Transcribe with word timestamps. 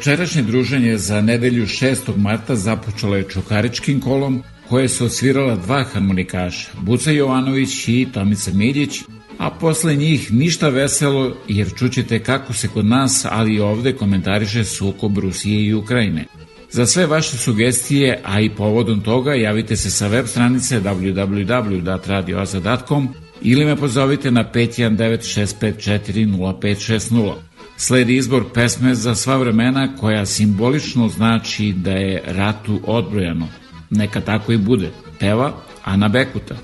Večerašnje 0.00 0.42
druženje 0.42 0.98
za 0.98 1.20
nedelju 1.20 1.66
6. 1.66 2.16
marta 2.16 2.56
započelo 2.56 3.16
je 3.16 3.28
Čukaričkim 3.28 4.00
kolom, 4.00 4.42
koje 4.68 4.88
su 4.88 5.04
osvirala 5.04 5.56
dva 5.56 5.84
harmonikaša, 5.84 6.68
Buca 6.80 7.10
Jovanović 7.10 7.88
i 7.88 8.06
Tomica 8.12 8.50
Miljić, 8.54 9.00
a 9.38 9.50
posle 9.50 9.96
njih 9.96 10.32
ništa 10.32 10.68
veselo 10.68 11.36
jer 11.48 11.68
čućete 11.78 12.22
kako 12.22 12.52
se 12.52 12.68
kod 12.68 12.86
nas, 12.86 13.26
ali 13.30 13.54
i 13.54 13.60
ovde 13.60 13.92
komentariše 13.92 14.64
sukob 14.64 15.18
Rusije 15.18 15.66
i 15.66 15.74
Ukrajine. 15.74 16.24
Za 16.70 16.86
sve 16.86 17.06
vaše 17.06 17.36
sugestije, 17.36 18.20
a 18.24 18.40
i 18.40 18.50
povodom 18.50 19.00
toga, 19.00 19.34
javite 19.34 19.76
se 19.76 19.90
sa 19.90 20.06
web 20.06 20.26
stranice 20.26 20.80
www.radioaza.com 20.80 23.08
ili 23.42 23.64
me 23.64 23.76
pozovite 23.76 24.30
na 24.30 24.50
519 24.54 27.49
Sledi 27.82 28.16
izbor 28.16 28.44
pesme 28.54 28.94
za 28.94 29.14
sva 29.14 29.36
vremena 29.36 29.96
koja 29.96 30.26
simbolično 30.26 31.08
znači 31.08 31.72
da 31.72 31.90
je 31.90 32.22
ratu 32.26 32.80
odbrojano. 32.86 33.48
Neka 33.90 34.20
tako 34.20 34.52
i 34.52 34.58
bude. 34.58 34.90
Peva 35.18 35.52
Ana 35.84 36.08
Bekuta. 36.08 36.54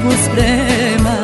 Brigu 0.00 0.16
sprema. 0.24 1.16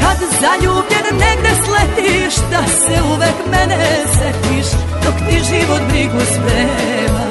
Kad 0.00 0.18
zaljubljen 0.40 1.18
negde 1.20 1.50
sletiš 1.64 2.34
Da 2.50 2.62
se 2.66 3.02
uvek 3.02 3.50
mene 3.50 4.04
setiš 4.06 4.66
Dok 5.04 5.14
ti 5.28 5.36
život 5.50 5.80
brigu 5.88 6.20
sprema 6.20 7.28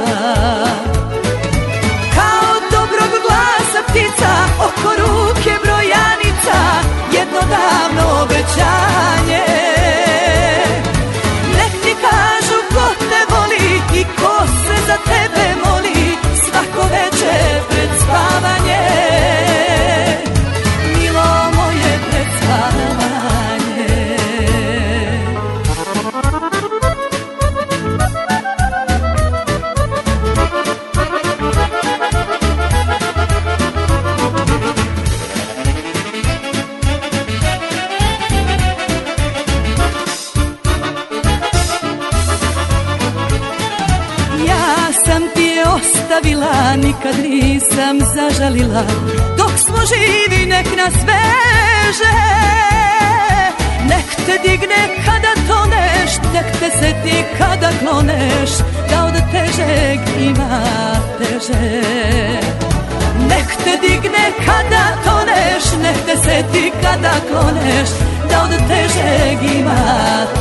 kloneš 67.68 67.90
Da 68.30 68.44
od 68.44 68.50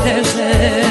težeg 0.05 0.86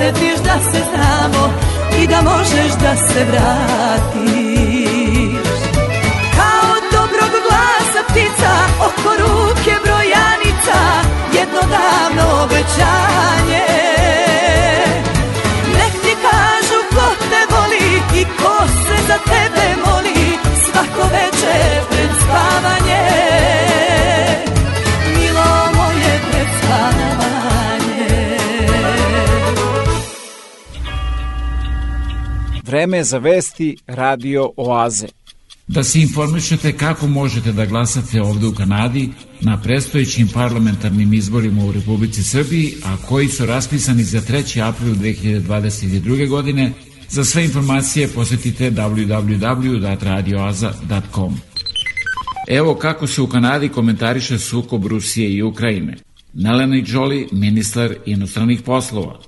se 0.00 0.06
setiš 0.06 0.38
da 0.44 0.58
se 0.72 0.80
znamo 0.90 1.50
I 2.02 2.06
da 2.06 2.22
možeš 2.22 2.72
da 2.82 2.96
se 2.96 3.24
vratiš. 3.24 4.50
Kao 6.36 6.72
dobrog 6.92 7.32
glasa 7.46 8.02
ptica 8.08 8.52
Oko 8.80 9.10
ruke 9.22 9.74
brojanica 9.84 10.78
Jedno 11.32 11.60
davno 11.60 12.42
obećanje. 12.44 13.66
Nek 15.76 15.92
ti 16.02 16.14
kažu 16.26 16.78
ko 16.94 17.06
te 17.30 17.54
voli 17.54 18.02
I 18.20 18.24
ko 18.24 18.66
se 18.66 18.96
za 19.06 19.18
tebe 19.32 19.66
moli 19.86 20.38
Svako 20.64 21.08
veče 21.12 21.58
pred 21.90 22.10
spavanje. 22.22 23.02
Milo 25.16 25.72
moje 25.76 26.20
pred 26.30 26.48
spavanje 26.58 27.39
Vreme 32.70 33.04
za 33.04 33.18
vesti 33.18 33.76
Radio 33.86 34.50
Oaze. 34.56 35.06
Da 35.66 35.84
se 35.84 36.00
informišete 36.00 36.72
kako 36.72 37.06
možete 37.06 37.52
da 37.52 37.66
glasate 37.66 38.22
ovde 38.22 38.46
u 38.46 38.54
Kanadi 38.54 39.08
na 39.40 39.62
predstojećim 39.62 40.28
parlamentarnim 40.34 41.14
izborima 41.14 41.64
u 41.64 41.72
Republici 41.72 42.22
Srbiji, 42.22 42.74
a 42.84 42.96
koji 43.08 43.28
su 43.28 43.46
raspisani 43.46 44.04
za 44.04 44.20
3. 44.20 44.68
april 44.68 44.94
2022. 44.94 46.28
godine, 46.28 46.72
za 47.08 47.24
sve 47.24 47.44
informacije 47.44 48.08
posetite 48.08 48.70
www.radioaza.com. 48.70 51.40
Evo 52.48 52.74
kako 52.74 53.06
se 53.06 53.22
u 53.22 53.26
Kanadi 53.26 53.68
komentariše 53.68 54.38
sukob 54.38 54.86
Rusije 54.86 55.32
i 55.32 55.42
Ukrajine. 55.42 55.96
Nelena 56.34 56.82
Jolie, 56.86 57.26
ministar 57.32 57.94
inostranih 58.06 58.62
poslova. 58.62 59.20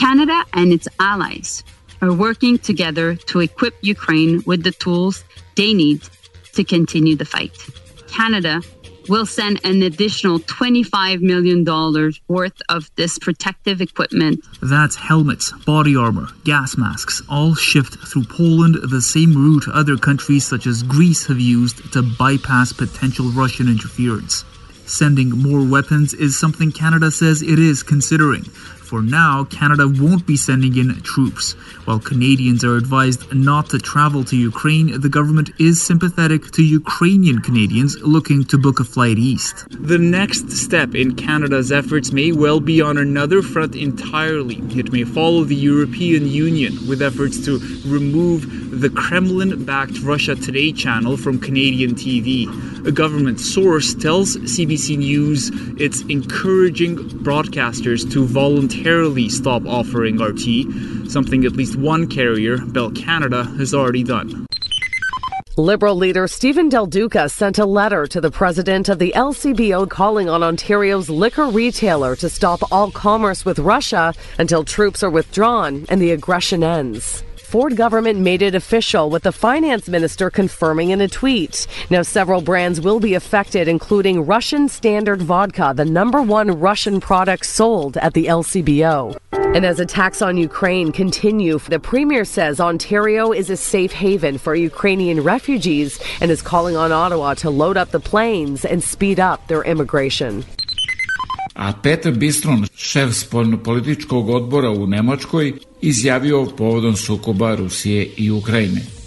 Canada 0.00 0.42
and 0.52 0.72
its 0.72 0.88
allies 0.96 1.62
are 2.00 2.12
working 2.12 2.58
together 2.58 3.16
to 3.16 3.40
equip 3.40 3.74
Ukraine 3.82 4.42
with 4.46 4.62
the 4.62 4.72
tools 4.72 5.24
they 5.56 5.74
need 5.74 6.02
to 6.54 6.64
continue 6.64 7.16
the 7.16 7.24
fight. 7.24 7.56
Canada 8.08 8.62
will 9.08 9.26
send 9.26 9.60
an 9.64 9.82
additional 9.82 10.38
$25 10.40 11.20
million 11.20 11.64
worth 12.28 12.60
of 12.68 12.90
this 12.96 13.18
protective 13.18 13.80
equipment. 13.80 14.44
That's 14.62 14.96
helmets, 14.96 15.52
body 15.64 15.96
armor, 15.96 16.28
gas 16.44 16.76
masks, 16.76 17.22
all 17.28 17.54
shipped 17.54 17.96
through 18.06 18.24
Poland, 18.24 18.76
the 18.82 19.00
same 19.00 19.34
route 19.34 19.66
other 19.72 19.96
countries 19.96 20.46
such 20.46 20.66
as 20.66 20.82
Greece 20.82 21.26
have 21.26 21.40
used 21.40 21.92
to 21.92 22.02
bypass 22.02 22.72
potential 22.72 23.30
Russian 23.30 23.68
interference. 23.68 24.44
Sending 24.86 25.30
more 25.30 25.66
weapons 25.66 26.14
is 26.14 26.38
something 26.38 26.72
Canada 26.72 27.10
says 27.10 27.42
it 27.42 27.58
is 27.58 27.82
considering. 27.82 28.44
For 28.88 29.02
now, 29.02 29.44
Canada 29.44 29.86
won't 29.86 30.26
be 30.26 30.38
sending 30.38 30.78
in 30.78 30.98
troops. 31.02 31.52
While 31.84 31.98
Canadians 31.98 32.64
are 32.64 32.76
advised 32.76 33.34
not 33.34 33.68
to 33.68 33.78
travel 33.78 34.24
to 34.24 34.34
Ukraine, 34.34 34.98
the 34.98 35.10
government 35.10 35.50
is 35.58 35.82
sympathetic 35.82 36.50
to 36.52 36.62
Ukrainian 36.62 37.42
Canadians 37.42 38.00
looking 38.00 38.44
to 38.44 38.56
book 38.56 38.80
a 38.80 38.84
flight 38.84 39.18
east. 39.18 39.66
The 39.68 39.98
next 39.98 40.52
step 40.52 40.94
in 40.94 41.16
Canada's 41.16 41.70
efforts 41.70 42.12
may 42.12 42.32
well 42.32 42.60
be 42.60 42.80
on 42.80 42.96
another 42.96 43.42
front 43.42 43.76
entirely. 43.76 44.56
It 44.70 44.90
may 44.90 45.04
follow 45.04 45.44
the 45.44 45.54
European 45.54 46.26
Union 46.26 46.72
with 46.88 47.02
efforts 47.02 47.44
to 47.44 47.58
remove 47.84 48.80
the 48.80 48.88
Kremlin 48.88 49.66
backed 49.66 50.00
Russia 50.00 50.34
Today 50.34 50.72
channel 50.72 51.18
from 51.18 51.38
Canadian 51.38 51.94
TV. 51.94 52.46
A 52.86 52.92
government 52.92 53.40
source 53.40 53.94
tells 53.94 54.36
CBC 54.36 54.98
News 54.98 55.50
it's 55.80 56.02
encouraging 56.02 56.96
broadcasters 56.96 58.10
to 58.12 58.24
voluntarily 58.24 59.28
stop 59.28 59.66
offering 59.66 60.18
RT, 60.18 61.10
something 61.10 61.44
at 61.44 61.52
least 61.52 61.76
one 61.76 62.06
carrier, 62.06 62.58
Bell 62.58 62.90
Canada, 62.90 63.44
has 63.58 63.74
already 63.74 64.04
done. 64.04 64.46
Liberal 65.56 65.96
leader 65.96 66.28
Stephen 66.28 66.68
Del 66.68 66.86
Duca 66.86 67.28
sent 67.28 67.58
a 67.58 67.66
letter 67.66 68.06
to 68.06 68.20
the 68.20 68.30
president 68.30 68.88
of 68.88 69.00
the 69.00 69.12
LCBO 69.16 69.90
calling 69.90 70.28
on 70.28 70.44
Ontario's 70.44 71.10
liquor 71.10 71.48
retailer 71.48 72.14
to 72.14 72.28
stop 72.28 72.60
all 72.70 72.92
commerce 72.92 73.44
with 73.44 73.58
Russia 73.58 74.14
until 74.38 74.62
troops 74.62 75.02
are 75.02 75.10
withdrawn 75.10 75.84
and 75.88 76.00
the 76.00 76.12
aggression 76.12 76.62
ends. 76.62 77.24
Ford 77.48 77.76
government 77.76 78.18
made 78.20 78.42
it 78.42 78.54
official 78.54 79.08
with 79.08 79.22
the 79.22 79.32
finance 79.32 79.88
minister 79.88 80.28
confirming 80.28 80.90
in 80.90 81.00
a 81.00 81.08
tweet. 81.08 81.66
Now, 81.88 82.02
several 82.02 82.42
brands 82.42 82.78
will 82.78 83.00
be 83.00 83.14
affected, 83.14 83.68
including 83.68 84.26
Russian 84.26 84.68
Standard 84.68 85.22
Vodka, 85.22 85.72
the 85.74 85.86
number 85.86 86.20
one 86.20 86.60
Russian 86.60 87.00
product 87.00 87.46
sold 87.46 87.96
at 87.96 88.12
the 88.12 88.26
LCBO. 88.26 89.16
And 89.32 89.64
as 89.64 89.80
attacks 89.80 90.20
on 90.20 90.36
Ukraine 90.36 90.92
continue, 90.92 91.58
the 91.58 91.80
premier 91.80 92.26
says 92.26 92.60
Ontario 92.60 93.32
is 93.32 93.48
a 93.48 93.56
safe 93.56 93.92
haven 93.92 94.36
for 94.36 94.54
Ukrainian 94.54 95.22
refugees 95.22 95.98
and 96.20 96.30
is 96.30 96.42
calling 96.42 96.76
on 96.76 96.92
Ottawa 96.92 97.32
to 97.36 97.48
load 97.48 97.78
up 97.78 97.92
the 97.92 98.00
planes 98.10 98.66
and 98.66 98.84
speed 98.84 99.18
up 99.18 99.46
their 99.48 99.62
immigration. 99.62 100.44
a 101.58 101.72
Peter 101.82 102.12
Bistron, 102.12 102.66
šef 102.76 103.14
spoljnopolitičkog 103.14 104.28
odbora 104.30 104.70
u 104.70 104.86
Nemačkoj, 104.86 105.52
izjavio 105.80 106.44
povodom 106.44 106.96
sukoba 106.96 107.54
Rusije 107.54 108.10
i 108.16 108.30
Ukrajine. 108.30 108.97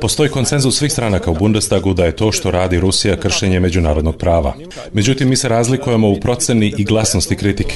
Postoji 0.00 0.30
konsenzus 0.30 0.78
svih 0.78 0.92
stranaka 0.92 1.30
u 1.30 1.34
Bundestagu 1.34 1.94
da 1.94 2.04
je 2.04 2.16
to 2.16 2.32
što 2.32 2.50
radi 2.50 2.80
Rusija 2.80 3.16
kršenje 3.16 3.60
međunarodnog 3.60 4.16
prava. 4.16 4.54
Međutim, 4.92 5.28
mi 5.28 5.36
se 5.36 5.48
razlikujemo 5.48 6.10
u 6.10 6.20
proceni 6.20 6.74
i 6.78 6.84
glasnosti 6.84 7.36
kritike. 7.36 7.74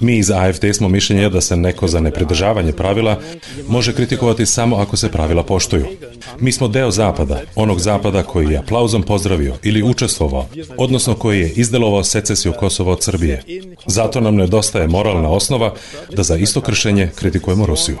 Mi 0.00 0.18
iz 0.18 0.30
AFD 0.30 0.64
smo 0.74 0.88
mišljenja 0.88 1.28
da 1.28 1.40
se 1.40 1.56
neko 1.56 1.88
za 1.88 2.00
nepridržavanje 2.00 2.72
pravila 2.72 3.20
može 3.68 3.94
kritikovati 3.94 4.46
samo 4.46 4.76
ako 4.76 4.96
se 4.96 5.12
pravila 5.12 5.42
poštuju. 5.42 5.86
Mi 6.40 6.52
smo 6.52 6.68
deo 6.68 6.90
Zapada, 6.90 7.40
onog 7.54 7.80
Zapada 7.80 8.22
koji 8.22 8.48
je 8.48 8.58
aplauzom 8.58 9.02
pozdravio 9.02 9.54
ili 9.62 9.82
učestvovao, 9.82 10.46
odnosno 10.76 11.14
koji 11.14 11.40
je 11.40 11.52
izdelovao 11.56 12.04
secesiju 12.04 12.52
Kosova 12.52 12.92
od 12.92 13.02
Srbije. 13.02 13.42
Zato 13.86 14.20
nam 14.20 14.36
nedostaje 14.36 14.88
moralna 14.88 15.30
osnova 15.30 15.74
da 16.16 16.22
za 16.22 16.36
isto 16.36 16.60
kršenje 16.60 17.10
kritikujemo 17.14 17.61
Rusiju. 17.66 17.98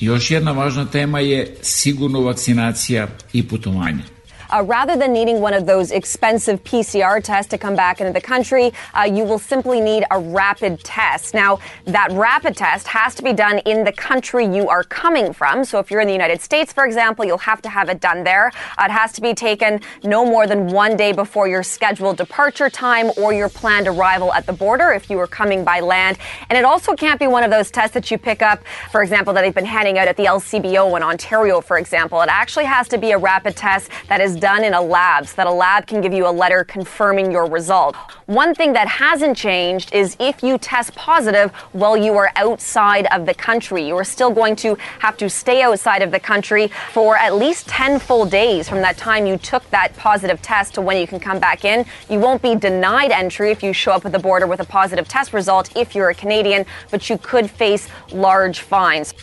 Još 0.00 0.30
jedna 0.30 0.52
važna 0.52 0.86
tema 0.86 1.20
je 1.20 1.56
sigurno 1.62 2.20
vakcinacija 2.20 3.08
i 3.32 3.48
putovanje. 3.48 4.13
Uh, 4.50 4.62
rather 4.62 4.96
than 4.96 5.12
needing 5.12 5.40
one 5.40 5.54
of 5.54 5.66
those 5.66 5.90
expensive 5.90 6.62
PCR 6.64 7.22
tests 7.22 7.50
to 7.50 7.58
come 7.58 7.74
back 7.74 8.00
into 8.00 8.12
the 8.12 8.20
country, 8.20 8.72
uh, 8.94 9.02
you 9.02 9.24
will 9.24 9.38
simply 9.38 9.80
need 9.80 10.04
a 10.10 10.18
rapid 10.18 10.82
test. 10.84 11.34
Now, 11.34 11.58
that 11.84 12.10
rapid 12.12 12.56
test 12.56 12.86
has 12.88 13.14
to 13.16 13.22
be 13.22 13.32
done 13.32 13.58
in 13.60 13.84
the 13.84 13.92
country 13.92 14.44
you 14.46 14.68
are 14.68 14.84
coming 14.84 15.32
from. 15.32 15.64
So 15.64 15.78
if 15.78 15.90
you're 15.90 16.00
in 16.00 16.06
the 16.06 16.12
United 16.12 16.40
States, 16.40 16.72
for 16.72 16.84
example, 16.84 17.24
you'll 17.24 17.38
have 17.38 17.62
to 17.62 17.68
have 17.68 17.88
it 17.88 18.00
done 18.00 18.24
there. 18.24 18.52
Uh, 18.78 18.84
it 18.84 18.90
has 18.90 19.12
to 19.12 19.20
be 19.20 19.34
taken 19.34 19.80
no 20.02 20.24
more 20.24 20.46
than 20.46 20.68
one 20.68 20.96
day 20.96 21.12
before 21.12 21.48
your 21.48 21.62
scheduled 21.62 22.16
departure 22.16 22.70
time 22.70 23.10
or 23.16 23.32
your 23.32 23.48
planned 23.48 23.86
arrival 23.86 24.32
at 24.32 24.46
the 24.46 24.52
border 24.52 24.92
if 24.92 25.10
you 25.10 25.18
are 25.18 25.26
coming 25.26 25.64
by 25.64 25.80
land. 25.80 26.18
And 26.48 26.58
it 26.58 26.64
also 26.64 26.94
can't 26.94 27.18
be 27.18 27.26
one 27.26 27.42
of 27.42 27.50
those 27.50 27.70
tests 27.70 27.94
that 27.94 28.10
you 28.10 28.18
pick 28.18 28.42
up, 28.42 28.62
for 28.90 29.02
example, 29.02 29.32
that 29.34 29.42
they've 29.42 29.54
been 29.54 29.64
handing 29.64 29.98
out 29.98 30.08
at 30.08 30.16
the 30.16 30.24
LCBO 30.24 30.96
in 30.96 31.02
Ontario, 31.02 31.60
for 31.60 31.78
example. 31.78 32.20
It 32.22 32.28
actually 32.30 32.64
has 32.64 32.88
to 32.88 32.98
be 32.98 33.12
a 33.12 33.18
rapid 33.18 33.56
test 33.56 33.90
that 34.08 34.20
is 34.20 34.36
done 34.44 34.62
in 34.62 34.74
a 34.74 34.82
lab 34.82 35.26
so 35.26 35.36
that 35.36 35.46
a 35.46 35.56
lab 35.64 35.86
can 35.86 36.02
give 36.02 36.12
you 36.12 36.26
a 36.28 36.34
letter 36.42 36.64
confirming 36.64 37.32
your 37.32 37.46
result. 37.58 37.96
One 38.26 38.54
thing 38.54 38.74
that 38.74 38.88
hasn't 38.88 39.38
changed 39.38 39.94
is 39.94 40.16
if 40.20 40.42
you 40.42 40.58
test 40.58 40.94
positive 40.94 41.50
while 41.72 41.96
you 41.96 42.12
are 42.20 42.30
outside 42.36 43.06
of 43.16 43.24
the 43.24 43.32
country, 43.32 43.86
you 43.88 43.96
are 43.96 44.04
still 44.04 44.30
going 44.40 44.56
to 44.56 44.76
have 44.98 45.16
to 45.22 45.30
stay 45.30 45.62
outside 45.62 46.02
of 46.02 46.10
the 46.10 46.20
country 46.20 46.68
for 46.92 47.16
at 47.16 47.32
least 47.36 47.68
10 47.68 47.98
full 48.00 48.26
days 48.26 48.68
from 48.68 48.82
that 48.82 48.98
time 48.98 49.24
you 49.26 49.38
took 49.38 49.64
that 49.70 49.96
positive 49.96 50.42
test 50.42 50.74
to 50.74 50.82
when 50.82 50.98
you 50.98 51.06
can 51.06 51.20
come 51.20 51.38
back 51.38 51.64
in. 51.64 51.86
You 52.10 52.18
won't 52.20 52.42
be 52.42 52.54
denied 52.54 53.12
entry 53.12 53.50
if 53.50 53.62
you 53.62 53.72
show 53.72 53.92
up 53.92 54.04
at 54.04 54.12
the 54.12 54.24
border 54.28 54.46
with 54.46 54.60
a 54.60 54.68
positive 54.78 55.08
test 55.08 55.32
result 55.32 55.74
if 55.74 55.94
you're 55.94 56.10
a 56.10 56.14
Canadian, 56.14 56.66
but 56.90 57.08
you 57.08 57.16
could 57.16 57.50
face 57.50 57.88
large 58.12 58.60
fines. 58.60 59.14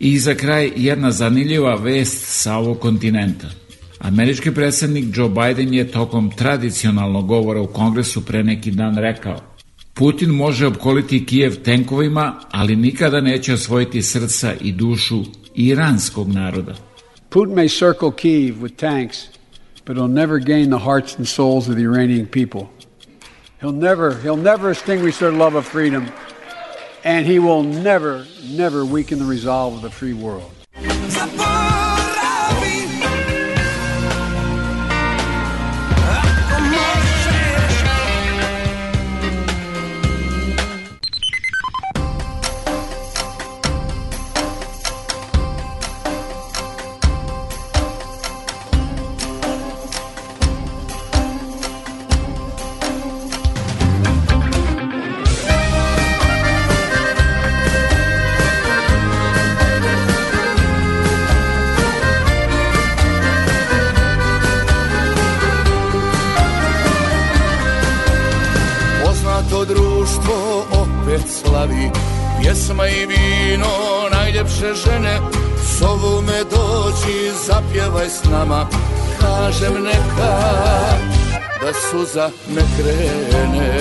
I 0.00 0.18
za 0.18 0.34
kraj 0.34 0.72
jedna 0.76 1.10
zanimljiva 1.10 1.76
vest 1.76 2.42
sa 2.42 2.58
ovog 2.58 2.78
kontinenta. 2.78 3.46
Američki 3.98 4.54
predsednik 4.54 5.04
Joe 5.16 5.28
Biden 5.28 5.74
je 5.74 5.90
tokom 5.90 6.30
tradicionalnog 6.30 7.26
govora 7.26 7.60
u 7.60 7.66
kongresu 7.66 8.24
pre 8.24 8.42
neki 8.42 8.70
dan 8.70 8.98
rekao 8.98 9.40
Putin 9.94 10.30
može 10.30 10.66
opkoliti 10.66 11.26
Kijev 11.26 11.62
tenkovima, 11.62 12.40
ali 12.50 12.76
nikada 12.76 13.20
neće 13.20 13.54
osvojiti 13.54 14.02
srca 14.02 14.52
i 14.60 14.72
dušu 14.72 15.24
iranskog 15.54 16.28
naroda. 16.32 16.74
Putin 17.30 17.54
may 17.54 17.68
circle 17.68 18.10
Kiev 18.16 18.54
with 18.62 18.76
tanks, 18.76 19.18
but 19.86 19.96
he'll 19.96 20.12
never 20.12 20.38
gain 20.38 20.70
the 20.70 20.84
hearts 20.84 21.18
and 21.18 21.28
souls 21.28 21.68
of 21.68 21.74
the 21.74 21.82
Iranian 21.82 22.26
people. 22.26 22.66
He'll 23.60 23.78
never, 23.78 24.14
he'll 24.22 24.42
never 24.42 24.70
extinguish 24.70 25.18
their 25.18 25.32
love 25.32 25.58
of 25.58 25.66
freedom, 25.66 26.06
and 27.04 27.26
he 27.26 27.38
will 27.38 27.62
never, 27.62 28.26
never 28.56 28.84
weaken 28.84 29.18
the 29.18 29.30
resolve 29.34 29.74
of 29.76 29.82
the 29.82 29.90
free 29.90 30.14
world. 30.14 30.50
Pjesma 72.42 72.88
i 72.88 73.06
vino, 73.06 73.68
najljepše 74.12 74.74
žene 74.74 75.20
Zovu 75.78 76.22
me 76.22 76.44
dođi, 76.50 77.30
zapjevaj 77.46 78.08
s 78.08 78.24
nama. 78.24 78.66
Kažem 79.20 79.74
neka 79.84 80.36
da 81.60 81.72
suza 81.90 82.30
ne 82.48 82.62
krene. 82.76 83.78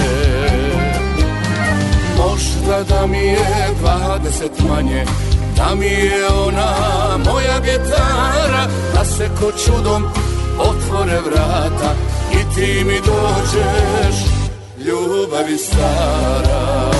Možda 2.17 2.83
da 2.83 3.07
mi 3.07 3.17
je 3.17 3.69
dvadeset 3.79 4.59
manje 4.69 5.05
Da 5.57 5.75
mi 5.75 5.85
je 5.85 6.27
ona 6.27 6.73
moja 7.25 7.57
vjetara 7.63 8.67
Da 8.93 9.05
se 9.05 9.29
ko 9.39 9.51
čudom 9.51 10.03
otvore 10.59 11.19
vrata 11.25 11.93
I 12.31 12.55
ti 12.55 12.83
mi 12.85 12.99
dođeš 13.05 14.15
ljubavi 14.85 15.57
stara 15.57 16.95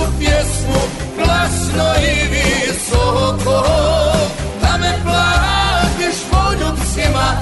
našu 0.00 0.12
pjesmu 0.18 0.80
glasno 1.16 1.94
i 2.02 2.28
visoko. 2.28 3.62
Da 4.60 4.78
me 4.78 4.98
platiš 5.02 6.16
poljubcima 6.30 7.32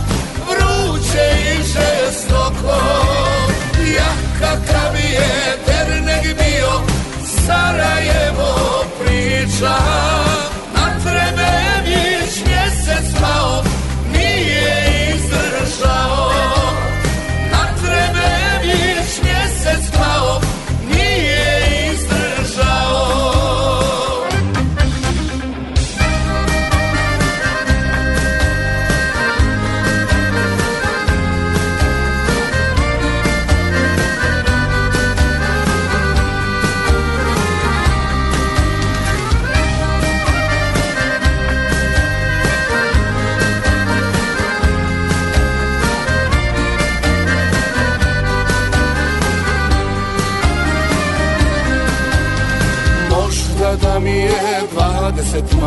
Vruće 0.48 1.30
i 1.54 1.62
žestoko. 1.62 2.78
Ja 3.96 4.12
kakav 4.38 4.96
je 4.96 5.56
Ternek 5.66 6.22
bio 6.22 6.70
Sarajevo 7.46 8.84
priča 8.98 10.27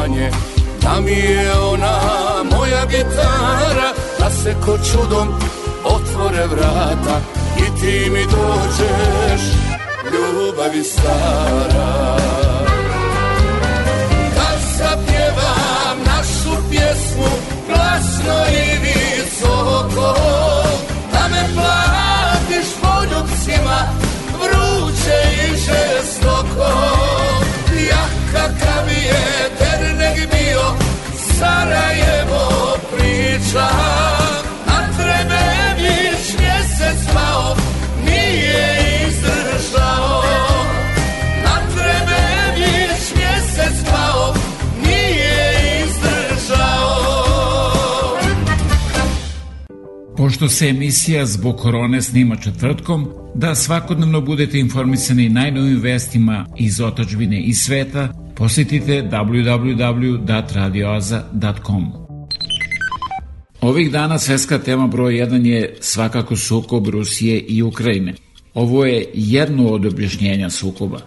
manje 0.02 0.32
Da 0.82 1.02
mi 1.02 1.12
je 1.12 1.54
ona 1.54 1.98
moja 2.52 2.86
gitara 2.86 3.94
Da 4.20 4.30
se 4.30 4.56
ko 4.66 4.78
čudom 4.78 5.28
otvore 5.84 6.48
vrata 6.48 7.16
I 7.58 7.82
ti 7.82 8.10
mi 8.10 8.26
dođeš 8.26 9.42
ljubavi 10.14 10.84
stara. 10.84 12.18
Da 14.36 14.50
zapjevam 14.78 15.98
našu 16.06 16.62
pjesmu 16.70 17.32
Glasno 17.68 18.36
i 18.52 18.78
visoko 18.86 20.16
Da 21.12 21.28
me 21.32 21.50
platiš 21.54 22.68
poljubcima 22.82 23.80
Vruće 24.42 25.20
i 25.48 25.56
žestoko. 25.56 26.72
Ja 27.90 28.06
kakav 28.32 28.88
je 28.90 29.51
Ternek 29.51 29.51
bio 29.51 29.51
Sarajevo 31.42 32.78
priča 32.92 33.68
Na 34.68 34.80
trebe 34.98 35.44
vić 35.78 36.40
mjesec 36.40 37.14
pao 37.14 37.56
Nije 38.06 38.78
izdržao. 39.08 40.24
Na 41.44 41.58
trebe 41.74 42.22
vić 42.56 43.16
mjesec 43.16 43.90
pao 43.90 44.34
Nije 44.86 45.54
izdržao. 45.84 47.02
Pošto 50.18 50.50
se 50.50 50.68
emisija 50.68 51.26
zbog 51.26 51.58
korone 51.58 52.02
snima 52.02 52.36
četvrtkom, 52.36 53.08
da 53.36 53.56
svakodnevno 53.56 54.22
budete 54.22 54.60
informisani 54.60 55.30
najnovim 55.30 55.82
vestima 55.82 56.46
iz 56.58 56.82
otačbine 56.82 57.42
i 57.42 57.54
sveta, 57.54 58.21
posjetite 58.36 59.10
www.radioaza.com. 59.12 61.92
Ovih 63.62 63.92
dana 63.92 64.20
svetska 64.20 64.60
tema 64.60 64.88
broj 64.88 65.14
1 65.14 65.46
je 65.46 65.76
svakako 65.80 66.36
sukob 66.36 66.88
Rusije 66.88 67.40
i 67.40 67.64
Ukrajine. 67.64 68.14
Ovo 68.54 68.86
je 68.86 69.06
jedno 69.14 69.70
od 69.70 69.86
objašnjenja 69.86 70.50
sukoba. 70.50 71.00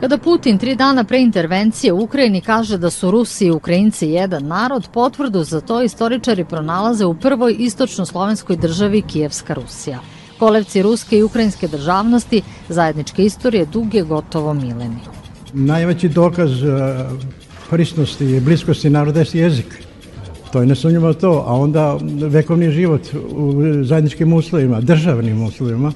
Kada 0.00 0.18
Putin 0.18 0.58
tri 0.58 0.76
dana 0.76 1.04
pre 1.04 1.20
intervencije 1.20 1.92
u 1.92 2.02
Ukrajini 2.02 2.40
kaže 2.40 2.78
da 2.78 2.90
su 2.90 3.10
Rusi 3.10 3.46
i 3.46 3.50
Ukrajinci 3.50 4.08
jedan 4.08 4.46
narod, 4.46 4.88
potvrdu 4.92 5.44
za 5.44 5.60
to 5.60 5.82
istoričari 5.82 6.44
pronalaze 6.44 7.06
u 7.06 7.14
prvoj 7.14 7.56
istočno-slovenskoj 7.58 8.56
državi 8.56 9.02
Kijevska 9.02 9.54
Rusija. 9.54 9.98
Kolevci 10.38 10.82
ruske 10.82 11.18
i 11.18 11.22
ukrajinske 11.22 11.68
državnosti, 11.68 12.42
zajedničke 12.68 13.24
istorije 13.24 13.66
duge 13.66 14.02
gotovo 14.02 14.54
mileniju. 14.54 15.21
Najveći 15.54 16.08
dokaz 16.08 16.50
prisnosti 17.70 18.24
i 18.24 18.40
bliskosti 18.40 18.90
naroda 18.90 19.20
je 19.20 19.26
jezik. 19.32 19.66
To 20.52 20.60
je 20.60 20.66
nesumnjivo 20.66 21.12
to, 21.14 21.44
a 21.46 21.54
onda 21.54 21.98
vekovni 22.28 22.70
život 22.70 23.00
u 23.30 23.54
zajedničkim 23.84 24.32
uslovima, 24.32 24.80
državnim 24.80 25.42
uslovima. 25.42 25.92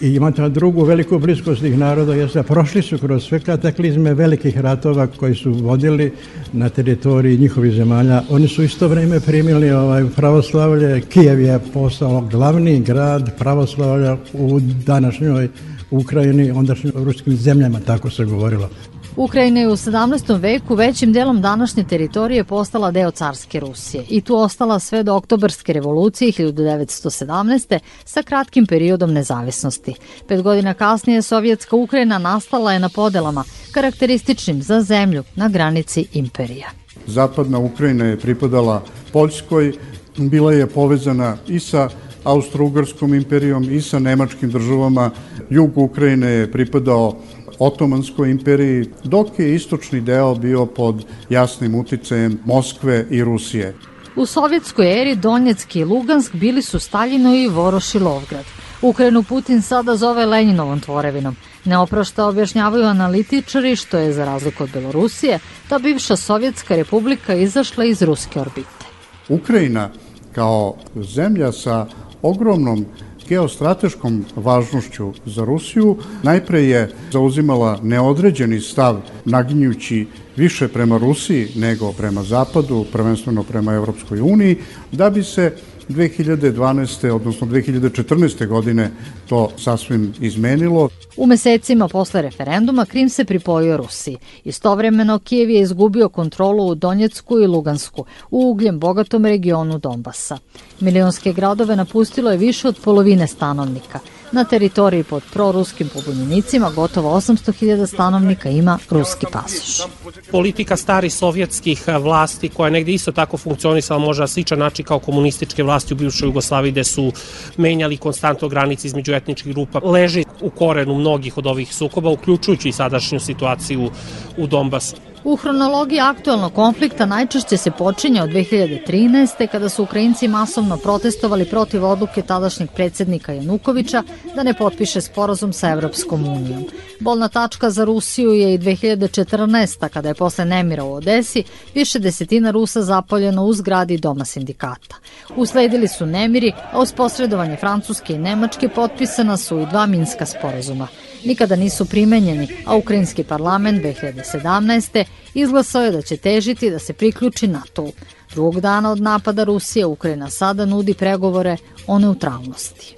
I 0.00 0.14
imate 0.14 0.48
drugu 0.48 0.84
veliku 0.84 1.18
bliskost 1.18 1.60
tih 1.60 1.78
naroda, 1.78 2.14
jeste 2.14 2.38
da 2.38 2.42
prošli 2.42 2.82
su 2.82 2.98
kroz 2.98 3.24
sve 3.24 3.40
kataklizme 3.40 4.14
velikih 4.14 4.58
ratova 4.58 5.06
koji 5.06 5.34
su 5.34 5.52
vodili 5.52 6.12
na 6.52 6.68
teritoriji 6.68 7.38
njihovih 7.38 7.72
zemalja. 7.72 8.22
Oni 8.30 8.48
su 8.48 8.62
isto 8.62 8.88
vreme 8.88 9.20
primili 9.20 9.70
ovaj 9.70 10.04
pravoslavlje. 10.16 11.00
Kijev 11.00 11.40
je 11.40 11.58
postao 11.72 12.20
glavni 12.20 12.80
grad 12.80 13.38
pravoslavlja 13.38 14.16
u 14.32 14.60
današnjoj 14.86 15.48
Ukrajini, 15.90 16.50
ondašnjim 16.50 16.92
ruskim 16.94 17.36
zemljama, 17.36 17.80
tako 17.80 18.10
se 18.10 18.24
govorilo. 18.24 18.68
Ukrajina 19.16 19.60
je 19.60 19.68
u 19.68 19.76
17. 19.76 20.40
veku 20.40 20.74
većim 20.74 21.12
delom 21.12 21.40
današnje 21.40 21.84
teritorije 21.84 22.44
postala 22.44 22.90
deo 22.90 23.10
carske 23.10 23.60
Rusije 23.60 24.04
i 24.08 24.20
tu 24.20 24.36
ostala 24.36 24.78
sve 24.78 25.02
do 25.02 25.14
oktobarske 25.14 25.72
revolucije 25.72 26.32
1917. 26.32 27.78
sa 28.04 28.22
kratkim 28.22 28.66
periodom 28.66 29.12
nezavisnosti. 29.12 29.94
Pet 30.28 30.42
godina 30.42 30.74
kasnije 30.74 31.22
Sovjetska 31.22 31.76
Ukrajina 31.76 32.18
nastala 32.18 32.72
je 32.72 32.78
na 32.78 32.88
podelama, 32.88 33.44
karakterističnim 33.72 34.62
za 34.62 34.82
zemlju 34.82 35.24
na 35.36 35.48
granici 35.48 36.06
imperija. 36.12 36.70
Zapadna 37.06 37.58
Ukrajina 37.58 38.04
je 38.04 38.20
pripadala 38.20 38.82
Poljskoj, 39.12 39.72
bila 40.16 40.52
je 40.52 40.66
povezana 40.66 41.36
i 41.48 41.60
sa 41.60 41.88
Austro-Ugarskom 42.24 43.14
imperijom 43.14 43.70
i 43.70 43.80
sa 43.80 43.98
nemačkim 43.98 44.50
državama. 44.50 45.10
Jug 45.50 45.78
Ukrajine 45.78 46.28
je 46.30 46.52
pripadao 46.52 47.16
Otomanskoj 47.58 48.30
imperiji, 48.30 48.88
dok 49.04 49.38
je 49.38 49.54
istočni 49.54 50.00
deo 50.00 50.34
bio 50.34 50.66
pod 50.66 51.04
jasnim 51.28 51.74
uticajem 51.74 52.38
Moskve 52.44 53.06
i 53.10 53.24
Rusije. 53.24 53.74
U 54.16 54.26
sovjetskoj 54.26 55.00
eri 55.02 55.16
Donjecki 55.16 55.80
i 55.80 55.84
Lugansk 55.84 56.34
bili 56.34 56.62
su 56.62 56.78
Staljino 56.78 57.34
i 57.34 57.48
Voroš 57.48 57.94
i 57.94 57.98
Lovgrad. 57.98 58.44
Ukrajinu 58.82 59.22
Putin 59.22 59.62
sada 59.62 59.96
zove 59.96 60.26
Lenjinovom 60.26 60.80
tvorevinom. 60.80 61.36
Neoprošta 61.64 62.26
objašnjavaju 62.26 62.84
analitičari 62.84 63.76
što 63.76 63.98
je, 63.98 64.12
za 64.12 64.24
razliku 64.24 64.62
od 64.62 64.70
Belorusije, 64.70 65.38
ta 65.68 65.78
bivša 65.78 66.16
Sovjetska 66.16 66.76
republika 66.76 67.34
izašla 67.34 67.84
iz 67.84 68.02
ruske 68.02 68.40
orbite. 68.40 68.84
Ukrajina 69.28 69.90
kao 70.34 70.76
zemlja 70.96 71.52
sa 71.52 71.86
ogromnom 72.22 72.84
geostrateškom 73.28 74.24
važnošću 74.36 75.12
za 75.26 75.44
Rusiju 75.44 75.96
najpre 76.22 76.62
je 76.62 76.92
zauzimala 77.12 77.78
neodređeni 77.82 78.60
stav 78.60 79.00
naginjući 79.24 80.06
više 80.36 80.68
prema 80.68 80.98
Rusiji 80.98 81.48
nego 81.56 81.92
prema 81.92 82.22
Zapadu, 82.22 82.84
prvenstveno 82.92 83.42
prema 83.42 83.72
Evropskoj 83.74 84.20
uniji, 84.20 84.56
da 84.92 85.10
bi 85.10 85.22
se 85.22 85.52
2012. 85.90 87.10
odnosno 87.10 87.46
2014. 87.46 88.46
godine 88.46 88.90
to 89.28 89.50
sasvim 89.56 90.12
izmenilo. 90.20 90.88
U 91.16 91.26
mesecima 91.26 91.88
posle 91.88 92.22
referenduma 92.22 92.84
Krim 92.84 93.08
se 93.08 93.24
pripojio 93.24 93.76
Rusiji. 93.76 94.16
Istovremeno 94.44 95.18
Kijev 95.18 95.50
je 95.50 95.60
izgubio 95.60 96.08
kontrolu 96.08 96.66
u 96.66 96.74
Donjecku 96.74 97.38
i 97.38 97.46
Lugansku, 97.46 98.04
u 98.30 98.50
ugljem 98.50 98.78
bogatom 98.78 99.26
regionu 99.26 99.78
Donbasa. 99.78 100.38
Milionske 100.80 101.32
gradove 101.32 101.76
napustilo 101.76 102.30
je 102.30 102.38
više 102.38 102.68
od 102.68 102.78
polovine 102.84 103.26
stanovnika. 103.26 103.98
Na 104.32 104.44
teritoriji 104.44 105.04
pod 105.04 105.22
proruskim 105.32 105.88
pobunjenicima 105.88 106.70
gotovo 106.70 107.16
800.000 107.16 107.86
stanovnika 107.86 108.48
ima 108.48 108.78
ruski 108.90 109.26
pasoš. 109.32 109.88
Politika 110.30 110.76
starih 110.76 111.14
sovjetskih 111.14 111.88
vlasti 111.88 112.48
koja 112.48 112.66
je 112.66 112.70
negde 112.70 112.92
isto 112.92 113.12
tako 113.12 113.36
funkcionisala 113.36 114.00
možda 114.00 114.26
sličan 114.26 114.58
način 114.58 114.84
kao 114.84 114.98
komunističke 114.98 115.62
vlasti 115.62 115.94
u 115.94 115.96
bivšoj 115.96 116.26
Jugoslaviji 116.26 116.72
gde 116.72 116.84
su 116.84 117.12
menjali 117.56 117.96
konstantno 117.96 118.48
granice 118.48 118.86
između 118.86 119.12
etničkih 119.12 119.52
grupa 119.52 119.78
leži 119.78 120.24
u 120.40 120.50
korenu 120.50 120.94
mnogih 120.94 121.38
od 121.38 121.46
ovih 121.46 121.74
sukoba 121.74 122.10
uključujući 122.10 122.68
i 122.68 122.72
sadašnju 122.72 123.20
situaciju 123.20 123.90
u 124.36 124.46
Donbasu. 124.46 125.09
U 125.24 125.36
hronologiji 125.36 126.00
aktualnog 126.00 126.52
konflikta 126.54 127.06
najčešće 127.06 127.56
se 127.56 127.70
počinje 127.70 128.22
od 128.22 128.30
2013. 128.30 129.46
kada 129.46 129.68
su 129.68 129.82
Ukrajinci 129.82 130.28
masovno 130.28 130.76
protestovali 130.76 131.44
protiv 131.44 131.84
odluke 131.84 132.22
tadašnjeg 132.22 132.70
predsednika 132.70 133.32
Janukovića 133.32 134.02
da 134.34 134.42
ne 134.42 134.54
potpiše 134.54 135.00
sporazum 135.00 135.52
sa 135.52 135.70
Evropskom 135.70 136.28
unijom. 136.28 136.64
Bolna 137.00 137.28
tačka 137.28 137.70
za 137.70 137.84
Rusiju 137.84 138.32
je 138.32 138.54
i 138.54 138.58
2014. 138.58 139.88
kada 139.88 140.08
je 140.08 140.14
posle 140.14 140.44
nemira 140.44 140.84
u 140.84 140.92
Odesi 140.92 141.44
više 141.74 141.98
desetina 141.98 142.50
Rusa 142.50 142.82
zapaljeno 142.82 143.44
u 143.44 143.52
zgradi 143.52 143.98
Doma 143.98 144.24
sindikata. 144.24 144.96
Usledili 145.36 145.88
su 145.88 146.06
nemiri, 146.06 146.52
a 146.72 146.80
uz 146.80 146.92
posredovanje 146.92 147.56
Francuske 147.56 148.12
i 148.12 148.18
Nemačke 148.18 148.68
potpisana 148.68 149.36
su 149.36 149.58
i 149.58 149.66
dva 149.66 149.86
Minska 149.86 150.26
sporazuma 150.26 150.88
nikada 151.24 151.56
nisu 151.56 151.84
primenjeni, 151.84 152.48
a 152.64 152.76
Ukrajinski 152.76 153.24
parlament 153.24 153.82
2017. 153.82 155.04
izglasao 155.34 155.82
je 155.82 155.90
da 155.90 156.02
će 156.02 156.16
težiti 156.16 156.70
da 156.70 156.78
se 156.78 156.92
priključi 156.92 157.46
NATO-u. 157.46 157.92
Drugog 158.34 158.60
dana 158.60 158.90
od 158.90 159.00
napada 159.00 159.44
Rusije 159.44 159.86
Ukrajina 159.86 160.30
sada 160.30 160.66
nudi 160.66 160.94
pregovore 160.94 161.56
o 161.86 161.98
neutralnosti. 161.98 162.94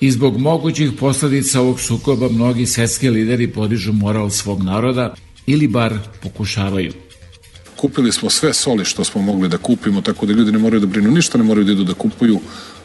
I 0.00 0.10
zbog 0.10 0.38
mogućih 0.38 0.90
posledica 1.00 1.60
ovog 1.60 1.80
sukoba 1.80 2.28
mnogi 2.28 2.66
svetski 2.66 3.10
lideri 3.10 3.52
podižu 3.52 3.92
moral 3.92 4.30
svog 4.30 4.62
naroda 4.62 5.14
ili 5.46 5.68
bar 5.68 5.94
pokušavaju. 6.22 6.92
Kupili 7.76 8.12
smo 8.12 8.30
sve 8.30 8.54
soli 8.54 8.84
što 8.84 9.04
smo 9.04 9.22
mogli 9.22 9.48
da 9.48 9.58
kupimo, 9.58 10.00
tako 10.00 10.26
da 10.26 10.32
ljudi 10.32 10.52
ne 10.52 10.58
moraju 10.58 10.80
da 10.80 10.86
brinu 10.86 11.10
ništa, 11.10 11.38
ne 11.38 11.44
moraju 11.44 11.64
da 11.64 11.72
idu 11.72 11.84
da 11.84 11.94
kupuju, 11.94 12.40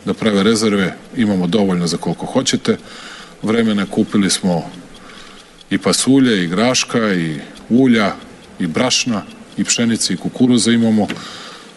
da 0.05 0.13
prave 0.13 0.43
rezerve, 0.43 0.95
imamo 1.17 1.47
dovoljno 1.47 1.87
za 1.87 1.97
koliko 1.97 2.25
hoćete 2.25 2.77
vremena 3.43 3.85
kupili 3.85 4.29
smo 4.29 4.63
i 5.69 5.77
pasulje, 5.77 6.43
i 6.43 6.47
graška, 6.47 7.13
i 7.13 7.39
ulja, 7.69 8.13
i 8.59 8.67
brašna, 8.67 9.23
i 9.57 9.63
pšenice, 9.63 10.13
i 10.13 10.17
kukuruza 10.17 10.71
imamo, 10.71 11.07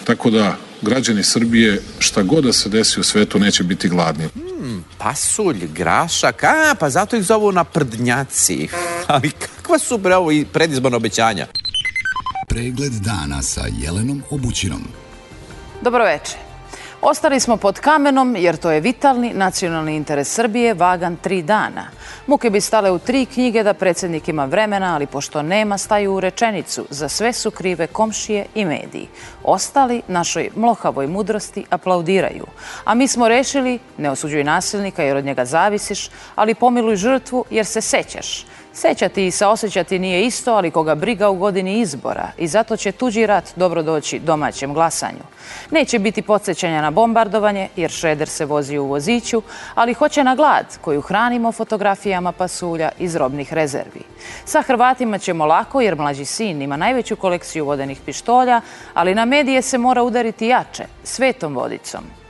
tako 0.04 0.30
da 0.30 0.56
građani 0.82 1.22
Srbije 1.22 1.82
šta 1.98 2.22
god 2.22 2.44
da 2.44 2.52
se 2.52 2.68
desi 2.68 3.00
u 3.00 3.02
svetu 3.02 3.38
neće 3.38 3.64
biti 3.64 3.88
gladni. 3.88 4.28
Hmm, 4.34 4.84
pasulj, 4.98 5.66
grašak, 5.74 6.44
a, 6.44 6.74
pa 6.80 6.90
zato 6.90 7.16
ih 7.16 7.24
zovu 7.24 7.52
na 7.52 7.64
prdnjaci. 7.64 8.68
Ali 9.06 9.30
kakva 9.30 9.78
su 9.78 9.98
bre 9.98 10.16
ovo 10.16 10.32
i 10.32 10.44
predizborna 10.44 10.96
obećanja? 10.96 11.46
Pregled 12.48 12.92
dana 12.92 13.42
sa 13.42 13.64
Jelenom 13.82 14.22
Obućinom. 14.30 14.82
Dobro 15.82 16.04
večer. 16.04 16.51
Ostali 17.04 17.40
smo 17.40 17.56
pod 17.56 17.80
kamenom 17.80 18.36
jer 18.36 18.56
to 18.56 18.70
je 18.70 18.80
vitalni 18.80 19.32
nacionalni 19.34 19.96
interes 19.96 20.34
Srbije 20.34 20.74
vagan 20.74 21.16
tri 21.16 21.42
dana. 21.42 21.86
Muke 22.26 22.50
bi 22.50 22.60
stale 22.60 22.90
u 22.90 22.98
tri 22.98 23.26
knjige 23.26 23.62
da 23.62 23.74
predsednik 23.74 24.28
ima 24.28 24.44
vremena, 24.44 24.94
ali 24.94 25.06
pošto 25.06 25.42
nema 25.42 25.78
staju 25.78 26.14
u 26.14 26.20
rečenicu. 26.20 26.86
Za 26.90 27.08
sve 27.08 27.32
su 27.32 27.50
krive 27.50 27.86
komšije 27.86 28.46
i 28.54 28.64
mediji. 28.64 29.08
Ostali 29.44 30.02
našoj 30.08 30.50
mlohavoj 30.56 31.06
mudrosti 31.06 31.64
aplaudiraju. 31.70 32.46
A 32.84 32.94
mi 32.94 33.08
smo 33.08 33.28
rešili, 33.28 33.78
ne 33.98 34.10
osuđuj 34.10 34.44
nasilnika 34.44 35.02
jer 35.02 35.16
od 35.16 35.24
njega 35.24 35.44
zavisiš, 35.44 36.10
ali 36.34 36.54
pomiluj 36.54 36.96
žrtvu 36.96 37.44
jer 37.50 37.66
se 37.66 37.80
sećaš. 37.80 38.46
Sećati 38.74 39.26
i 39.26 39.30
saosećati 39.30 39.98
nije 39.98 40.26
isto, 40.26 40.52
ali 40.52 40.70
koga 40.70 40.94
briga 40.94 41.28
u 41.28 41.34
godini 41.34 41.80
izbora 41.80 42.28
i 42.38 42.48
zato 42.48 42.76
će 42.76 42.92
tuđi 42.92 43.26
rat 43.26 43.52
dobro 43.56 43.82
doći 43.82 44.18
domaćem 44.18 44.74
glasanju. 44.74 45.24
Neće 45.70 45.98
biti 45.98 46.22
podsjećanja 46.22 46.82
na 46.82 46.90
bombardovanje, 46.90 47.68
jer 47.76 47.90
Šreder 47.90 48.28
se 48.28 48.44
vozi 48.44 48.78
u 48.78 48.86
voziću, 48.86 49.42
ali 49.74 49.94
hoće 49.94 50.24
na 50.24 50.34
glad 50.34 50.78
koju 50.80 51.00
hranimo 51.00 51.52
fotografijama 51.52 52.32
pasulja 52.32 52.90
iz 52.98 53.16
robnih 53.16 53.52
rezervi. 53.52 54.02
Sa 54.44 54.62
Hrvatima 54.62 55.18
ćemo 55.18 55.46
lako, 55.46 55.80
jer 55.80 55.96
mlađi 55.96 56.24
sin 56.24 56.62
ima 56.62 56.76
najveću 56.76 57.16
kolekciju 57.16 57.64
vodenih 57.64 58.00
pištolja, 58.06 58.60
ali 58.94 59.14
na 59.14 59.24
medije 59.24 59.62
se 59.62 59.78
mora 59.78 60.02
udariti 60.02 60.46
jače, 60.46 60.84
svetom 61.04 61.54
vodicom. 61.54 62.21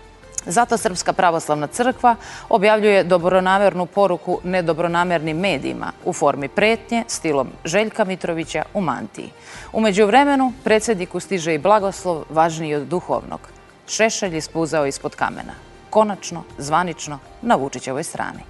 Zato 0.47 0.79
Srpska 0.79 1.13
pravoslavna 1.13 1.67
crkva 1.67 2.17
objavljuje 2.49 3.05
dobronamernu 3.05 3.87
poruku 3.87 4.41
nedobronamernim 4.45 5.37
medijima 5.37 5.93
u 6.05 6.13
formi 6.13 6.49
pretnje 6.49 7.05
stilom 7.09 7.49
Željka 7.65 8.05
Mitrovića 8.05 8.63
u 8.75 8.81
mantiji. 8.81 9.31
Umeđu 9.73 10.07
vremenu, 10.07 10.53
predsjedniku 10.65 11.21
stiže 11.21 11.55
i 11.55 11.59
blagoslov 11.59 12.25
važniji 12.31 12.75
od 12.75 12.83
duhovnog. 12.83 13.41
Šešelj 13.89 14.37
ispuzao 14.37 14.87
ispod 14.87 15.15
kamena. 15.15 15.53
Konačno, 15.91 16.43
zvanično, 16.59 17.19
na 17.43 17.55
Vučićevoj 17.55 18.05
strani. 18.05 18.41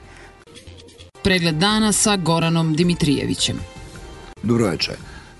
Pregled 1.23 1.55
dana 1.55 1.93
sa 1.93 2.17
Goranom 2.17 2.75
Dimitrijevićem. 2.75 3.61
Dobroveče. 4.43 4.93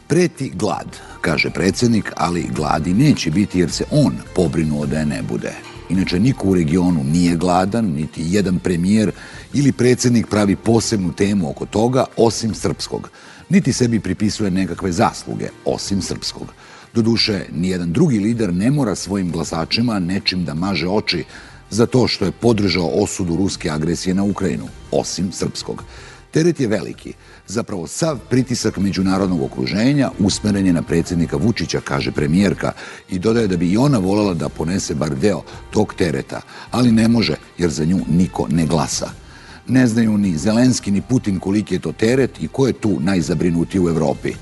Preti 0.07 0.53
glad, 0.55 0.97
kaže 1.21 1.51
predsjednik, 1.51 2.13
ali 2.17 2.51
gladi 2.57 2.95
neće 2.95 3.31
biti 3.31 3.61
jer 3.61 3.71
se 3.71 3.85
on 3.91 4.17
pobrinuo 4.35 4.87
da 4.87 4.99
je 4.99 5.07
ne 5.07 5.23
bude. 5.23 5.72
Inače, 5.93 6.21
niko 6.21 6.49
u 6.49 6.55
regionu 6.55 7.05
nije 7.05 7.37
gladan, 7.37 7.85
niti 7.85 8.23
jedan 8.27 8.59
premijer 8.59 9.11
ili 9.53 9.73
predsjednik 9.73 10.27
pravi 10.27 10.57
posebnu 10.57 11.13
temu 11.13 11.51
oko 11.51 11.67
toga, 11.67 12.05
osim 12.17 12.55
srpskog. 12.55 13.11
Niti 13.49 13.73
sebi 13.73 14.01
pripisuje 14.01 14.51
nekakve 14.51 14.93
zasluge, 14.93 15.49
osim 15.65 16.03
srpskog. 16.03 16.47
Doduše, 16.95 17.45
nijedan 17.55 17.93
drugi 17.93 18.19
lider 18.19 18.55
ne 18.55 18.71
mora 18.71 18.95
svojim 18.95 19.33
glasačima 19.33 19.99
nečim 19.99 20.45
da 20.45 20.55
maže 20.55 20.89
oči 20.89 21.25
za 21.71 21.87
to 21.87 22.09
što 22.09 22.25
je 22.25 22.33
podržao 22.33 22.87
osudu 22.87 23.37
ruske 23.37 23.71
agresije 23.71 24.15
na 24.15 24.23
Ukrajinu, 24.23 24.69
osim 24.91 25.33
srpskog. 25.33 25.85
Teret 26.33 26.61
je 26.61 26.67
veliki. 26.67 27.13
Zapravo 27.47 27.87
sav 27.87 28.19
pritisak 28.31 28.77
međunarodnog 28.77 29.43
okruženja 29.43 30.11
usmeren 30.19 30.67
je 30.67 30.73
na 30.73 30.83
predsjednika 30.83 31.37
Vučića, 31.37 31.81
kaže 31.85 32.13
premijerka, 32.13 32.73
i 33.11 33.19
dodaje 33.19 33.49
da 33.49 33.57
bi 33.57 33.71
i 33.71 33.77
ona 33.77 33.99
voljela 33.99 34.35
da 34.35 34.49
ponese 34.49 34.95
bar 34.95 35.15
deo 35.15 35.43
tog 35.71 35.95
tereta, 35.95 36.41
ali 36.71 36.93
ne 36.93 37.09
može 37.09 37.37
jer 37.59 37.71
za 37.71 37.85
nju 37.85 38.01
niko 38.09 38.47
ne 38.49 38.67
glasa. 38.67 39.11
Ne 39.69 39.87
znaju 39.87 40.19
ni 40.19 40.39
Zelenski 40.39 40.91
ni 40.91 41.03
Putin 41.03 41.39
koliki 41.39 41.75
je 41.75 41.81
to 41.81 41.93
teret 41.93 42.43
i 42.43 42.49
ko 42.49 42.67
je 42.67 42.73
tu 42.73 43.01
najzabrinutiji 43.01 43.81
u 43.81 43.89
Evropi 43.89 44.33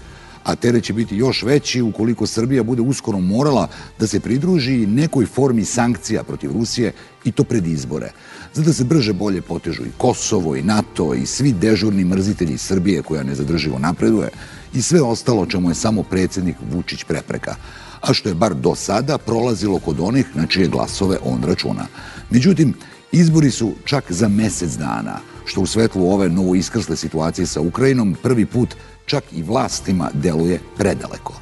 a 0.44 0.54
teret 0.54 0.84
će 0.84 0.92
biti 0.92 1.16
još 1.16 1.42
veći 1.42 1.82
ukoliko 1.82 2.26
Srbija 2.26 2.62
bude 2.62 2.82
uskoro 2.82 3.18
morala 3.18 3.68
da 3.98 4.06
se 4.06 4.20
pridruži 4.20 4.86
nekoj 4.86 5.26
formi 5.26 5.64
sankcija 5.64 6.22
protiv 6.22 6.52
Rusije 6.52 6.92
i 7.24 7.32
to 7.32 7.44
pred 7.44 7.66
izbore. 7.66 8.12
Zato 8.54 8.72
se 8.72 8.84
brže 8.84 9.12
bolje 9.12 9.42
potežu 9.42 9.82
i 9.82 9.92
Kosovo 9.98 10.56
i 10.56 10.62
NATO 10.62 11.14
i 11.14 11.26
svi 11.26 11.52
dežurni 11.52 12.04
mrzitelji 12.04 12.58
Srbije 12.58 13.02
koja 13.02 13.22
nezadrživo 13.22 13.78
napreduje 13.78 14.28
i 14.74 14.82
sve 14.82 15.02
ostalo 15.02 15.46
čemu 15.46 15.70
je 15.70 15.74
samo 15.74 16.02
predsednik 16.02 16.56
Vučić 16.72 17.04
prepreka 17.04 17.54
a 18.00 18.14
što 18.14 18.28
je 18.28 18.34
bar 18.34 18.54
do 18.54 18.74
sada 18.74 19.18
prolazilo 19.18 19.78
kod 19.78 20.00
onih 20.00 20.26
na 20.34 20.46
čije 20.46 20.68
glasove 20.68 21.18
on 21.24 21.42
računa. 21.42 21.86
Međutim, 22.30 22.74
izbori 23.12 23.50
su 23.50 23.72
čak 23.84 24.12
za 24.12 24.28
mesec 24.28 24.72
dana, 24.72 25.18
što 25.44 25.60
u 25.60 25.66
svetlu 25.66 26.10
ove 26.10 26.28
novo 26.28 26.54
iskrsle 26.54 26.96
situacije 26.96 27.46
sa 27.46 27.60
Ukrajinom 27.60 28.16
prvi 28.22 28.46
put 28.46 28.74
čak 29.06 29.24
i 29.32 29.42
vlastima 29.42 30.10
deluje 30.14 30.60
predaleko. 30.76 31.39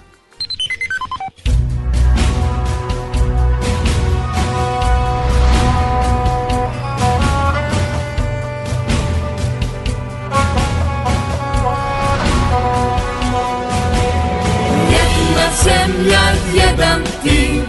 Jedan 16.78 17.02
tim, 17.22 17.62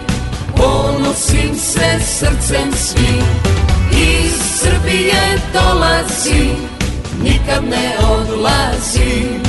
ponosim 0.55 1.55
se 1.55 1.99
srcem 1.99 2.71
svim. 2.73 3.25
Iz 3.91 4.33
Srbije 4.61 5.39
dolazim, 5.53 6.55
nikad 7.23 7.63
ne 7.69 7.95
odlazim. 8.11 9.48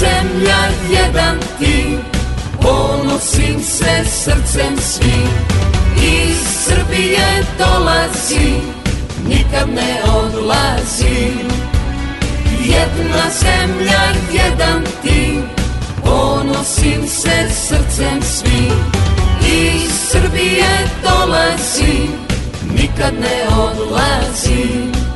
Zemlja, 0.00 0.58
jedan 0.90 1.38
tim, 1.58 1.98
ponosim 2.62 3.62
se 3.62 4.04
srcem 4.04 4.76
svim. 4.78 5.28
Iz 6.02 6.36
Srbije 6.64 7.44
dolazi, 7.58 8.60
nikad 9.28 9.68
ne 9.68 10.02
odlazim 10.04 11.48
Jedna 12.60 13.30
zemlja, 13.30 14.02
jedan 14.32 14.82
tim 15.02 15.42
Ponosim 16.04 17.08
se 17.08 17.48
srcem 17.50 18.22
svim. 18.22 18.78
Iz 19.46 19.92
Srbije 20.10 20.88
dolazim 21.02 22.12
Nikad 22.74 23.14
ne 23.20 23.56
odlazim 23.56 25.07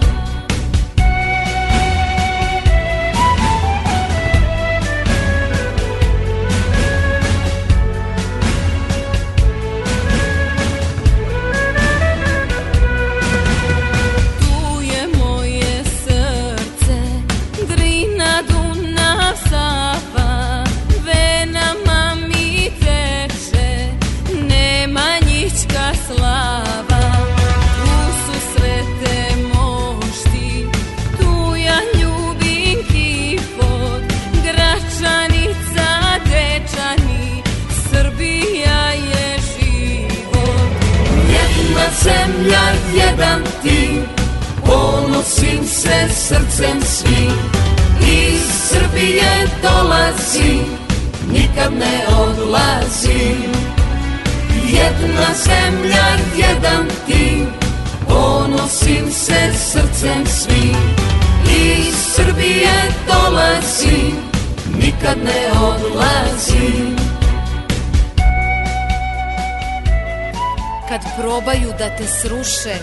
da 71.82 71.96
te 71.96 72.06
sruše, 72.06 72.74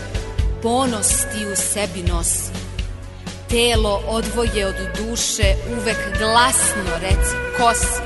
ponos 0.63 1.07
ti 1.07 1.45
u 1.53 1.55
sebi 1.55 2.03
nosi. 2.11 2.51
Telo 3.49 4.01
odvoje 4.07 4.67
od 4.67 4.75
duše, 4.97 5.55
uvek 5.77 5.97
glasno 6.17 6.91
reci 7.01 7.35
ko 7.57 7.73
si. 7.73 8.01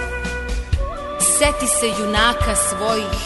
Seti 1.38 1.68
se 1.68 1.88
junaka 2.00 2.56
svojih 2.56 3.24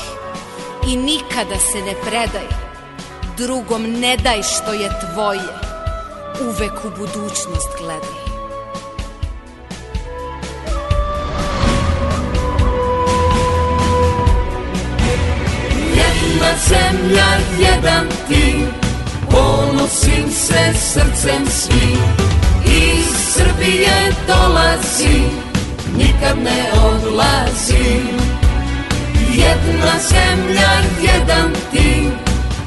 i 0.88 0.98
nikada 0.98 1.60
se 1.72 1.78
ne 1.78 1.94
predaj. 2.02 2.48
Drugom 3.38 3.84
ne 3.84 4.18
daj 4.18 4.44
što 4.44 4.74
je 4.74 4.90
tvoje, 4.90 5.50
uvek 6.42 6.86
u 6.86 6.90
budućnost 6.90 7.70
gledaj. 7.80 8.27
Jedna 16.38 16.54
zemlja, 16.70 17.28
jedan 17.58 18.08
tim, 18.28 18.68
ponosim 19.30 20.32
se 20.32 20.74
srcem 20.74 21.46
svim. 21.50 21.98
Iz 22.66 23.34
Srbije 23.34 24.14
dolazim, 24.28 25.30
nikad 25.96 26.38
ne 26.44 26.72
odlazim. 26.86 28.08
Jedna 29.34 29.94
zemlja, 30.10 30.72
jedan 31.02 31.52
tim, 31.72 32.12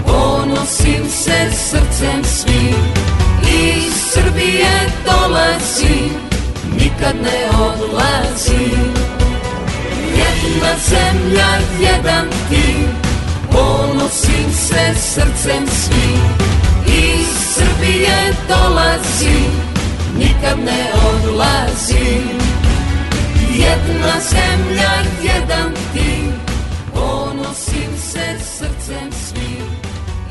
ponosim 0.06 1.08
se 1.10 1.50
srcem 1.52 2.24
svim. 2.24 2.76
Iz 3.42 3.94
Srbije 4.12 4.90
dolazim, 5.06 6.10
nikad 6.72 7.14
ne 7.22 7.58
odlazim. 7.58 8.94
Jedna 10.16 10.72
zemlja, 10.88 11.48
jedan 11.80 12.26
tim, 12.48 13.09
ponosim 13.60 14.52
se 14.52 14.94
srcem 14.94 15.66
svim. 15.66 16.22
Iz 16.86 17.28
Srbije 17.54 18.32
dolazim, 18.48 19.52
nikad 20.18 20.58
ne 20.64 20.90
odlazim. 21.10 22.38
Jedna 23.54 24.14
zemlja, 24.30 24.92
jedan 25.22 25.72
tim, 25.92 26.32
ponosim 26.94 27.90
se 27.98 28.44
srcem 28.58 29.10
svim. 29.12 29.66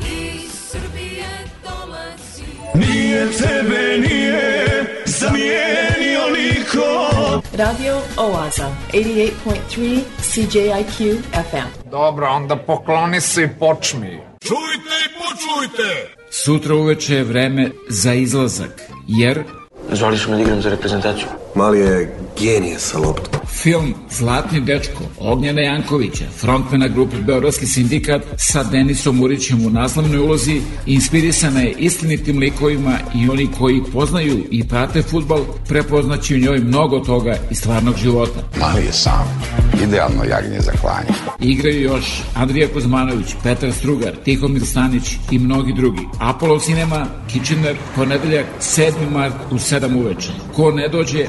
Iz 0.00 0.52
Srbije 0.70 1.30
dolazim. 1.64 2.56
Nije 2.74 3.26
tebe, 3.32 4.08
nije 4.08 4.99
zamijenio 5.20 6.20
niko 6.36 7.42
Radio 7.52 8.00
Oaza, 8.16 8.68
88.3 8.92 10.00
CJIQ 10.20 11.16
FM. 11.32 11.90
Dobro, 11.90 12.26
onda 12.26 12.56
pokloni 12.56 13.20
se 13.20 13.42
i 13.42 13.48
počmi. 13.58 14.20
Čujte 14.42 14.94
i 15.06 15.08
počujte! 15.18 16.14
Sutra 16.30 16.74
uveče 16.74 17.14
je 17.14 17.24
vreme 17.24 17.70
za 17.88 18.14
izlazak, 18.14 18.82
jer 19.08 19.44
Zvali 19.92 20.18
su 20.18 20.30
me 20.30 20.36
da 20.36 20.42
igram 20.42 20.62
za 20.62 20.70
reprezentaciju. 20.70 21.26
Mali 21.54 21.78
je 21.78 22.16
genije 22.40 22.78
sa 22.78 22.98
loptom. 22.98 23.40
film 23.62 23.94
Zlatni 24.10 24.60
dečko 24.60 25.04
Ognjena 25.18 25.60
Jankovića, 25.60 26.24
frontmena 26.40 26.88
grupe 26.88 27.16
Beogradski 27.16 27.66
sindikat 27.66 28.22
sa 28.36 28.62
Denisom 28.62 29.22
Urićem 29.22 29.66
u 29.66 29.70
naslovnoj 29.70 30.18
ulozi, 30.18 30.60
inspirisana 30.86 31.60
je 31.60 31.74
istinitim 31.78 32.38
likovima 32.38 32.98
i 33.14 33.28
oni 33.28 33.48
koji 33.58 33.82
poznaju 33.92 34.44
i 34.50 34.68
prate 34.68 35.02
futbal 35.02 35.40
prepoznaći 35.68 36.34
u 36.34 36.38
njoj 36.38 36.58
mnogo 36.58 36.98
toga 36.98 37.36
iz 37.50 37.58
stvarnog 37.58 37.96
života. 37.96 38.40
Mali 38.60 38.84
je 38.84 38.92
sam, 38.92 39.42
idealno 39.84 40.24
jagnje 40.24 40.60
za 40.60 40.72
klanje. 40.72 41.08
Igraju 41.40 41.82
još 41.82 42.22
Andrija 42.34 42.68
Kuzmanović, 42.72 43.26
Petar 43.42 43.72
Strugar, 43.72 44.12
Tihomir 44.24 44.66
Stanić 44.66 45.16
i 45.30 45.38
mnogi 45.38 45.72
drugi. 45.72 46.06
Apollo 46.20 46.58
Cinema, 46.58 47.06
Kitchener, 47.32 47.76
ponedeljak 47.96 48.46
7. 48.60 48.92
mart 49.12 49.34
u 49.50 49.54
7 49.54 49.96
uveče. 50.00 50.30
Ko 50.56 50.70
ne 50.72 50.88
dođe, 50.88 51.26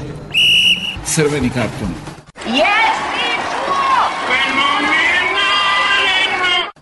crveni 1.04 1.50
karton. 1.50 1.94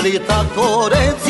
pošteno, 0.00 0.88
je 0.96 1.29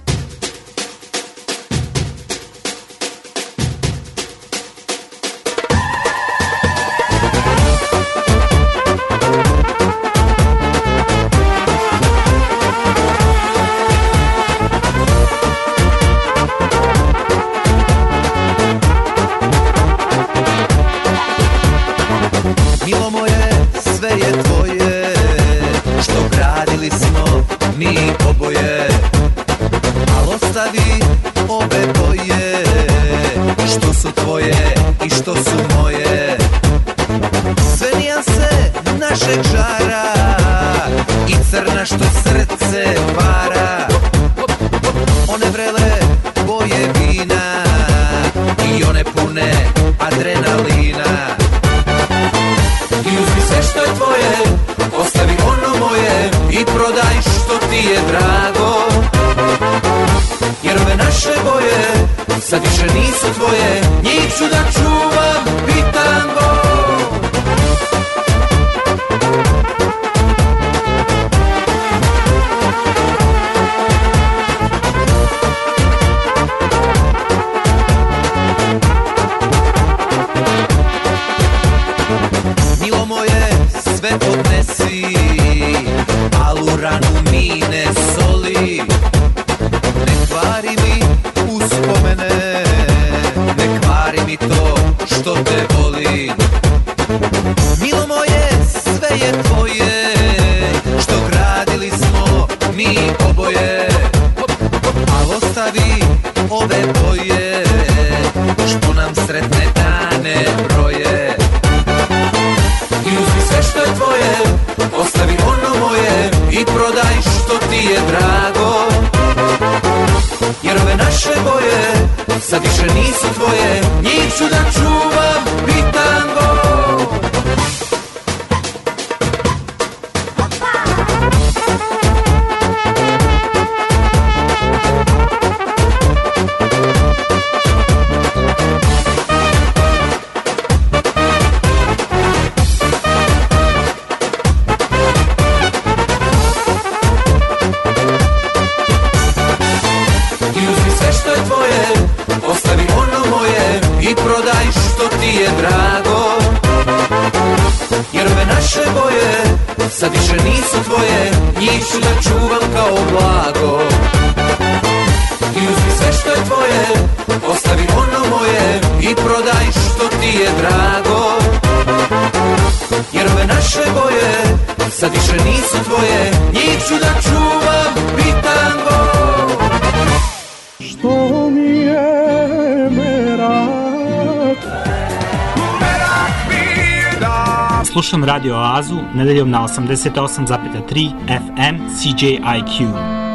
Nedeljom 189.15 189.49
na 189.49 189.67
88,3 189.67 191.11
FM 191.27 191.75
CJIQ. 191.87 193.30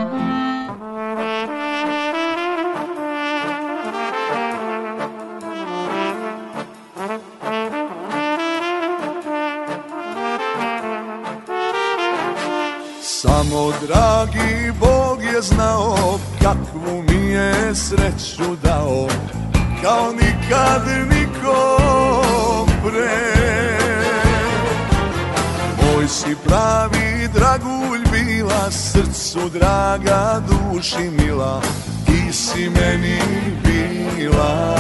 Duši 30.77 31.11
mila 31.11 31.61
Ti 32.07 32.33
si 32.33 32.71
meni 32.71 33.19
bila 33.65 34.77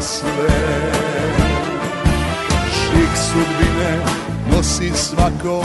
sve. 0.00 0.58
Šik 2.72 3.12
sudbine 3.16 3.98
nosi 4.52 4.90
svako 4.94 5.64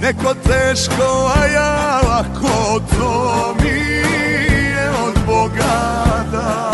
Neko 0.00 0.34
teško, 0.34 1.32
a 1.36 1.46
ja 1.46 2.00
lako 2.08 2.80
To 2.98 3.54
mi 3.62 3.78
je 3.78 4.90
od 5.06 5.14
Boga 5.26 6.24
da 6.32 6.70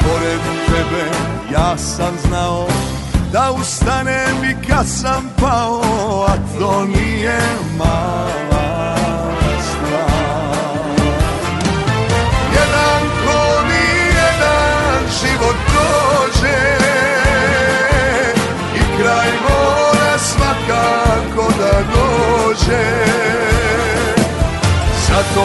Pored 0.00 0.40
tebe 0.66 1.04
ja 1.52 1.76
sam 1.76 2.14
znao 2.28 2.66
Da 3.32 3.52
ustanem 3.60 4.44
i 4.44 4.66
kad 4.68 4.86
sam 4.86 5.30
pao 5.40 5.82
A 6.28 6.58
to 6.58 6.84
nije 6.84 7.40
mala 7.78 8.47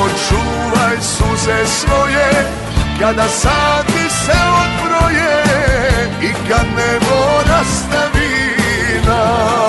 Zato 0.04 0.16
čuvaj 0.30 0.98
suze 1.02 1.66
svoje 1.68 2.30
Kada 3.00 3.28
sati 3.28 4.10
se 4.10 4.38
odbroje 4.64 5.44
I 6.22 6.34
kad 6.50 6.66
nebo 6.76 7.42
nastavi 7.48 8.56
nas. 9.08 9.64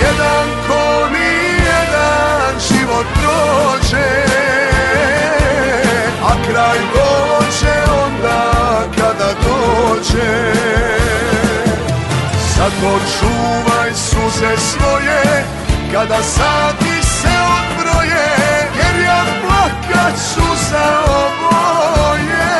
Jedan 0.00 0.48
ko 0.68 1.08
nijedan 1.12 2.54
život 2.68 3.06
prođe 3.14 4.12
A 6.22 6.32
kraj 6.50 6.78
dođe 6.94 7.76
onda 8.04 8.42
kada 8.96 9.30
dođe. 9.42 10.52
Zato 12.56 12.98
čuvaj 13.20 13.90
suze 13.94 14.56
svoje 14.56 15.44
Kada 15.92 16.22
sati 16.22 17.02
se 17.02 17.28
odbroje 17.28 18.26
Jer 18.76 19.04
ja 19.04 19.24
plakat 19.42 20.14
ću 20.34 20.46
za 20.70 21.02
oboje. 21.06 22.58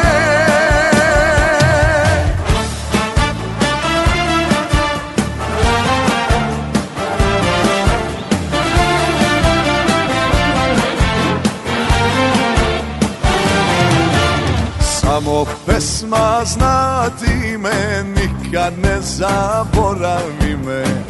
Samo 14.81 15.45
pesma 15.67 16.45
znati 16.45 17.59
me 17.59 18.05
Nikad 18.05 18.79
ne 18.79 19.01
zaboravi 19.01 20.57
me 20.67 21.08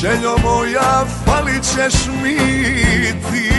Željo 0.00 0.36
moja 0.44 1.04
falit 1.24 1.62
ćeš 1.62 1.94
mi 2.22 2.36
ti. 3.12 3.50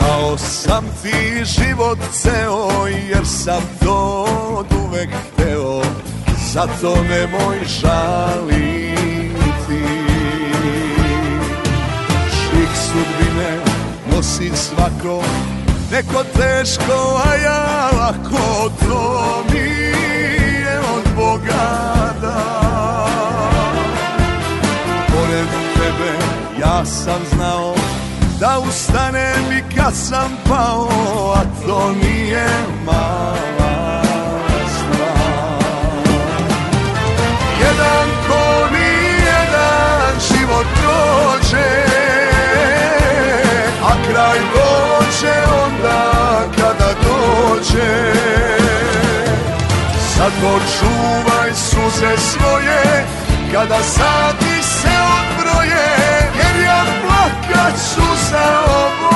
Dao 0.00 0.38
sam 0.38 0.84
ti 1.02 1.44
život 1.44 1.98
ceo 2.12 2.86
Jer 2.86 3.26
sam 3.26 3.62
to 3.84 4.26
uvek 4.84 5.08
hteo 5.08 5.82
Zato 6.52 6.96
nemoj 7.02 7.58
žaliti. 7.80 8.92
Šik 12.30 12.70
sudbine 12.86 13.58
nosi 14.12 14.50
svako 14.54 15.22
Neko 15.92 16.24
teško, 16.24 17.22
a 17.26 17.34
ja 17.34 17.90
lako 17.98 18.70
To 18.88 19.44
mi 19.52 19.58
je 19.58 20.78
od 20.78 21.14
Boga 21.16 22.12
da 22.22 22.61
Pored 25.32 25.48
tebe 25.74 26.12
ja 26.60 26.84
sam 26.84 27.20
znao 27.34 27.74
Da 28.40 28.58
ustanem 28.68 29.52
i 29.58 29.76
kad 29.76 29.94
sam 29.94 30.36
pao 30.48 30.88
A 31.36 31.42
to 31.66 31.92
nije 31.92 32.46
mala 32.86 34.02
stvar. 34.66 36.04
Jedan 37.60 38.08
ko 38.28 38.68
nijedan 38.72 40.14
život 40.28 40.66
prođe 40.74 41.70
A 43.84 43.92
kraj 44.10 44.38
dođe 44.38 45.34
onda 45.64 46.12
kada 46.56 46.94
dođe. 47.02 48.12
Zato 50.16 50.58
čuvaj 50.78 51.50
suze 51.54 52.16
svoje 52.16 53.06
Kada 53.52 53.82
sati 53.82 54.51
plakat 57.62 57.80
ću 57.94 58.00
za 58.30 58.64
oboje 58.66 59.11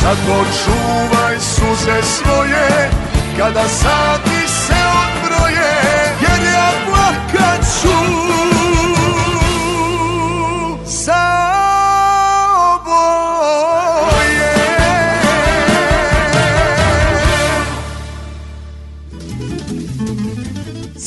Zato 0.00 0.44
čuvaj 0.64 1.36
suze 1.40 2.02
svoje 2.02 2.90
Kada 3.38 3.68
sati 3.68 4.48
se 4.48 4.74
odbroje 5.04 5.72
Jer 6.20 6.52
ja 6.54 6.70
plakat 6.86 7.60
ću 7.82 8.49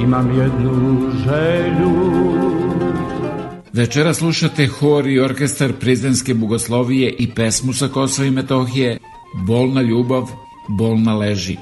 Imam 0.00 0.38
jednu 0.38 1.10
želju 1.24 1.90
Večera 3.72 4.14
slušate 4.14 4.66
hor 4.66 5.06
i 5.06 5.20
orkestar 5.20 5.72
Prizrenske 5.80 6.34
bogoslovije 6.34 7.14
i 7.18 7.30
pesmu 7.34 7.72
sa 7.72 7.88
Kosova 7.88 8.28
i 8.28 8.30
Metohije 8.30 8.98
Bolna 9.46 9.82
ljubav, 9.82 10.28
bolna 10.68 11.14
leži. 11.14 11.56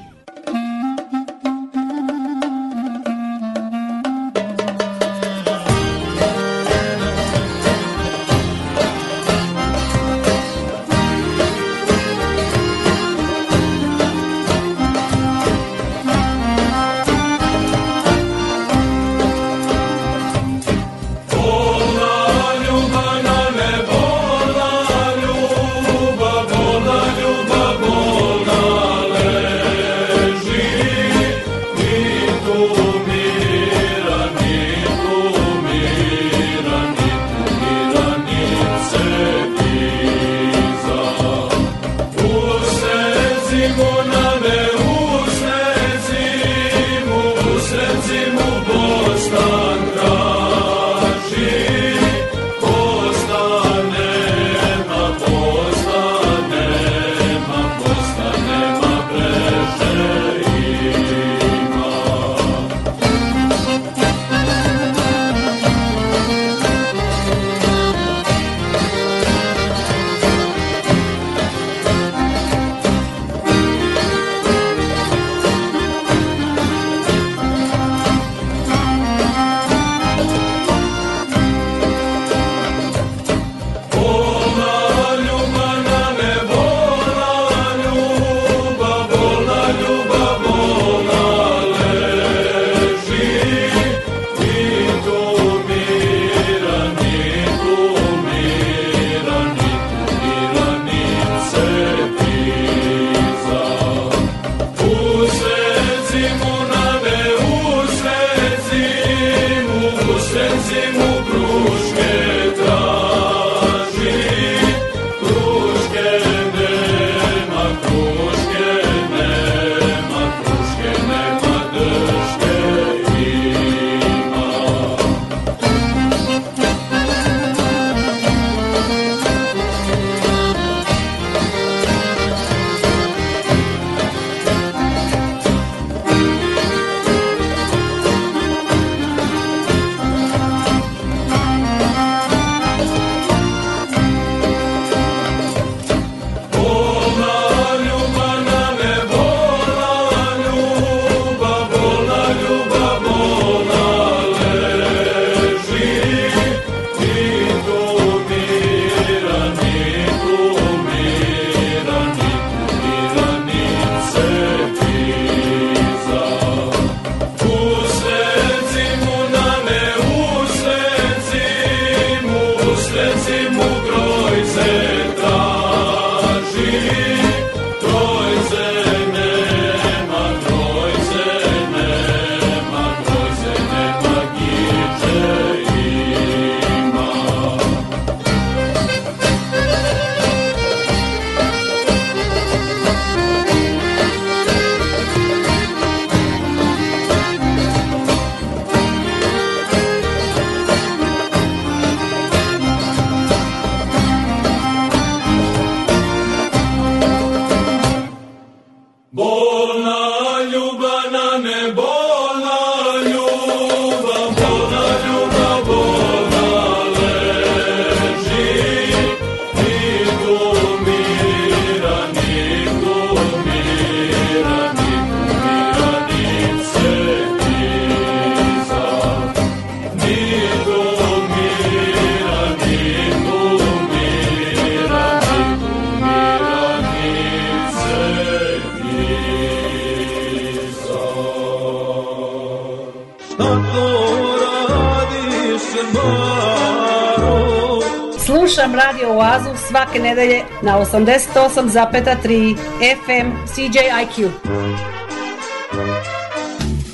Svake 249.95 249.99
nedelje 249.99 250.43
na 250.61 250.79
88,3 250.79 252.57
FM 253.05 253.31
CJIQ. 253.47 254.29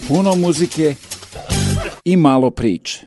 Puno 0.08 0.36
muzike 0.36 0.96
i 2.04 2.18
malo 2.18 2.52
priče. 2.52 3.06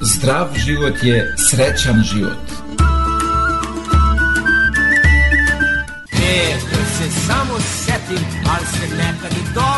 Zdrav 0.00 0.48
život 0.56 0.94
je 1.02 1.34
srećan 1.50 2.02
život. 2.14 2.32
E, 6.12 6.56
kad 6.70 6.86
se 6.98 7.20
samo 7.26 7.60
setim, 7.60 8.24
ali 8.56 8.66
se 8.66 8.96
nekad 8.96 9.32
i 9.32 9.54
dobro. 9.54 9.73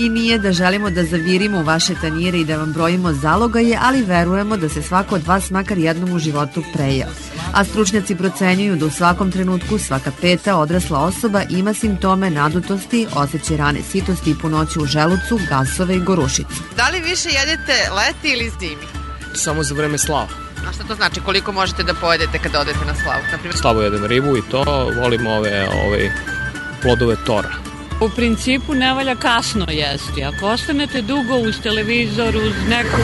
I 0.00 0.08
nije 0.08 0.38
da 0.38 0.52
želimo 0.52 0.90
da 0.90 1.04
zavirimo 1.04 1.58
u 1.58 1.62
vaše 1.62 1.94
tanjire 1.94 2.38
i 2.40 2.44
da 2.44 2.56
vam 2.56 2.72
brojimo 2.72 3.12
zalogaje, 3.12 3.78
ali 3.82 4.02
verujemo 4.02 4.56
da 4.56 4.68
se 4.68 4.82
svako 4.82 5.14
od 5.14 5.26
vas 5.26 5.50
makar 5.50 5.78
jednom 5.78 6.12
u 6.12 6.18
životu 6.18 6.62
prejao. 6.74 7.10
A 7.52 7.64
stručnjaci 7.64 8.14
procenjuju 8.14 8.76
da 8.76 8.86
u 8.86 8.90
svakom 8.90 9.32
trenutku 9.32 9.78
svaka 9.78 10.12
peta 10.20 10.56
odrasla 10.56 10.98
osoba 10.98 11.42
ima 11.50 11.74
simptome 11.74 12.30
nadutosti, 12.30 13.06
osjećaj 13.14 13.56
rane 13.56 13.82
sitosti 13.82 14.30
i 14.30 14.38
punoću 14.42 14.82
u 14.82 14.86
želucu, 14.86 15.40
gasove 15.48 15.96
i 15.96 16.00
gorušicu. 16.00 16.62
Da 16.76 16.88
li 16.88 17.00
više 17.00 17.28
jedete 17.28 17.90
leti 17.96 18.28
ili 18.28 18.52
zimi? 18.60 18.86
Samo 19.34 19.62
za 19.62 19.74
vreme 19.74 19.98
slava. 19.98 20.28
A 20.68 20.72
šta 20.72 20.84
to 20.84 20.94
znači? 20.94 21.20
Koliko 21.20 21.52
možete 21.52 21.82
da 21.82 21.94
pojedete 21.94 22.38
kada 22.38 22.60
odete 22.60 22.84
na 22.86 22.94
slavu? 22.94 23.22
Naprimjer, 23.32 23.56
Slavu 23.56 23.80
jedem 23.80 24.04
ribu 24.04 24.36
i 24.36 24.42
to, 24.50 24.90
volim 25.02 25.26
ove, 25.26 25.68
ove 25.86 26.12
plodove 26.82 27.16
tora. 27.26 27.69
U 28.00 28.08
principu 28.08 28.74
ne 28.74 28.94
valja 28.94 29.14
kasno 29.16 29.66
jesti. 29.68 30.24
Ako 30.24 30.46
ostanete 30.46 31.02
dugo 31.02 31.36
uz 31.36 31.60
televizor, 31.62 32.36
uz 32.36 32.52
neku, 32.68 33.02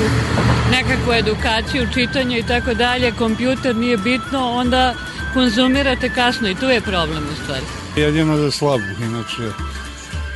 nekakvu 0.70 1.12
edukaciju, 1.12 1.88
čitanje 1.94 2.38
i 2.38 2.42
tako 2.42 2.74
dalje, 2.74 3.12
kompjuter 3.12 3.76
nije 3.76 3.96
bitno, 3.96 4.50
onda 4.50 4.94
konzumirate 5.34 6.10
kasno 6.10 6.48
i 6.48 6.54
tu 6.54 6.66
je 6.66 6.80
problem 6.80 7.24
u 7.32 7.42
stvari. 7.42 7.64
Jedino 7.96 8.36
za 8.36 8.50
slabu, 8.50 8.84
inače 9.02 9.52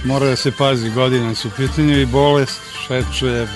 mora 0.04 0.26
da 0.26 0.36
se 0.36 0.52
pazi, 0.52 0.90
godine 0.90 1.34
su 1.34 1.48
u 1.48 1.50
pitanju 1.56 2.00
i 2.00 2.06
bolest, 2.06 2.60
šećer, 2.86 3.48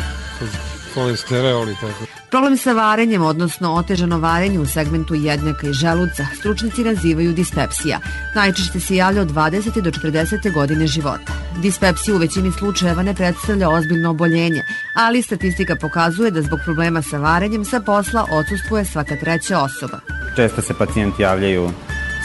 kolesterol 0.94 1.68
i 1.68 1.74
tako. 1.74 2.23
Problem 2.34 2.56
sa 2.58 2.72
varenjem, 2.72 3.22
odnosno 3.22 3.72
otežano 3.74 4.18
varenje 4.18 4.58
u 4.58 4.66
segmentu 4.66 5.14
jednjaka 5.14 5.66
i 5.68 5.72
želuca, 5.72 6.26
stručnici 6.38 6.84
nazivaju 6.84 7.32
dispepsija. 7.32 7.98
Najčešće 8.34 8.80
se 8.80 8.96
javlja 8.96 9.22
od 9.22 9.28
20. 9.28 9.80
do 9.80 9.90
40. 9.90 10.52
godine 10.52 10.86
života. 10.86 11.32
Dispepsija 11.62 12.14
u 12.14 12.18
većini 12.18 12.52
slučajeva 12.52 13.02
ne 13.02 13.14
predstavlja 13.14 13.70
ozbiljno 13.70 14.10
oboljenje, 14.10 14.62
ali 14.94 15.22
statistika 15.22 15.76
pokazuje 15.76 16.30
da 16.30 16.42
zbog 16.42 16.60
problema 16.64 17.02
sa 17.02 17.18
varenjem 17.18 17.64
sa 17.64 17.80
posla 17.80 18.26
odsustuje 18.30 18.84
svaka 18.84 19.16
treća 19.16 19.58
osoba. 19.58 20.00
Često 20.36 20.62
se 20.62 20.74
pacijenti 20.78 21.22
javljaju 21.22 21.70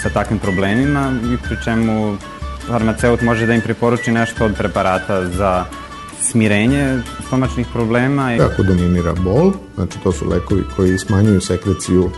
sa 0.04 0.10
takvim 0.10 0.40
problemima 0.40 1.14
i 1.34 1.38
pri 1.38 1.58
čemu 1.64 2.18
farmaceut 2.68 3.22
može 3.22 3.46
da 3.46 3.54
im 3.54 3.62
preporuči 3.62 4.12
nešto 4.12 4.46
od 4.46 4.56
preparata 4.58 5.26
za 5.26 5.66
smirenje 6.22 7.00
stomačnih 7.28 7.68
problema. 7.74 8.38
Ako 8.52 8.64
dominira 8.64 9.14
bol, 9.14 9.52
znači 9.76 10.00
to 10.04 10.12
su 10.12 10.30
lekovi 10.30 10.64
koji 10.76 10.98
smanjuju 10.98 11.42
sekreciju 11.42 12.12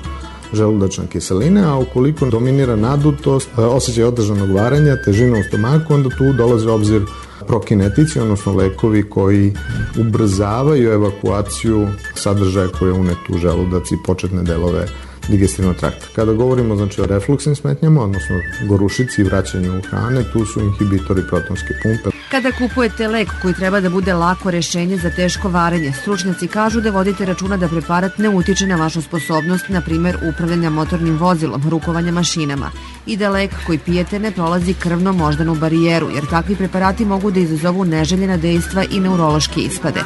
želudačne 0.53 1.07
kiseline, 1.07 1.61
a 1.63 1.75
ukoliko 1.75 2.25
dominira 2.25 2.75
nadutost, 2.75 3.49
e, 3.57 3.61
osjećaj 3.61 4.03
održanog 4.03 4.51
varanja, 4.51 5.03
težina 5.05 5.39
u 5.39 5.43
stomaku, 5.43 5.93
onda 5.93 6.09
tu 6.09 6.33
dolaze 6.33 6.69
u 6.69 6.73
obzir 6.73 7.01
prokinetici, 7.47 8.19
odnosno 8.19 8.55
lekovi 8.55 9.09
koji 9.09 9.53
ubrzavaju 9.99 10.91
evakuaciju 10.91 11.87
sadržaja 12.15 12.67
koje 12.67 12.89
je 12.89 12.93
unet 12.93 13.17
u 13.29 13.37
želudac 13.37 13.91
i 13.91 14.03
početne 14.05 14.43
delove 14.43 14.85
digestivnog 15.29 15.75
trakta. 15.75 16.05
Kada 16.15 16.33
govorimo 16.33 16.75
znači, 16.75 17.01
o 17.01 17.05
refluksnim 17.05 17.55
smetnjama, 17.55 18.03
odnosno 18.03 18.35
gorušici 18.67 19.21
i 19.21 19.23
vraćanju 19.23 19.81
hrane, 19.89 20.23
tu 20.33 20.45
su 20.45 20.59
inhibitori 20.61 21.21
protonske 21.29 21.73
pumpe. 21.83 22.17
Kada 22.31 22.51
kupujete 22.51 23.07
lek 23.07 23.29
koji 23.41 23.53
treba 23.53 23.79
da 23.79 23.89
bude 23.89 24.13
lako 24.13 24.51
rešenje 24.51 24.97
za 24.97 25.09
teško 25.09 25.49
varenje, 25.49 25.91
stručnjaci 25.93 26.47
kažu 26.47 26.81
da 26.81 26.91
vodite 26.91 27.25
računa 27.25 27.57
da 27.57 27.67
preparat 27.67 28.17
ne 28.17 28.29
utiče 28.29 28.67
na 28.67 28.75
vašu 28.75 29.01
sposobnost, 29.01 29.69
na 29.69 29.81
primer 29.81 30.17
upravljanja 30.29 30.69
motornim 30.69 31.17
vozilom, 31.17 31.69
rukovanja 31.69 32.11
mašinama 32.11 32.71
i 33.05 33.17
da 33.17 33.29
lek 33.29 33.51
koji 33.65 33.79
pijete 33.79 34.19
ne 34.19 34.31
prolazi 34.31 34.73
krvno 34.73 35.13
moždanu 35.13 35.55
barijeru, 35.55 36.09
jer 36.15 36.29
takvi 36.29 36.55
preparati 36.55 37.05
mogu 37.05 37.31
da 37.31 37.39
izazovu 37.39 37.85
neželjena 37.85 38.37
dejstva 38.37 38.83
i 38.91 38.99
neurološke 38.99 39.61
ispade. 39.61 40.03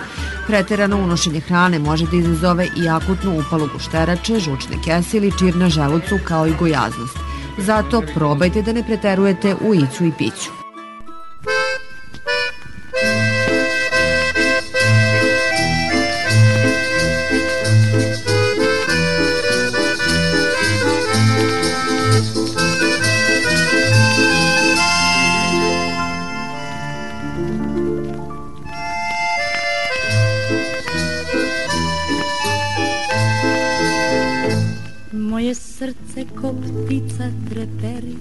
Preterano 0.48 0.98
unošenje 0.98 1.40
hrane 1.40 1.80
može 1.80 2.06
da 2.06 2.18
izazove 2.18 2.68
i 2.78 2.90
akutnu 2.90 3.40
upalu 3.40 3.70
gušterače, 3.74 4.40
žučne 4.40 4.82
kese 4.86 5.18
ili 5.18 5.34
čir 5.40 5.56
na 5.56 5.70
želucu 5.70 6.20
kao 6.28 6.48
i 6.48 6.58
gojaznost. 6.60 7.18
Zato 7.58 8.04
probajte 8.14 8.62
da 8.62 8.74
ne 8.74 8.84
preterujete 8.84 9.56
u 9.62 9.76
iću 9.76 10.06
i 10.06 10.12
piću. 10.18 10.65
Moje 35.12 35.56
srce 35.56 36.26
ko 36.40 36.56
ptica 36.56 37.28
treperi 37.50 38.16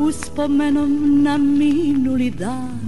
Uspomenom 0.00 1.22
na 1.22 1.36
minuli 1.36 2.30
dan. 2.30 2.80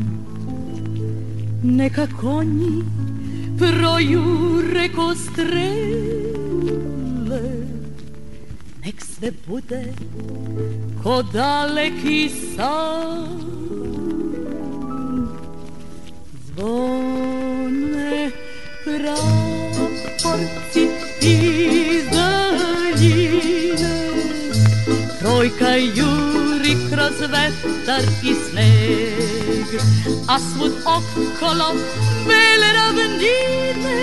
Neka 1.63 2.07
konji 2.21 2.85
projure 3.59 4.89
ko 4.97 5.15
strele 5.15 6.37
Nek 8.85 9.05
sve 9.05 9.33
bude 9.47 9.93
ko 11.03 11.23
daleki 11.23 12.29
san 12.57 13.76
Zvone 16.57 18.31
praporci 18.85 20.89
iz 21.21 22.05
daljine. 22.13 23.97
Trojka 25.21 25.77
juri 25.77 26.77
kroz 26.91 27.21
vetar 27.21 28.03
i 28.23 28.35
sneg 28.35 29.81
A 30.29 30.39
svud 30.39 30.73
okolo 30.85 31.75
bele 32.27 32.73
ravnine. 32.77 34.01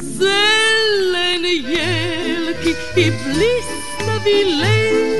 Zelene 0.00 1.54
jelki 1.54 2.74
i 2.96 3.10
blistavi 3.10 4.44
led 4.44 5.17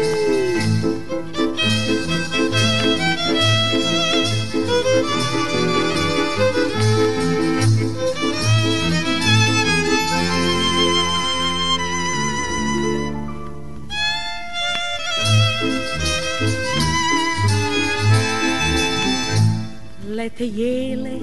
Lete 20.29 20.47
jele, 20.47 21.18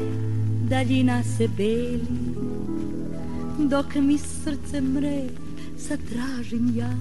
daljina 0.70 1.24
se 1.24 1.48
beli. 1.58 2.18
Dok 3.60 3.96
mi 3.96 4.18
srce 4.18 4.82
mre, 4.82 5.24
sad 5.78 6.00
tražim 6.10 6.74
ja. 6.76 6.94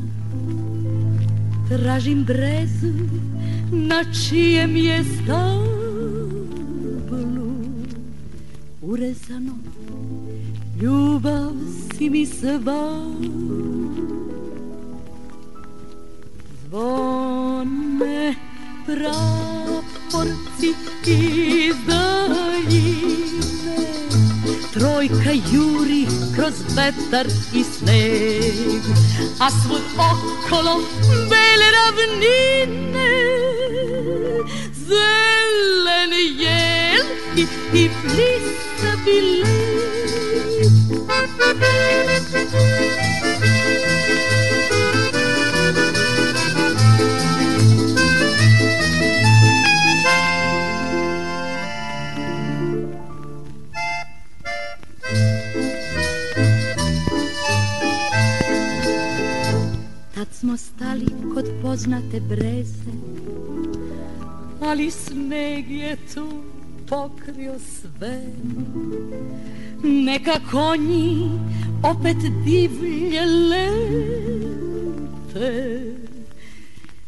Tražim 1.68 2.24
brezu 2.24 2.92
na 3.70 4.04
čijem 4.04 4.76
je 4.76 5.04
stablu 5.04 5.64
Urezano, 8.82 9.58
ljubav 10.82 11.52
si 11.96 12.10
mi 12.10 12.26
sva 12.26 13.00
Zvone 16.64 18.34
praporci 19.92 20.74
iz 21.06 21.76
daljine. 21.86 23.34
Trojka 24.72 25.32
juri 25.52 26.06
kroz 26.34 26.54
vetar 26.76 27.26
i 27.54 27.64
sneg 27.64 28.82
A 29.40 29.50
svud 29.50 29.82
okolo 29.98 30.80
bele 31.30 31.68
ravnine. 31.76 33.10
Zelene 34.88 36.22
jelki 36.38 37.46
i 37.72 37.88
blistavi 38.02 39.20
led 39.20 39.64
poznate 61.62 62.20
breze 62.20 62.92
Ali 64.60 64.90
sneg 64.90 65.70
je 65.70 65.96
tu 66.14 66.28
pokrio 66.88 67.54
sve. 67.58 68.22
Neka 69.82 70.40
konji 70.50 71.30
opet 71.82 72.16
divlje 72.44 73.20
lete 73.50 74.34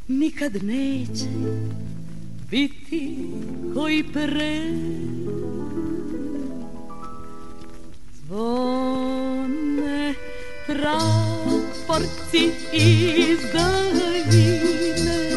Nikad 0.09 0.63
neće 0.63 1.29
biti 2.51 3.19
koji 3.75 4.05
pre. 4.13 4.63
Zvone 8.15 10.15
прапорці 10.67 12.53
із 12.73 13.39
загавіни, 13.53 15.37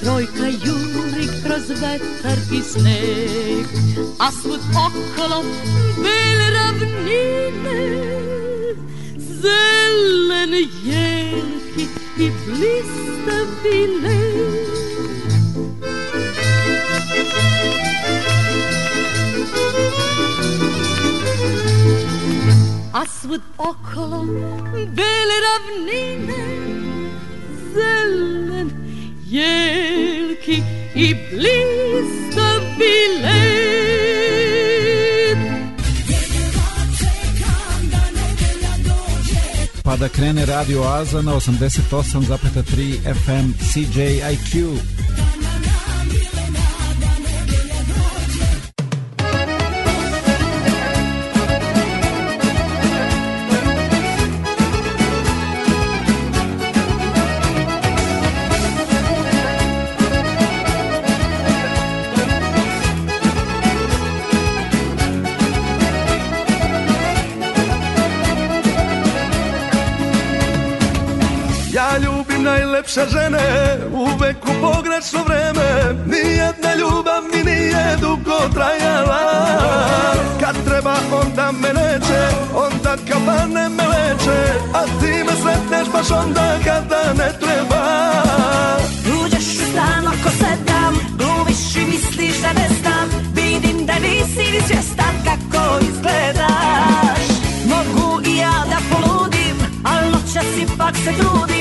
тройка 0.00 0.46
юрик 0.46 1.46
розветер 1.50 2.38
пісник, 2.50 3.68
а 4.18 4.32
свут 4.32 4.60
около 4.74 5.44
били 5.96 6.50
равніни, 6.54 7.96
зелені 9.42 10.68
єлки 10.84 11.86
і 12.18 12.30
бліста 12.46 13.46
білий. 13.62 14.66
Thank 19.78 20.60
you. 20.60 20.65
A 22.96 23.04
svud 23.06 23.40
okolo 23.58 24.24
bele 24.96 25.36
ravnine, 25.46 26.42
zelen 27.74 28.70
jelki 29.26 30.62
i 30.94 31.14
blistavi 31.30 32.98
led. 33.22 33.36
Pa 39.82 39.96
da 39.96 40.08
krene 40.08 40.46
Radio 40.46 40.82
Aza 40.82 41.22
na 41.22 41.32
88,3 41.32 43.14
FM 43.14 43.52
CJIQ. 43.72 44.78
Najlepše 72.96 73.18
žene 73.18 73.78
Uvek 73.92 74.36
u 74.44 74.52
pogrešno 74.60 75.24
vreme. 75.24 75.94
Nijedna 76.06 76.74
ljubav 76.74 77.22
mi 77.32 77.50
nije 77.50 77.96
dugo 78.00 78.38
trajala. 78.54 79.20
Kad 80.40 80.64
treba 80.64 80.96
onda 81.12 81.52
me 81.52 81.68
neće 81.68 82.28
Onda 82.54 82.96
kabane 83.08 83.68
me 83.68 83.86
leče. 83.86 84.38
A 84.74 84.82
ti 85.00 85.24
me 85.26 85.32
sretneš 85.42 85.92
baš 85.92 86.10
onda 86.10 86.58
kada 86.64 87.12
ne 87.12 87.32
treba. 87.40 87.82
Uđeš 89.24 89.46
u 89.46 89.70
stan 89.72 90.06
oko 90.06 90.30
sedam 90.30 90.94
Glumiš 91.18 91.76
i 91.76 91.84
misliš 91.90 92.42
da 92.42 92.52
ne 92.52 92.68
znam. 92.80 93.08
Vidim 93.34 93.86
da 93.86 93.94
nisi 93.94 94.52
ni 94.52 94.60
svjestan 94.66 95.14
kako 95.24 95.78
izgledaš. 95.80 97.26
Mogu 97.64 98.20
i 98.26 98.36
ja 98.36 98.64
da 98.70 98.78
poludim 98.90 99.56
Al 99.84 100.10
noćas 100.10 100.46
ipak 100.62 100.96
se 100.96 101.12
trudim 101.18 101.55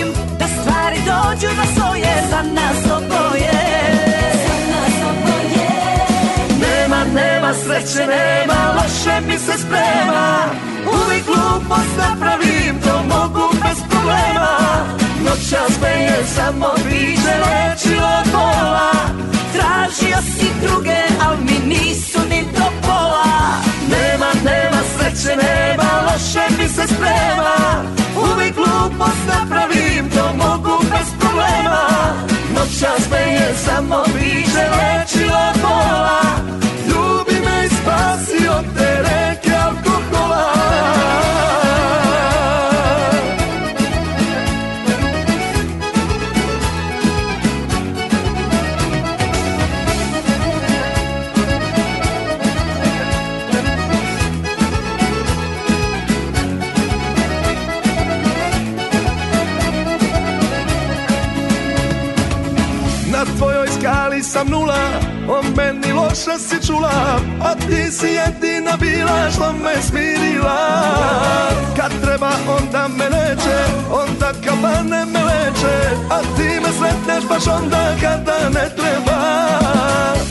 Nema, 7.15 7.53
sreće, 7.53 8.07
nema 8.07 8.73
Loše 8.75 9.21
mi 9.27 9.37
se 9.39 9.53
sprema. 9.57 10.37
Uvijek 10.93 11.25
glupost 11.25 11.97
napravim 11.97 12.81
To 12.83 13.03
mogu 13.03 13.49
bez 13.53 13.77
problema. 13.89 14.57
Noćas 15.25 15.81
me 15.81 16.03
je 16.03 16.25
samo 16.35 16.67
biće 16.85 17.35
lečilo 17.45 18.07
od 18.19 18.31
bola. 18.31 18.91
Tražio 19.53 20.17
si 20.21 20.47
druge, 20.61 21.01
al 21.25 21.35
mi 21.37 21.75
nisu 21.75 22.19
ni 22.29 22.41
do 22.57 22.65
pola. 22.81 23.25
Nema, 23.91 24.29
nema 24.43 24.81
sreće, 24.97 25.35
nema 25.35 25.89
Loše 26.05 26.45
mi 26.57 26.67
se 26.69 26.87
sprema. 26.87 27.83
Uvijek 28.17 28.55
glupost 28.55 29.27
napravim 29.27 29.74
bez 31.05 31.19
problema. 31.19 31.87
Noćas 32.55 33.09
me 33.11 33.17
je 33.17 33.53
samo 33.65 34.03
biće 34.13 34.65
lečilo 34.77 35.37
od 35.49 35.61
bola 35.61 36.21
loše 66.15 66.39
si 66.39 66.67
čula 66.67 67.19
A 67.41 67.55
ti 67.55 67.91
si 67.91 68.07
jedina 68.07 68.77
bila 68.77 69.31
što 69.31 69.53
me 69.53 69.81
smirila. 69.81 70.57
Kad 71.75 71.91
treba 72.01 72.31
onda 72.59 72.87
me 72.87 73.05
neće 73.05 73.57
Onda 73.91 74.31
kabane 74.45 75.05
me 75.05 75.23
leče 75.23 75.75
A 76.09 76.19
ti 76.21 76.49
me 76.63 76.69
sretneš 76.79 77.29
baš 77.29 77.47
onda 77.47 77.95
kada 78.01 78.49
ne 78.49 78.69
treba. 78.77 79.19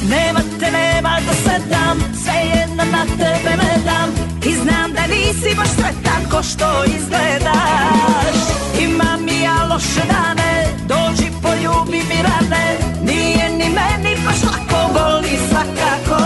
Nema 0.09 0.41
te, 0.61 0.70
nema 0.70 1.18
da 1.26 1.35
sedam 1.35 1.99
Sve 2.24 2.35
jedno 2.55 2.85
na 2.85 3.05
tebe 3.05 3.57
ne 3.57 3.78
dam. 3.85 4.11
I 4.45 4.53
znam 4.55 4.93
da 4.93 5.07
nisi 5.07 5.57
baš 5.57 5.68
sretan 5.68 6.30
ko 6.30 6.43
što 6.43 6.85
izgledaš. 6.85 8.39
Imam 8.80 9.28
i 9.28 9.43
ja 9.43 9.66
loše 9.70 10.03
dane 10.09 10.66
Dođi 10.89 11.30
poljubi 11.43 12.03
mi 12.09 12.22
rane. 12.22 12.76
Nije 13.03 13.51
ni 13.51 13.64
meni 13.64 14.16
baš 14.26 14.43
lako 14.43 14.93
Boli 14.93 15.24
svakako. 15.55 16.22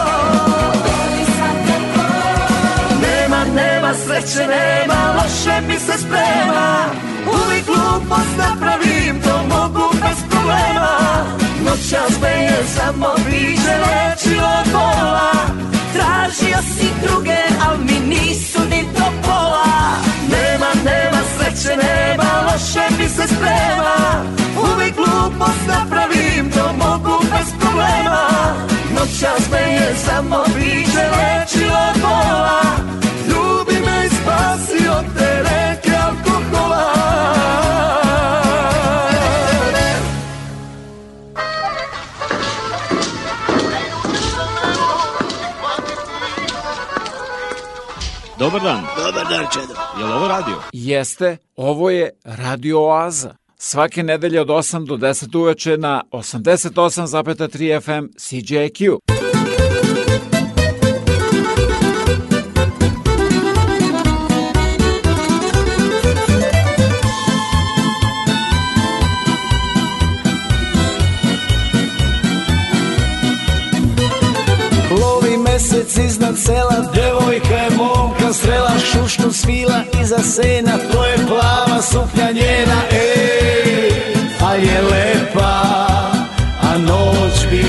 Nema, 3.03 3.45
nema 3.45 3.95
sreće, 3.95 4.47
nema 4.47 5.15
Loše 5.17 5.61
mi 5.67 5.79
se 5.79 5.99
sprema. 5.99 6.87
Uvijek 7.27 7.67
glupost 7.67 8.35
napravim 8.39 9.21
To 9.23 9.43
mogu 9.57 9.89
bez 9.93 10.19
problema. 10.31 10.97
Noćas 11.65 12.21
me 12.23 12.29
je 12.29 12.65
samo 12.77 13.09
biće 13.27 13.75
lečilo 13.85 14.49
od 14.61 14.73
bola. 14.73 15.33
Tražio 15.95 16.59
si 16.77 16.89
druge, 17.03 17.39
al 17.69 17.77
mi 17.79 18.17
nisu 18.17 18.61
ni 18.71 18.83
do 18.83 19.09
pola. 19.23 19.67
Nema, 20.31 20.71
nema 20.85 21.21
sreće, 21.37 21.77
nema 21.77 22.31
Loše 22.47 22.87
mi 22.99 23.09
se 23.09 23.27
sprema. 23.35 24.25
Uvijek 24.73 24.95
glupost 24.97 25.67
napravim 25.69 26.51
To 26.51 26.73
mogu 26.73 27.25
bez 27.31 27.49
problema 27.61 28.29
Noćas 28.99 29.51
me 29.51 29.59
je 29.59 29.95
samo 29.97 30.45
biće 30.47 31.05
lečilo 31.17 31.79
od 31.95 32.01
bola 32.03 32.63
Ljubi 33.29 33.87
me 33.87 34.07
i 34.07 34.09
spasi 34.09 34.89
od 34.89 35.05
te 35.19 35.43
reke 35.43 35.97
alkohola 36.07 36.93
Dobar 48.39 48.61
dan. 48.61 48.87
Dobar 48.97 49.27
dan, 49.29 49.47
Čedo. 49.53 49.75
Je 49.99 50.05
li 50.05 50.13
ovo 50.13 50.29
radio? 50.29 50.55
Jeste, 50.73 51.37
ovo 51.57 51.91
je 51.91 52.11
Radio 52.25 52.81
Oaza 52.81 53.38
svake 53.59 54.03
nedelje 54.03 54.41
od 54.41 54.49
8 54.49 54.87
do 54.87 54.97
10 54.97 55.39
uveče 55.39 55.77
na 55.77 56.03
88,3 56.13 57.81
FM 57.81 58.07
CJQ. 58.17 58.99
mesec 75.59 75.97
iznad 75.97 76.39
sela 76.39 76.91
Devojka 76.95 77.55
je 77.55 77.71
momka 77.77 78.33
strela 78.33 78.73
Šuškom 78.79 79.33
svila 79.33 79.83
iza 80.03 80.19
sena 80.19 80.79
To 80.93 81.05
je 81.05 81.17
plava 81.29 81.83
suknja 81.83 82.31
njena 82.33 82.83
Eee 82.91 83.38
je 84.59 84.83
lepa 84.83 85.63
A 86.63 86.79
noć 86.79 87.47
bi 87.51 87.65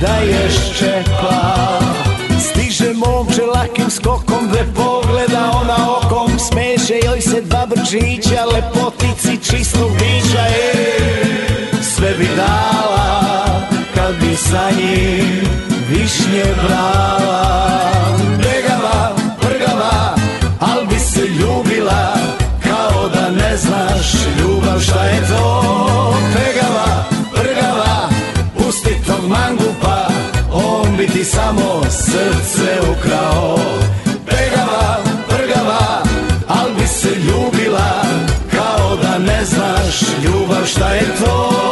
da 0.00 0.14
je 0.16 0.50
ščepa. 0.50 1.78
Stiže 2.40 2.92
momče 2.94 3.42
lakim 3.54 3.90
skokom 3.90 4.48
Ve 4.52 4.64
pogleda 4.74 5.50
ona 5.60 5.76
okom 5.96 6.38
Smeše 6.38 6.94
joj 7.04 7.20
se 7.20 7.40
dva 7.40 7.66
brčića 7.66 8.44
Lepotici 8.54 9.38
čistog 9.50 9.90
bića 9.92 10.44
Ej, 10.48 11.82
sve 11.82 12.14
bi 12.18 12.28
dala 12.36 13.20
Kad 13.94 14.14
bi 14.20 14.36
sa 14.36 14.70
njim 14.78 15.48
višnje 15.90 16.44
brala 16.62 17.97
bi 30.98 31.06
ti 31.06 31.24
samo 31.24 31.82
srce 31.90 32.80
ukrao. 32.90 33.58
Pegava, 34.26 34.98
prgava, 35.28 36.02
al 36.48 36.74
bi 36.78 36.86
se 36.86 37.08
ljubila 37.08 38.02
Kao 38.50 38.96
da 39.02 39.18
ne 39.18 39.44
znaš 39.44 40.00
ljubav 40.24 40.66
šta 40.66 40.88
je 40.94 41.06
to 41.24 41.67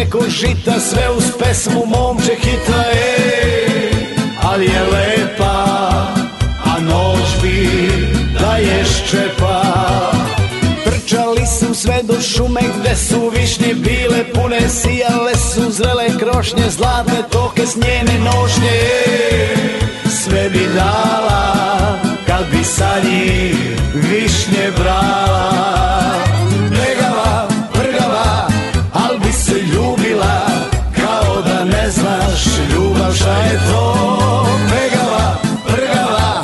preko 0.00 0.24
žita, 0.28 0.80
sve 0.80 1.10
uz 1.16 1.24
pesmu 1.38 1.86
momče 1.86 2.34
hita 2.34 2.84
Ej, 2.92 3.92
ali 4.42 4.64
je 4.64 4.82
lepa, 4.92 5.66
a 6.64 6.80
noć 6.80 7.42
bi 7.42 7.68
da 8.40 8.56
je 8.56 8.84
ščepa. 8.84 9.62
Trčali 10.84 11.46
su 11.58 11.74
sve 11.74 12.00
do 12.02 12.20
šume 12.20 12.60
gde 12.80 12.96
su 12.96 13.32
višnje 13.36 13.74
bile 13.74 14.24
pune 14.34 14.68
Sijale 14.68 15.34
su 15.34 15.70
zrele 15.70 16.18
krošnje, 16.18 16.70
zlatne 16.70 17.22
toke 17.30 17.66
s 17.66 17.76
njene 17.76 18.18
nošnje 18.24 18.70
Ej, 18.70 19.56
Sve 20.24 20.50
bi 20.50 20.66
dala 20.74 21.54
kad 22.26 22.50
bi 22.50 22.64
sa 22.64 22.90
njim 23.04 23.76
višnje 23.94 24.70
brala 24.76 24.99
šta 33.20 33.36
je 33.36 33.58
to 33.70 33.94
Begava, 34.70 35.36
prgava, 35.66 36.42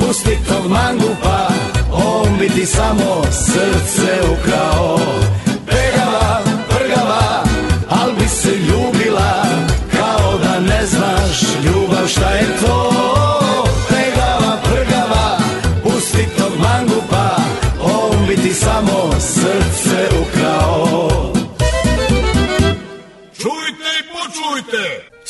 pusti 0.00 0.38
tog 0.48 0.70
mangupa 0.70 1.48
On 1.92 2.38
bi 2.38 2.48
ti 2.48 2.66
samo 2.66 3.22
srce 3.30 4.20
ukrao 4.32 4.77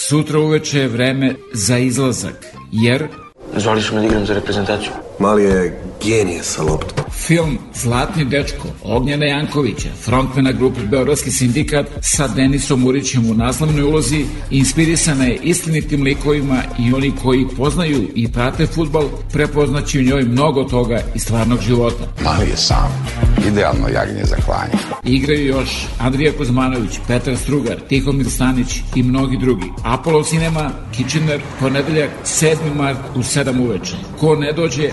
Sutra 0.08 0.38
uveče 0.38 0.78
je 0.78 0.88
vreme 0.88 1.34
za 1.52 1.78
izlazak, 1.78 2.46
jer 2.72 3.08
Zvali 3.56 3.82
su 3.82 3.94
me 3.94 4.00
da 4.00 4.06
igram 4.06 4.26
za 4.26 4.34
reprezentaciju. 4.34 4.90
Mali 5.18 5.44
je 5.44 5.82
genije 6.04 6.42
sa 6.42 6.62
loptom. 6.62 6.97
Film 7.28 7.58
Zlatni 7.74 8.24
dečko 8.24 8.68
Ognjena 8.82 9.26
Jankovića, 9.26 9.88
frontmena 10.04 10.52
grupe 10.52 10.80
Beogradski 10.80 11.30
sindikat 11.30 11.86
sa 12.00 12.28
Denisom 12.28 12.86
Urićem 12.86 13.30
u 13.30 13.34
naslovnoj 13.34 13.82
ulozi, 13.82 14.24
inspirisana 14.50 15.24
je 15.24 15.38
istinitim 15.42 16.02
likovima 16.02 16.62
i 16.78 16.94
oni 16.94 17.12
koji 17.22 17.46
poznaju 17.56 18.08
i 18.14 18.32
prate 18.32 18.66
futbal 18.66 19.08
prepoznaći 19.32 19.98
u 19.98 20.02
njoj 20.02 20.22
mnogo 20.22 20.64
toga 20.64 21.00
iz 21.14 21.22
stvarnog 21.22 21.60
života. 21.60 22.04
Mali 22.24 22.48
je 22.48 22.56
sam. 22.56 23.06
Idealno 23.48 23.88
jagnje 23.88 24.24
za 24.24 24.36
klanje. 24.36 24.72
Igraju 25.04 25.46
još 25.46 25.86
Andrija 25.98 26.32
Kuzmanović, 26.38 26.98
Petar 27.08 27.36
Strugar, 27.36 27.80
Tihomir 27.88 28.30
Stanić 28.30 28.80
i 28.94 29.02
mnogi 29.02 29.36
drugi. 29.36 29.66
Apollo 29.84 30.22
Cinema, 30.22 30.70
Kitchener, 30.96 31.40
ponedeljak 31.60 32.10
7. 32.24 32.56
mart 32.76 32.98
u 33.14 33.18
7 33.18 33.60
uveče. 33.60 33.96
Ko 34.20 34.36
ne 34.36 34.52
dođe, 34.52 34.90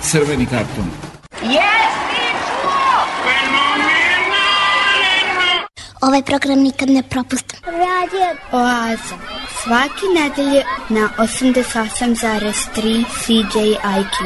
crveni 0.00 0.46
karton. 0.46 1.11
Ovaj 6.02 6.22
program 6.22 6.58
nikad 6.58 6.90
ne 6.90 7.02
propustim. 7.02 7.58
Radio 7.64 8.26
Oaza. 8.52 9.16
Svaki 9.62 10.06
nedelje 10.14 10.64
na 10.88 11.08
88,3 11.18 13.04
CJIQ. 13.22 14.16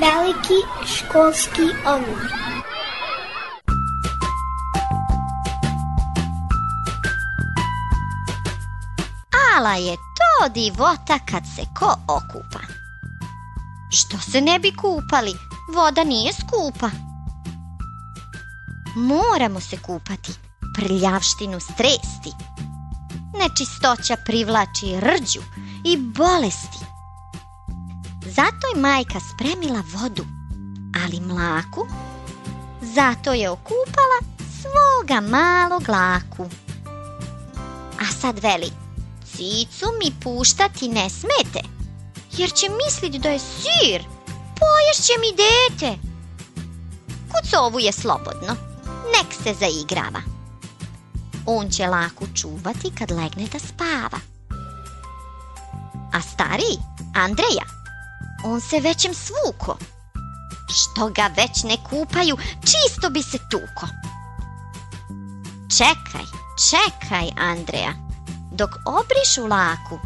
Veliki 0.00 0.58
školski 0.86 1.62
omor. 1.86 2.47
Ala 9.58 9.74
je 9.74 9.96
to 9.96 10.48
divota 10.48 11.18
kad 11.30 11.42
se 11.56 11.62
ko 11.78 11.94
okupa. 12.08 12.58
Što 13.90 14.18
se 14.18 14.40
ne 14.40 14.58
bi 14.58 14.72
kupali? 14.76 15.32
Voda 15.74 16.04
nije 16.04 16.32
skupa. 16.32 16.90
Moramo 18.96 19.60
se 19.60 19.78
kupati, 19.78 20.32
prljavštinu 20.74 21.60
stresti. 21.60 22.32
Nečistoća 23.38 24.16
privlači 24.26 25.00
rđu 25.00 25.40
i 25.84 25.96
bolesti. 25.96 26.84
Zato 28.26 28.66
je 28.74 28.80
majka 28.80 29.20
spremila 29.20 29.82
vodu, 29.94 30.24
ali 31.04 31.20
mlaku. 31.20 31.86
Zato 32.82 33.32
je 33.32 33.50
okupala 33.50 34.18
svoga 34.60 35.20
malog 35.20 35.88
laku. 35.88 36.46
A 38.00 38.12
sad 38.20 38.38
veli, 38.38 38.72
cicu 39.38 39.86
mi 40.00 40.10
puštati 40.20 40.88
ne 40.88 41.10
smete, 41.10 41.68
jer 42.32 42.52
će 42.52 42.66
misliti 42.84 43.18
da 43.18 43.28
je 43.28 43.38
sir, 43.38 44.02
poješće 44.60 45.12
mi 45.20 45.30
dete. 45.42 45.98
Kucovu 47.32 47.80
je 47.80 47.92
slobodno, 47.92 48.56
nek 48.84 49.34
se 49.42 49.54
zaigrava. 49.60 50.20
On 51.46 51.70
će 51.70 51.86
laku 51.86 52.26
čuvati 52.34 52.90
kad 52.98 53.10
legne 53.10 53.46
da 53.52 53.58
spava. 53.58 54.18
A 56.12 56.20
stariji, 56.20 56.78
Andreja, 57.14 57.64
on 58.44 58.60
se 58.60 58.80
većem 58.80 59.14
svuko. 59.14 59.76
Što 60.68 61.08
ga 61.08 61.30
već 61.36 61.62
ne 61.64 61.76
kupaju, 61.90 62.36
čisto 62.60 63.10
bi 63.10 63.22
se 63.22 63.38
tuko. 63.50 63.86
Čekaj, 65.76 66.26
čekaj, 66.70 67.30
Andreja, 67.36 68.07
dok 68.58 68.70
obrišu 68.86 69.46
laku, 69.46 69.98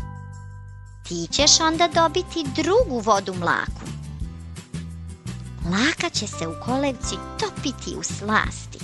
ti 1.08 1.28
ćeš 1.32 1.60
onda 1.60 1.88
dobiti 1.88 2.62
drugu 2.62 3.00
vodu 3.00 3.34
mlaku. 3.34 3.82
Laka 5.64 6.10
će 6.10 6.26
se 6.26 6.48
u 6.48 6.54
kolevci 6.64 7.16
topiti 7.40 7.96
u 7.98 8.02
slasti. 8.02 8.78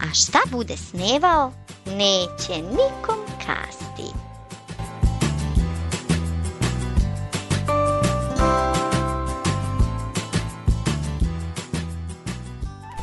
A 0.00 0.14
šta 0.14 0.38
bude 0.50 0.76
snevao, 0.76 1.52
neće 1.86 2.62
nikom 2.62 3.18
kasti. 3.46 4.12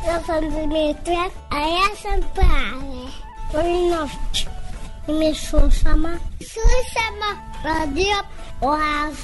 Ja 0.07 0.23
sam 0.25 0.41
Dimitra, 0.41 1.29
a 1.49 1.59
ja 1.59 1.95
sam 2.01 2.21
Prave. 2.33 2.95
Είμαι 5.07 5.33
σούσαμα. 5.33 6.19
Σούσαμα. 6.51 7.29
Ραδίο. 7.65 8.19
Ωάζ. 8.59 9.15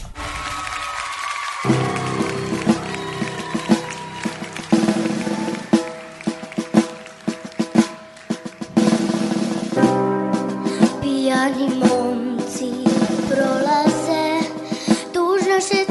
Pijani 11.02 11.68
momci 11.82 12.72
prolaze, 13.30 14.26
tužno 15.14 15.58
se 15.70 15.91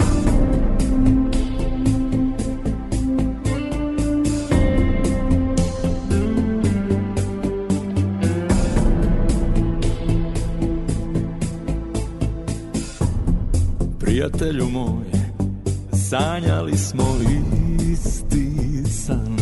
Prijatelju 14.11 14.69
moj, 14.69 15.05
sanjali 16.09 16.77
smo 16.77 17.03
isti 17.91 18.51
san. 18.91 19.37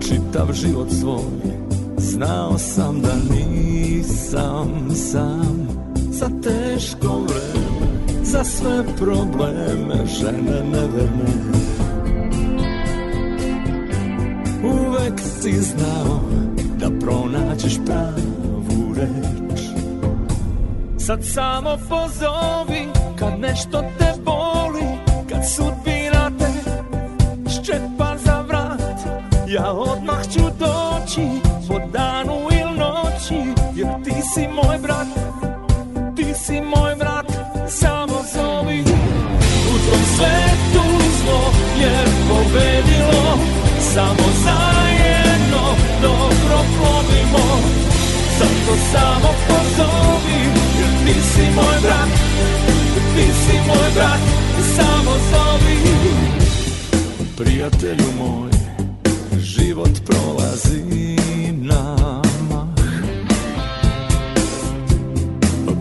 Čitav 0.00 0.52
život 0.52 0.88
svoj, 1.00 1.52
znao 1.98 2.58
sam 2.58 3.00
da 3.00 3.14
nisam 3.34 4.90
sam. 4.94 5.68
Za 6.10 6.28
teško 6.42 7.20
vreme, 7.28 8.22
za 8.22 8.44
sve 8.44 8.84
probleme, 8.98 10.06
žene 10.20 10.64
neverne 10.72 11.32
Uvek 14.64 15.20
si 15.40 15.52
znao 15.52 16.20
da 16.80 16.90
pronađeš 17.00 17.74
pravu 17.86 18.94
reč. 18.94 19.45
Sad 21.06 21.24
samo 21.24 21.78
pozovi 21.88 22.88
kad 23.18 23.40
nešto 23.40 23.82
te 23.98 24.12
boli 24.24 24.86
Kad 25.28 25.50
sudbina 25.54 26.30
te 26.38 26.48
ščepa 27.50 28.16
za 28.24 28.40
vrat. 28.48 28.98
Ja 29.48 29.72
odmah 29.72 30.22
ću 30.32 30.40
doći 30.40 31.26
po 31.68 31.78
danu 31.92 32.48
il 32.50 32.78
noći 32.78 33.54
Jer 33.74 33.88
ti 34.04 34.14
si 34.34 34.48
moj 34.48 34.78
brat, 34.82 35.06
ti 36.16 36.34
si 36.34 36.60
moj 36.60 36.94
brat 36.98 37.26
Samo 37.68 38.22
zovi. 38.34 38.80
U 39.72 39.74
tom 39.90 40.02
svetu 40.16 40.84
zlo 41.22 41.40
je 41.80 42.04
pobedilo 42.28 43.38
Samo 43.94 44.26
zajedno 44.44 45.64
dobro 46.02 46.58
plovimo. 46.78 47.44
Zato 48.38 48.76
samo 48.92 49.28
pozovi 49.48 50.65
ti 51.06 51.14
si 51.20 51.44
moj 51.54 51.76
brat, 51.82 52.10
ti 53.14 53.26
si 53.42 53.56
moj 53.66 53.88
brat 53.94 54.20
Samo 54.76 55.14
zovi. 55.30 55.76
Prijatelju 57.36 58.12
moj, 58.18 58.50
život 59.38 59.90
prolazi 60.06 61.16
nama. 61.52 62.74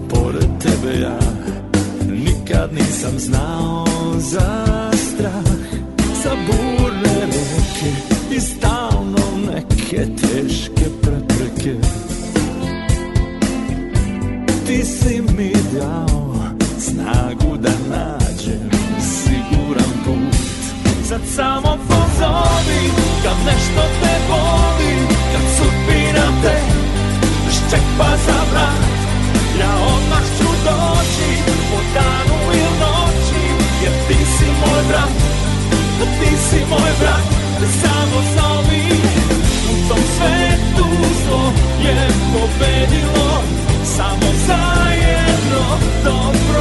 Pored 0.09 0.49
tebe 0.59 0.99
ja 1.01 1.19
nikad 2.07 2.73
nisam 2.73 3.19
znao 3.19 3.85
za 4.19 4.63
strah. 4.93 5.55
Za 6.23 6.31
burne 6.47 7.25
reke 7.25 7.91
i 8.35 8.39
stalno 8.39 9.25
neke 9.51 10.05
teške 10.21 10.85
prepreke 11.01 11.75
Ti 14.65 14.85
si 14.85 15.21
mi 15.37 15.53
dao 15.73 16.35
snagu 16.79 17.57
da 17.57 17.69
nađem 17.89 18.69
siguran 18.99 19.93
put. 20.05 20.35
Sad 21.09 21.21
samo 21.35 21.77
pozovi 21.87 22.83
kad 23.23 23.37
nešto 23.45 23.83
te 24.01 24.15
boli 24.29 24.93
Kad 25.31 25.45
sudbina 25.57 26.27
te 26.43 26.57
ščepa 27.51 28.09
za 28.25 28.39
vrat. 28.51 28.85
Ja 29.59 29.71
odmah 29.95 30.25
ću 30.37 30.49
doći 30.65 31.29
po 31.69 31.79
danu 31.93 32.39
ili 32.53 32.79
noći 32.79 33.43
Jer 33.83 33.93
ti 34.07 34.25
si 34.37 34.45
moj 34.45 34.81
brat, 34.87 35.15
ti 36.19 36.37
si 36.49 36.59
moj 36.69 36.91
brat. 36.99 37.25
Samo 37.81 38.21
zovi 38.35 38.85
u 39.71 39.89
tom 39.89 40.03
svetu 40.17 40.85
zlo 41.25 41.51
je 41.83 42.07
pobedilo 42.33 43.34
Samo 43.97 44.31
zajedno 44.47 45.63
dobro 46.03 46.54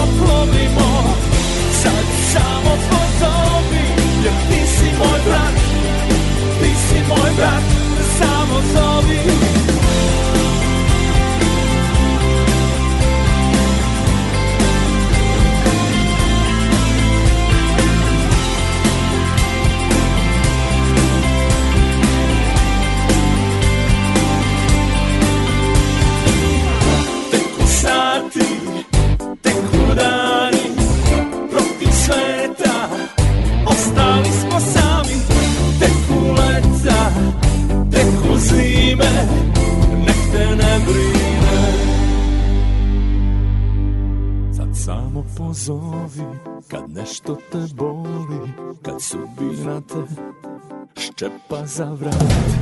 Ščepa 51.65 52.11
za 52.11 52.54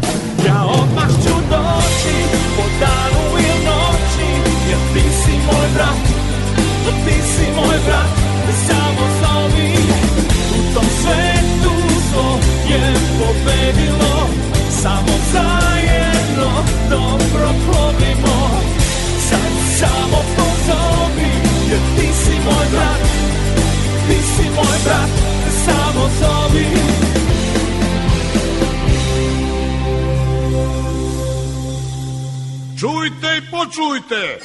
počujte! 34.12 34.38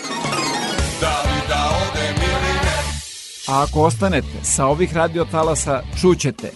Da 1.02 1.22
li 1.26 1.42
da 1.48 1.70
odem 1.92 2.16
ili 2.16 2.54
ne? 2.54 2.78
A 3.48 3.64
ako 3.64 3.82
ostanete 3.82 4.44
sa 4.44 4.66
ovih 4.66 4.94
radiotalasa, 4.94 5.82
čućete 6.02 6.52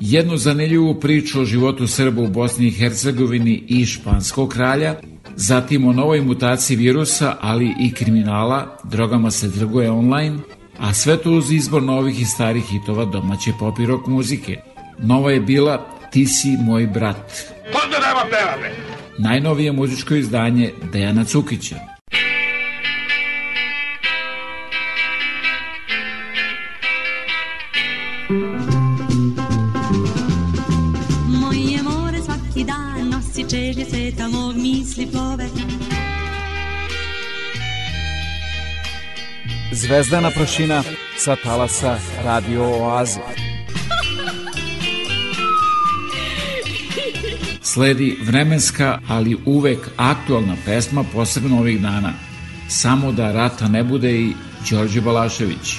jednu 0.00 0.36
zaneljivu 0.36 1.00
priču 1.00 1.40
o 1.40 1.44
životu 1.44 1.86
Srba 1.86 2.22
u 2.22 2.26
Bosni 2.26 2.66
i 2.66 2.70
Hercegovini 2.70 3.64
i 3.68 3.86
španskog 3.86 4.48
kralja, 4.48 4.94
zatim 5.36 5.88
o 5.88 5.92
novoj 5.92 6.20
mutaciji 6.20 6.76
virusa, 6.76 7.36
ali 7.40 7.74
i 7.80 7.94
kriminala, 7.94 8.78
drogama 8.84 9.30
se 9.30 9.52
trguje 9.52 9.90
online, 9.90 10.38
a 10.78 10.94
sve 10.94 11.16
to 11.16 11.30
uz 11.30 11.52
izbor 11.52 11.82
novih 11.82 12.20
i 12.20 12.24
starih 12.24 12.64
hitova 12.64 13.04
domaće 13.04 13.50
pop 13.58 13.78
i 13.78 13.86
rock 13.86 14.06
muzike. 14.06 14.60
Nova 14.98 15.30
je 15.30 15.40
bila 15.40 15.86
Ti 16.10 16.26
si 16.26 16.48
moj 16.60 16.86
brat. 16.86 17.32
Onda 17.84 17.98
nema 17.98 18.24
pevame! 18.30 18.85
Najnovije 19.18 19.72
muzičko 19.72 20.14
izdanje 20.14 20.72
Dejana 20.92 21.24
Cukića. 21.24 21.76
Moje 31.28 31.82
more 31.82 32.18
svaki 32.24 32.64
dan 32.64 33.08
nosi 33.08 33.50
čežnje 33.50 33.84
sveta 33.84 34.28
mog 34.28 34.56
misli 34.56 35.06
plove 35.12 35.46
Zvezdana 39.72 40.30
prašina 40.30 40.82
sa 41.16 41.36
talasa 41.36 41.98
Radio 42.24 42.64
Oaze. 42.64 43.45
Sledi 47.76 48.18
vremenska, 48.22 48.98
ali 49.08 49.36
uvek 49.46 49.78
aktualna 49.96 50.56
pesma, 50.64 51.04
posebno 51.12 51.58
ovih 51.58 51.82
dana. 51.82 52.12
Samo 52.68 53.12
da 53.12 53.32
rata 53.32 53.68
ne 53.68 53.84
bude 53.84 54.12
i 54.12 54.32
Đorđe 54.70 55.00
Balašević. 55.00 55.76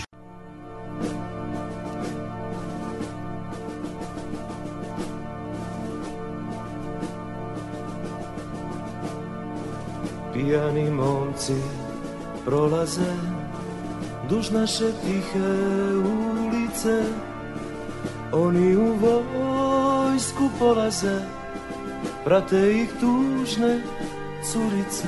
Pijani 10.33 10.91
momci 10.91 11.53
prolaze 12.45 13.13
duž 14.29 14.49
naše 14.49 14.91
tihe 15.01 15.49
ulice 16.45 17.03
Oni 18.31 18.75
u 18.75 18.93
vojsku 18.93 20.49
polaze 20.59 21.36
Prate 22.27 22.59
ih 22.71 22.89
tužne 22.99 23.79
curice 24.51 25.07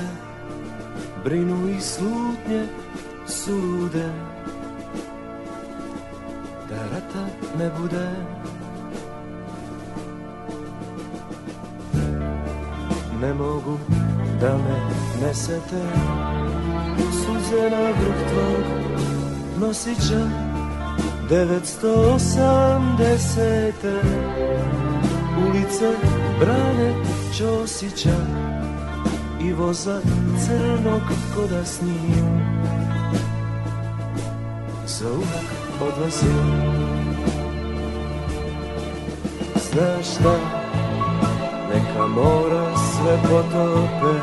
Brinu 1.23 1.69
ih 1.69 1.83
slutnje 1.83 2.67
sulude 3.27 4.09
Da 6.69 6.75
rata 6.91 7.25
ne 7.57 7.69
bude. 7.79 8.09
Ne 13.21 13.33
mogu 13.33 13.77
da 14.41 14.57
me 14.57 14.79
nesete. 15.21 15.81
Suze 17.11 17.69
na 17.69 17.91
vrh 17.99 18.19
tvog 18.29 18.63
nosića 19.61 20.23
980. 21.29 23.73
Ulice 25.47 25.89
brane 26.39 26.93
Ćosića 27.33 28.15
I 29.41 29.53
voza 29.53 30.01
crnog 30.45 31.01
koda 31.35 31.65
s 31.65 31.81
njim. 31.81 32.41
Za 34.85 35.07
uvek 35.11 35.49
odlazim 35.81 36.73
Znaš 39.55 40.05
šta? 40.05 40.35
Neka 41.73 42.07
mora 42.07 42.77
sve 42.77 43.17
potope 43.23 44.19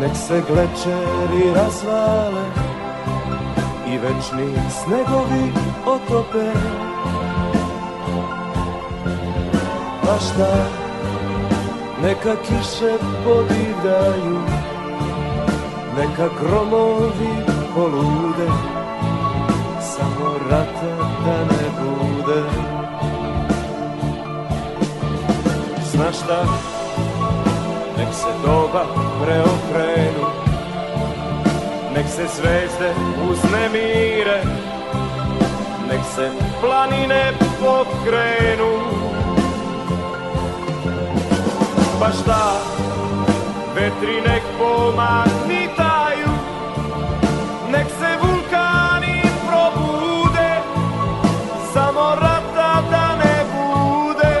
Nek 0.00 0.16
se 0.16 0.42
glečeri 0.48 1.54
razvale 1.54 2.44
I 3.88 3.98
večni 3.98 4.54
snegovi 4.70 5.52
otope 5.86 6.50
Pa 10.06 10.18
šta 10.18 10.66
Neka 12.02 12.36
kiše 12.42 12.92
podivljaju 13.24 14.38
Neka 15.98 16.28
gromovi 16.40 17.34
polude 17.74 18.48
Samo 19.80 20.38
rata 20.50 20.96
da 21.24 21.38
ne 21.38 21.68
bude. 21.80 22.42
Znaš 25.92 26.16
šta? 26.16 26.44
Nek 27.98 28.14
se 28.14 28.46
doba 28.46 28.84
preokrenu 29.22 30.26
Nek 31.94 32.06
se 32.08 32.26
zvezde 32.36 32.94
uznemire 33.30 34.42
Nek 35.88 36.00
se 36.14 36.30
planine 36.60 37.32
pokrenu 37.60 39.05
Pa 42.00 42.12
šta 42.12 42.60
Vetri 43.74 44.20
nek 44.20 44.42
pomagnitaju 44.58 46.32
Nek 47.72 47.86
se 47.98 48.10
vulkani 48.22 49.22
probude 49.48 50.50
Samo 51.72 52.14
rata 52.20 52.82
da 52.90 53.16
ne 53.16 53.44
bude. 53.52 54.34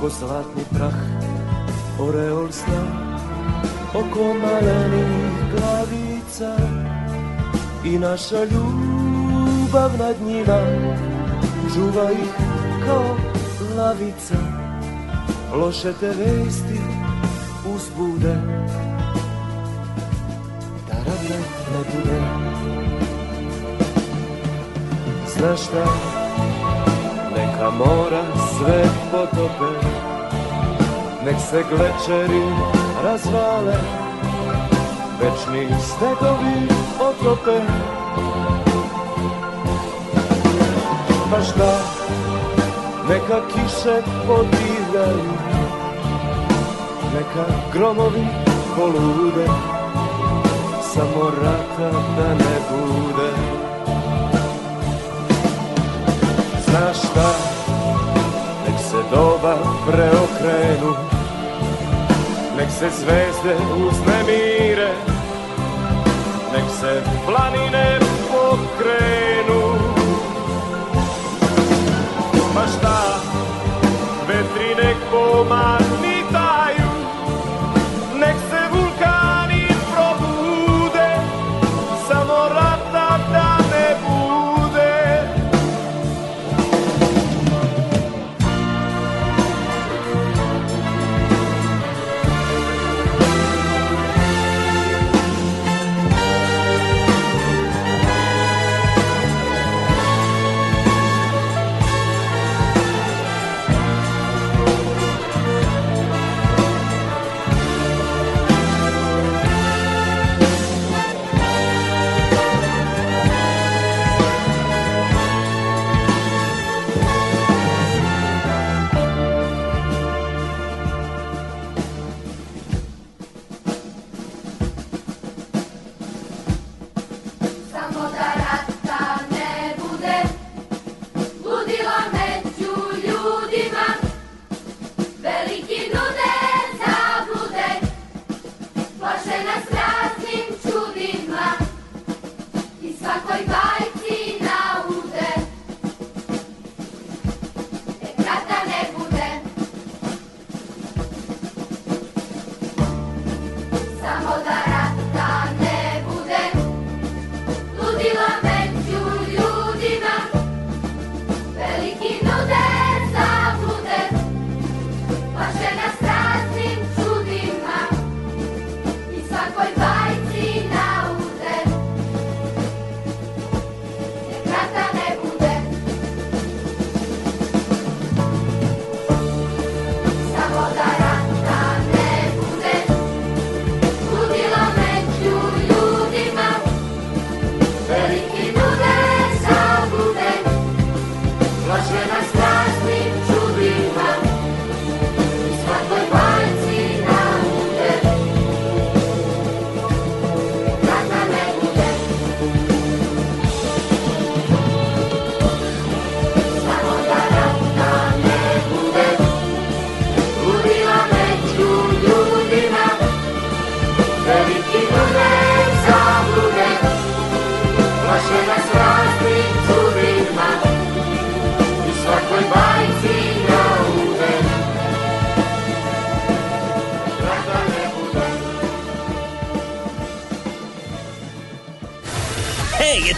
Ko 0.00 0.08
zlatni 0.08 0.73
oko 4.04 4.34
malenih 4.34 5.32
glavica 5.52 6.56
i 7.84 7.98
naša 7.98 8.44
ljubav 8.44 9.90
nad 9.98 10.16
njima 10.26 10.60
čuva 11.74 12.12
ih 12.12 12.34
kao 12.86 13.16
lavica. 13.76 14.38
Loše 15.54 15.92
te 16.00 16.08
vesti 16.08 16.80
uzbude 17.74 18.36
da 20.88 20.94
rata 20.94 21.38
ne 21.72 21.78
bude. 21.92 22.20
Znaš 25.36 25.60
šta? 25.60 25.84
Neka 27.36 27.70
mora 27.70 28.22
sve 28.58 28.84
potope 29.10 30.04
nek 31.24 31.36
se 31.50 31.64
glečeri 31.70 32.83
razvale 33.04 33.76
Večni 35.20 35.68
stegovi 35.82 36.68
otope 37.00 37.60
Pa 41.30 41.42
šta, 41.42 41.78
neka 43.08 43.40
kiše 43.48 44.02
podivljaju 44.26 45.32
Neka 47.14 47.44
gromovi 47.72 48.26
polude 48.76 49.46
Samo 50.94 51.30
rata 51.42 51.90
da 52.16 52.28
ne 52.34 52.56
bude. 52.70 53.30
Znaš 56.64 56.98
šta, 56.98 57.34
nek 58.66 58.80
se 58.90 58.96
doba 59.10 59.56
preokrenu 59.86 61.13
Nek 62.56 62.70
se 62.70 62.90
zvezde 62.90 63.56
uznemire 63.76 64.90
Nek 66.52 66.64
se 66.80 67.02
planine 67.26 67.98
pokrenu. 68.30 69.62
Pa 72.54 72.66
šta, 72.66 73.20
vetri 74.28 74.74
nek 74.74 74.96
pomagnitaju 75.10 76.03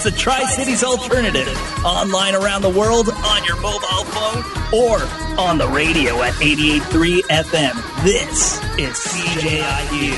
the 0.06 0.12
Tri 0.12 0.44
Cities 0.44 0.84
Alternative. 0.84 1.50
Online 1.84 2.36
around 2.36 2.62
the 2.62 2.70
world, 2.70 3.08
on 3.08 3.44
your 3.44 3.56
mobile 3.56 4.04
phone, 4.14 4.40
or 4.72 5.02
on 5.36 5.58
the 5.58 5.66
radio 5.66 6.22
at 6.22 6.32
88.3 6.34 7.22
FM. 7.44 7.74
This 8.04 8.62
is 8.78 8.94
CJIU. 9.08 10.14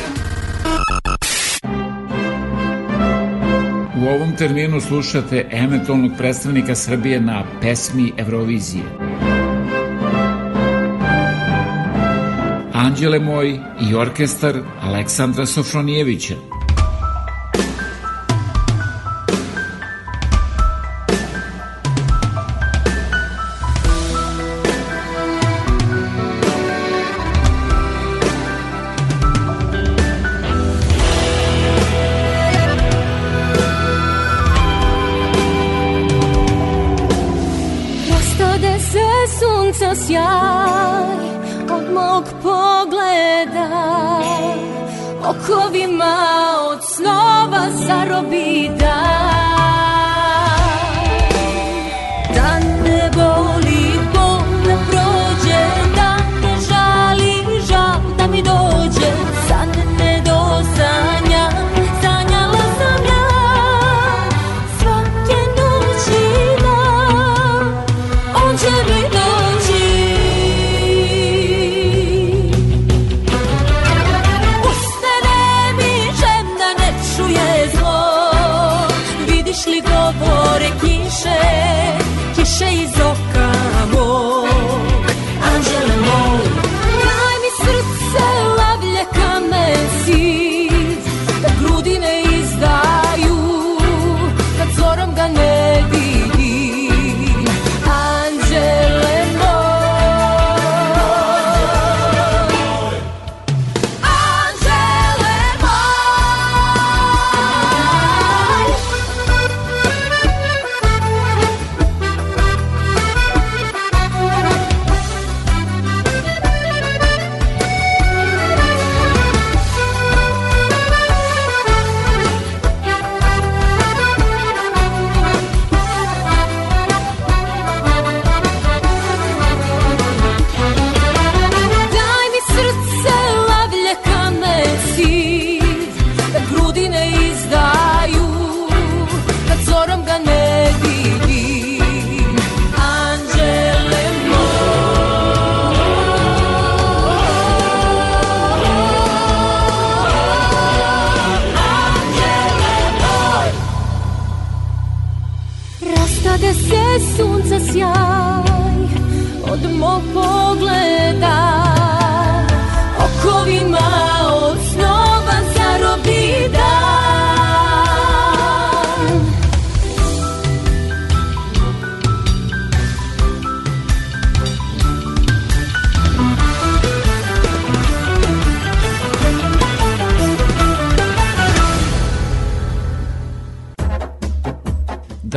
U 3.96 4.08
ovom 4.08 4.36
terminu 4.36 4.80
slušate 4.80 5.48
eventualnog 5.52 6.12
predstavnika 6.18 6.74
Srbije 6.74 7.20
na 7.20 7.44
pesmi 7.60 8.12
Eurovizije. 8.18 8.84
Anđele 12.72 13.18
moj 13.18 13.60
i 13.90 13.94
orkestar 13.94 14.54
Aleksandra 14.80 15.46
Sofronijevića. 15.46 16.57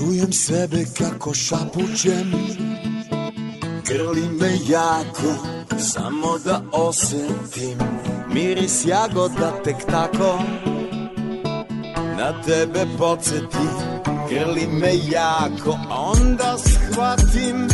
Čujem 0.00 0.32
sebe 0.32 0.84
kako 0.98 1.34
šapućem 1.34 2.32
Grli 3.88 4.28
me 4.40 4.52
jako 4.68 5.34
Samo 5.78 6.38
da 6.44 6.62
osetim. 6.72 7.78
Miris 8.34 8.86
jagoda 8.86 9.62
tek 9.64 9.76
tako 9.90 10.38
Na 12.18 12.42
tebe 12.42 12.86
podsjeti 12.98 13.56
Grli 14.30 14.66
me 14.66 14.92
jako 15.10 15.78
Onda 15.90 16.56
shvatim 16.58 17.68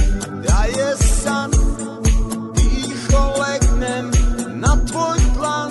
Da 0.47 0.65
je 0.81 0.97
san 0.97 1.51
Tiho 2.57 3.33
legnem 3.41 4.11
Na 4.55 4.87
tvoj 4.87 5.19
plan. 5.37 5.71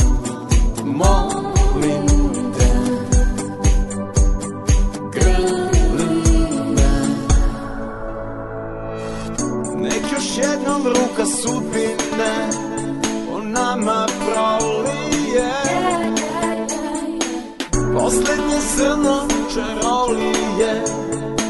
Molim 0.86 1.35
Poslednje 18.06 18.60
zrno 18.78 19.28
čarolije 19.54 20.84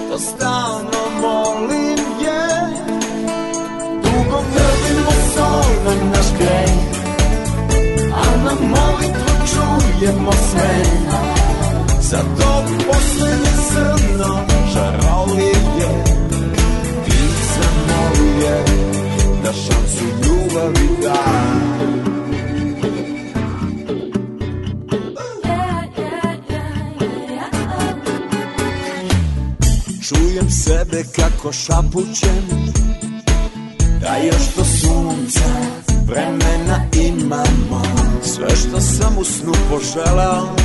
To 0.09 0.19
stalno 0.19 1.01
molim 1.21 1.99
je. 2.21 2.47
Dugo 4.03 4.39
grbimo 4.53 5.11
sol 5.35 5.71
na 5.85 6.09
naš 6.09 6.25
greh 6.37 6.71
A 8.13 8.43
na 8.43 8.51
molitvu 8.61 9.33
čujemo 9.51 10.31
sve. 10.31 10.83
Zato 12.01 12.63
poslednje 12.87 13.51
zrno 13.71 14.39
čarolije 14.73 16.03
Ti 17.05 17.17
zamoluje 17.55 18.63
da 19.43 19.53
šansu 19.53 20.05
ljubavi 20.23 20.89
da 21.01 21.84
čujem 30.15 30.49
sebe 30.49 31.03
kako 31.15 31.51
šapućem 31.51 32.71
Da 34.01 34.17
još 34.17 34.55
do 34.57 34.63
sunca 34.63 35.49
vremena 36.07 36.85
imamo. 36.93 37.81
Sve 38.23 38.55
što 38.55 38.81
sam 38.81 39.17
u 39.17 39.23
snu 39.23 39.53
poželao 39.69 40.55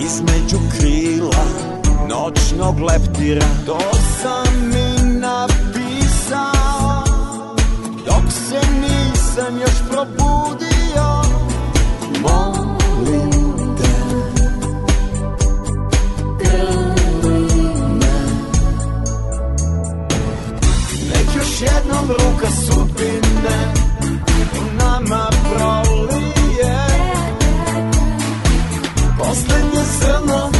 Između 0.00 0.58
krila 0.78 1.44
noćnog 2.08 2.80
leptira. 2.80 3.46
To 3.66 3.78
sam 4.22 4.68
mi 4.68 5.18
napisao 5.20 7.04
Dok 8.06 8.32
se 8.32 8.60
nisam 8.80 9.60
još 9.60 9.90
probudio 9.90 10.65
jednom 22.56 22.64
ruka 22.64 22.64
sudbine 22.64 23.72
U 24.58 24.84
nama 24.84 25.30
prolije. 25.50 26.76
Poslednje 29.18 29.82
zrno 30.00 30.50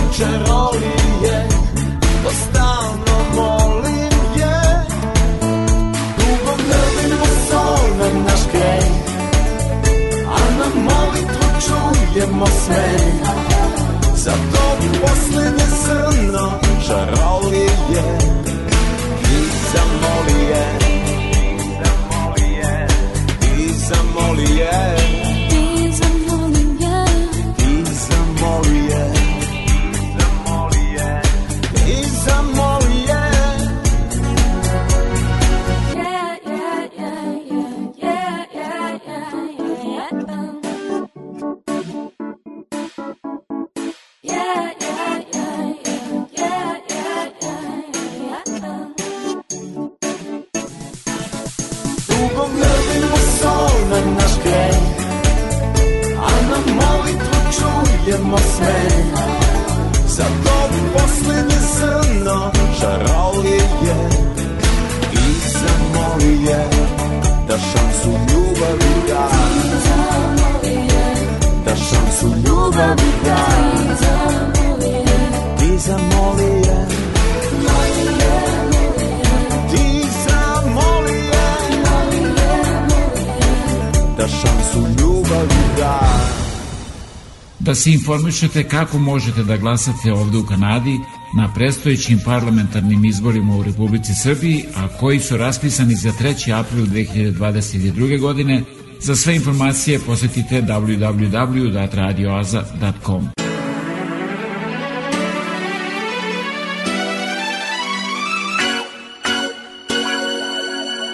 se 87.86 87.92
informišete 87.92 88.68
kako 88.68 88.98
možete 88.98 89.42
da 89.42 89.56
glasate 89.56 90.12
ovde 90.12 90.38
u 90.38 90.46
Kanadi 90.46 91.00
na 91.36 91.52
predstojećim 91.54 92.20
parlamentarnim 92.24 93.04
izborima 93.04 93.56
u 93.56 93.62
Republici 93.62 94.14
Srbiji, 94.14 94.64
a 94.76 94.88
koji 95.00 95.20
su 95.20 95.36
raspisani 95.36 95.94
za 95.94 96.08
3. 96.08 96.60
april 96.60 96.84
2022. 96.84 98.20
godine, 98.20 98.62
za 99.00 99.16
sve 99.16 99.36
informacije 99.36 100.00
posetite 100.06 100.62
www.radioaza.com. 100.62 103.28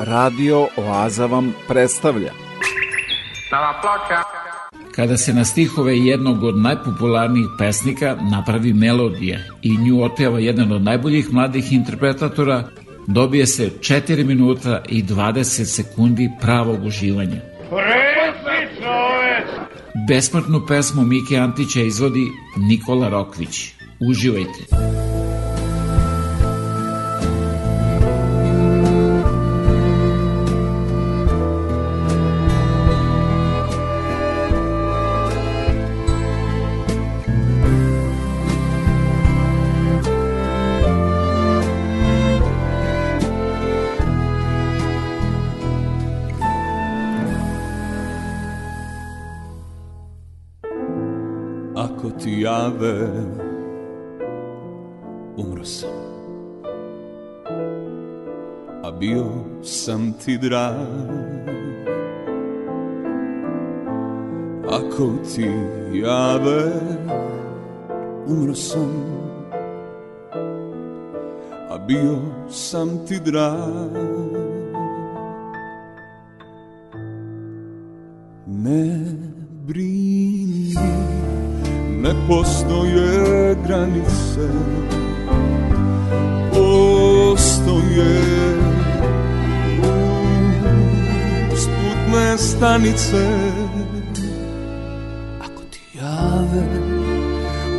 Radio 0.01 0.69
Oaza 0.77 1.27
vam 1.27 1.55
predstavlja 1.69 2.33
Stava 3.47 3.81
ploča. 3.81 4.32
Kada 5.03 5.17
se 5.17 5.35
na 5.35 5.45
stihove 5.45 5.99
jednog 5.99 6.43
od 6.43 6.59
najpopularnijih 6.59 7.47
pesnika 7.59 8.17
napravi 8.31 8.73
melodija 8.73 9.39
i 9.63 9.77
nju 9.77 10.03
otpeva 10.03 10.39
jedan 10.39 10.73
od 10.73 10.83
najboljih 10.83 11.33
mladih 11.33 11.73
interpretatora, 11.73 12.69
dobije 13.07 13.47
se 13.47 13.71
4 13.81 14.25
minuta 14.25 14.83
i 14.89 15.03
20 15.03 15.65
sekundi 15.65 16.31
pravog 16.41 16.85
uživanja. 16.85 17.41
Besmrtnu 20.09 20.67
pesmu 20.67 21.03
Mike 21.03 21.37
Antića 21.37 21.81
izvodi 21.81 22.27
Nikola 22.57 23.09
Rokvić. 23.09 23.75
Uživajte. 24.01 24.61
Ako 24.71 25.02
ti 52.63 52.69
jave 52.69 53.09
Umro 55.37 55.65
sam 55.65 55.91
A 58.85 58.91
bio 58.91 59.27
sam 59.63 60.13
ti 60.13 60.39
drag 60.39 60.77
Ako 64.69 65.13
ti 65.35 65.49
jave 65.93 66.73
Umro 68.27 68.55
sam 68.55 68.93
A 71.71 71.79
bio 71.79 72.19
sam 72.51 72.89
Ne 78.47 79.02
postoje 82.29 83.57
granice. 83.67 84.49
Postoje 86.53 88.21
usputne 91.53 92.39
stanice. 92.39 93.27
Ako 95.41 95.63
ti 95.71 95.81
jave 95.95 96.67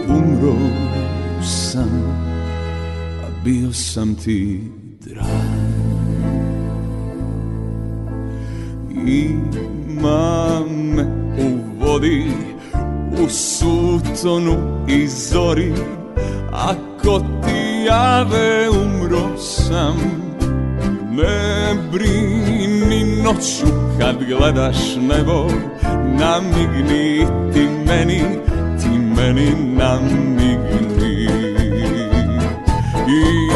umro 0.08 0.56
sam 1.42 2.04
A 3.24 3.44
bio 3.44 3.74
sam 3.74 4.16
ti 4.16 4.62
drag. 5.00 5.64
Me 10.96 11.04
u 11.38 11.48
vodi 11.80 12.53
u 13.24 13.30
sutonu 13.30 14.86
i 14.88 15.08
zori 15.08 15.74
Ako 16.52 17.20
ti 17.20 17.86
jave 17.86 18.70
umro 18.70 19.38
sam. 19.38 19.98
Ne 21.12 21.74
brini 21.92 23.24
noću 23.24 23.74
kad 24.00 24.16
gledaš 24.24 24.78
nebo 24.96 25.48
Namigni 26.20 27.26
ti 27.54 27.68
meni, 27.88 28.22
ti 28.82 28.90
meni 28.90 29.52
namigni. 29.78 31.28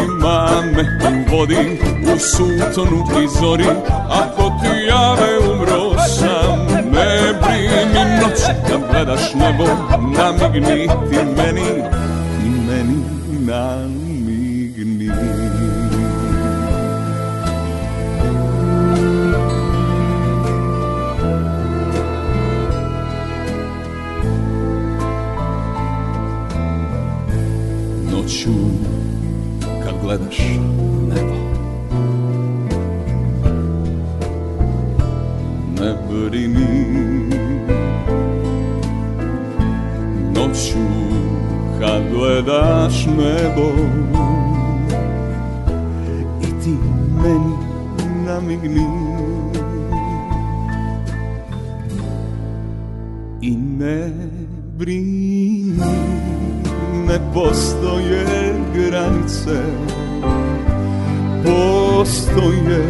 Ima 0.05 0.49
me 0.75 0.83
u 1.09 1.35
vodi, 1.37 1.79
u 2.13 2.19
sutonu 2.19 3.03
i 3.23 3.27
zori 3.41 3.65
Ako 4.09 4.43
ti 4.61 4.87
jave 4.87 5.39
umro 5.39 5.97
sam 6.07 6.36
brini 7.41 8.03
noć 8.21 8.39
da 8.69 8.77
gledaš 8.91 9.33
nebo 9.33 9.65
namigni 10.17 10.87
ti 10.87 11.19
meni 11.37 11.69
I 12.45 12.49
meni 12.49 12.97
namigni. 13.45 15.11
Noću 28.11 28.53
kad 29.83 29.93
gledaš 30.03 30.37
nebo 31.07 31.37
ne 35.79 35.93
brini. 36.09 37.16
Noću 40.37 40.79
kad 41.79 42.01
gledaš 42.13 43.05
nebo. 43.05 43.71
I 46.41 46.63
ti 46.63 46.75
meni 47.23 47.55
namigni. 48.25 48.87
I 53.41 53.55
ne 53.55 54.11
brini 54.77 55.79
Ne 57.07 57.19
postoje 57.33 58.53
granice. 58.75 59.63
Postoje 61.43 62.83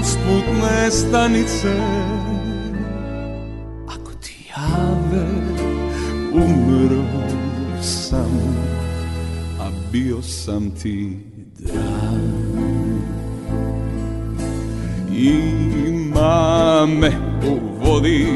Usputne 0.00 0.90
stanice 0.90 2.11
bio 9.92 10.22
sam 10.22 10.70
ti 10.82 11.16
drag 11.58 12.22
Ima 15.86 16.86
me 16.86 17.10
u 17.48 17.58
vodi 17.84 18.26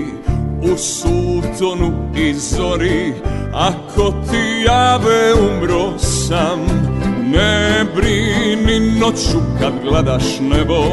U 0.62 0.76
sutonu 0.76 2.12
i 2.16 2.34
zori 2.34 3.12
Ako 3.52 4.10
ti 4.30 4.64
jave 4.66 5.34
umro 5.34 5.98
sam 5.98 6.60
Ne 7.32 7.84
brini 7.94 8.98
noću 9.00 9.38
kad 9.60 9.72
gledaš 9.82 10.40
nebo 10.40 10.84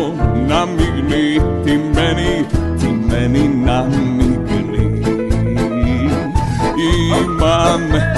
Namigni 0.47 1.39
ti 1.65 1.77
meni, 1.77 2.43
ti 2.79 2.87
meni 2.87 3.47
namigni 3.47 4.22
Ima 6.83 7.77
me 7.77 8.13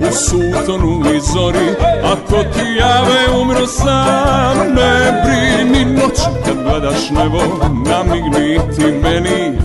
u 0.00 0.12
sutonu 0.12 1.14
i 1.16 1.20
zori. 1.34 1.68
Ako 2.04 2.42
ti 2.42 2.66
jave 2.78 3.40
umro 3.42 3.66
sam 3.66 4.56
Ne 4.74 5.22
brini 5.24 5.84
noću 5.84 6.30
kad 6.44 6.62
gledaš 6.62 7.10
nebo 7.10 7.40
Namigni 7.90 8.58
ti 8.76 8.84
meni 9.02 9.58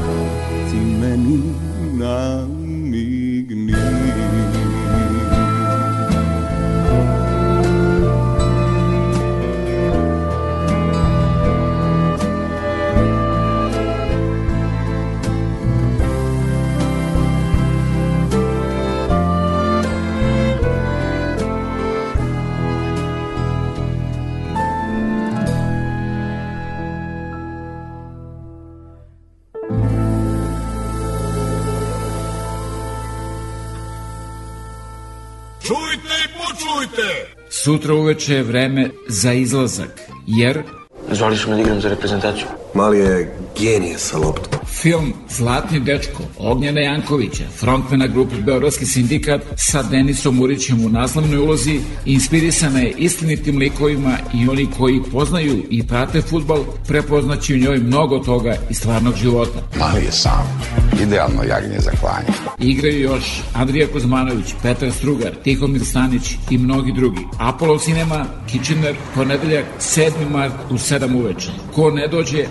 Sutra 37.64 37.94
uveče 37.94 38.34
je 38.34 38.44
vreme 38.44 38.90
za 39.08 39.34
izlazak, 39.34 40.02
jer 40.28 40.64
Zvali 41.12 41.38
su 41.38 41.50
me 41.50 41.56
da 41.56 41.62
igram 41.62 41.82
za 41.82 41.90
reprezentaciju. 41.90 42.46
Mali 42.74 43.00
je 43.00 43.38
genije 43.60 43.98
sa 43.98 44.18
loptom. 44.18 44.60
Film 44.84 45.14
Zlatni 45.30 45.80
dečko 45.80 46.24
Ognjena 46.38 46.82
Jankovića, 46.82 47.44
frontmena 47.60 48.08
grupe 48.08 48.36
Beogradski 48.36 48.86
sindikat 48.86 49.42
sa 49.58 49.84
Denisom 49.84 50.36
Murićem 50.36 50.86
u 50.86 50.90
naslovnoj 50.90 51.38
ulozi, 51.38 51.80
inspirisana 52.06 52.80
je 52.80 52.94
istinitim 52.98 53.58
likovima 53.58 54.18
i 54.34 54.50
oni 54.50 54.68
koji 54.78 55.02
poznaju 55.12 55.64
i 55.70 55.88
prate 55.88 56.22
futbal 56.22 56.64
prepoznaći 56.88 57.54
u 57.54 57.58
njoj 57.58 57.78
mnogo 57.78 58.20
toga 58.20 58.56
iz 58.70 58.78
stvarnog 58.78 59.16
života. 59.16 59.60
Mali 59.80 60.06
je 60.06 60.12
sam. 60.12 60.62
Idealno 61.04 61.44
jagnje 61.44 61.80
za 61.80 61.92
klanje. 61.92 62.28
Igraju 62.60 63.02
još 63.02 63.42
Andrija 63.54 63.88
Kozmanović, 63.88 64.54
Petar 64.62 64.92
Strugar, 64.92 65.32
Tihomir 65.44 65.86
Stanić 65.86 66.36
i 66.50 66.58
mnogi 66.58 66.94
drugi. 66.94 67.22
Apollo 67.40 67.80
Cinema, 67.80 68.26
Kitchener, 68.52 68.96
ponedeljak 69.16 69.66
7. 69.80 70.30
mart 70.32 70.54
u 70.70 70.74
7 70.74 71.16
uveče. 71.16 71.52
Ko 71.76 71.92
ne 71.92 72.08
dođe, 72.08 72.46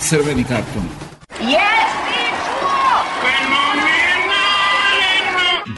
crveni 0.00 0.44
karton. 0.44 1.09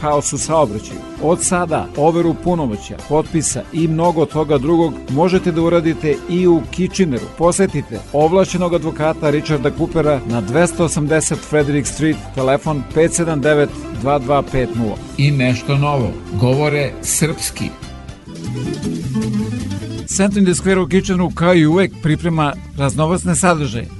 haos 0.00 0.32
u 0.32 0.38
saobraćaju. 0.38 1.00
Od 1.22 1.42
sada, 1.42 1.88
overu 1.96 2.34
punomoća, 2.44 2.96
potpisa 3.08 3.62
i 3.72 3.88
mnogo 3.88 4.26
toga 4.26 4.58
drugog 4.58 4.94
možete 5.10 5.52
da 5.52 5.62
uradite 5.62 6.16
i 6.28 6.46
u 6.46 6.62
Kitcheneru. 6.70 7.26
Posetite 7.38 8.00
ovlašćenog 8.12 8.74
advokata 8.74 9.30
Richarda 9.30 9.70
Coopera 9.78 10.20
na 10.26 10.42
280 10.42 11.36
Frederick 11.36 11.88
Street, 11.88 12.16
telefon 12.34 12.82
579 12.94 13.68
2250. 14.02 14.66
I 15.18 15.30
nešto 15.30 15.78
novo, 15.78 16.12
govore 16.40 16.92
srpski. 17.02 17.64
Centrum 20.06 20.46
Square 20.46 20.80
u 20.80 20.88
Kitcheneru 20.88 21.30
kao 21.30 21.54
i 21.54 21.66
uvek 21.66 21.92
priprema 22.02 22.52
raznovacne 22.76 23.36
sadržaje, 23.36 23.99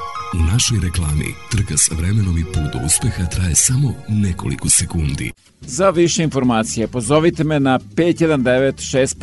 u 0.33 0.37
našoj 0.51 0.79
reklami 0.83 1.35
trka 1.51 1.77
sa 1.77 1.95
vremenom 1.95 2.37
i 2.37 2.43
put 2.43 2.73
do 2.73 2.85
uspeha 2.85 3.25
traje 3.25 3.55
samo 3.55 3.93
nekoliko 4.07 4.69
sekundi. 4.69 5.31
Za 5.61 5.89
više 5.89 6.23
informacije 6.23 6.87
pozovite 6.87 7.43
me 7.43 7.59
na 7.59 7.79
519 7.79 8.71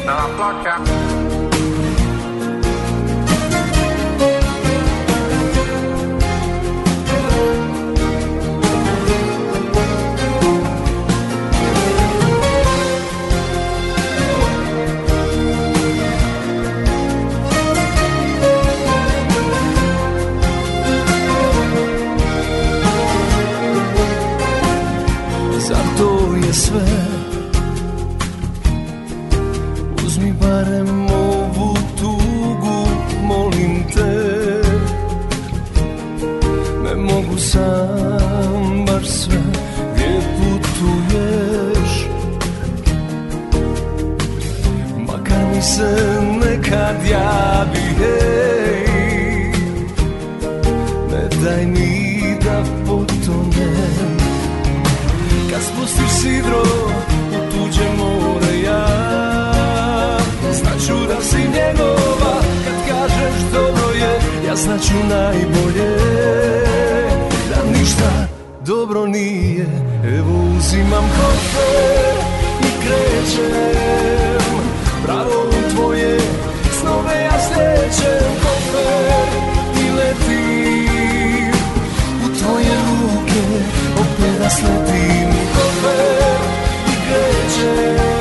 Nova 0.07 0.29
ploča. 0.37 1.14
Sam 37.55 38.85
Baš 38.87 39.07
sve 39.09 39.41
gdje 39.95 40.21
putuješ. 40.37 42.09
Makar 45.07 45.45
mi 45.55 45.63
se 45.63 46.21
nekad 46.41 46.97
javi 47.11 47.87
hej 47.99 49.53
Ne 51.11 51.29
daj 51.45 51.67
mi 51.67 52.21
da 52.45 52.63
potonem. 52.87 54.17
Kad 55.51 55.63
spustiš 55.63 56.11
sidro 56.23 56.63
u 57.33 57.51
tuđe 57.51 57.89
more 57.99 58.61
ja 58.65 58.87
Znaću 60.53 61.07
da 61.09 61.23
si 61.23 61.37
njegova. 61.37 62.35
Kad 62.65 62.89
kažeš 62.89 63.43
dobro 63.53 63.91
je 63.95 64.21
Ja 64.47 64.57
znaću 64.57 64.95
najbolje 65.09 66.64
dobro 68.67 69.07
nije 69.07 69.67
Evo 70.05 70.57
uzimam 70.57 71.05
kofer 71.17 72.17
i 72.61 72.71
krećem. 72.83 74.61
Pravo 75.05 75.49
u 75.49 75.75
tvoje 75.75 76.19
snove 76.81 77.23
ja 77.25 77.41
slećem 77.41 78.31
kofer 78.43 79.29
i 79.77 79.91
letim. 79.97 81.53
U 82.25 82.39
tvoje 82.39 82.77
ruke 82.87 83.43
opet 83.95 84.39
da 84.39 84.51
sletim 84.51 85.31
kofer 85.55 86.39
i 86.87 86.95
krećem 87.09 88.14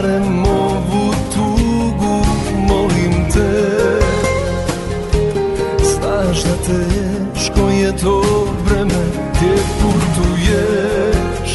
barem 0.00 0.44
ovu 0.44 1.14
tugu 1.34 2.24
Molim 2.68 3.30
te. 3.32 3.50
Znaš 5.82 6.42
da 6.42 6.54
teško 6.66 7.68
je 7.70 7.96
to 7.96 8.22
vreme 8.64 9.04
Gdje 9.34 9.56
putuješ. 9.80 11.50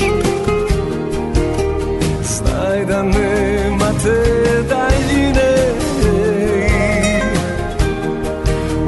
Znaj 2.24 2.86
da 2.86 3.04
nema 3.04 3.92
te 4.04 4.24
daljine. 4.70 5.56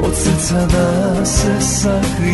Od 0.02 0.14
srca 0.14 0.66
da 0.66 1.24
se 1.24 1.60
sakriješ 1.60 2.27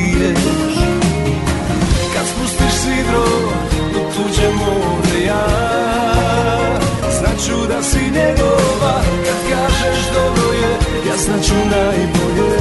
Znaću 11.45 11.69
najbolje. 11.71 12.57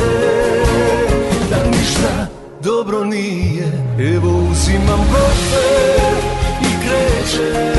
Da 1.50 1.78
ništa 1.78 2.28
dobro 2.64 3.04
nije 3.04 3.66
Evo 4.00 4.30
uzimam 4.52 5.00
kofer 5.12 6.14
i 6.62 6.88
krećem 6.88 7.73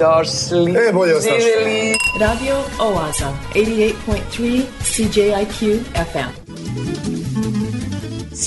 došli. 0.00 0.72
E, 0.88 0.92
bolje 0.92 1.14
vas 1.14 1.24
našli. 1.24 1.94
Radio 2.20 2.56
Oaza, 2.80 3.28
88.3 3.54 4.62
CJIQ 4.82 5.78
FM. 6.12 6.19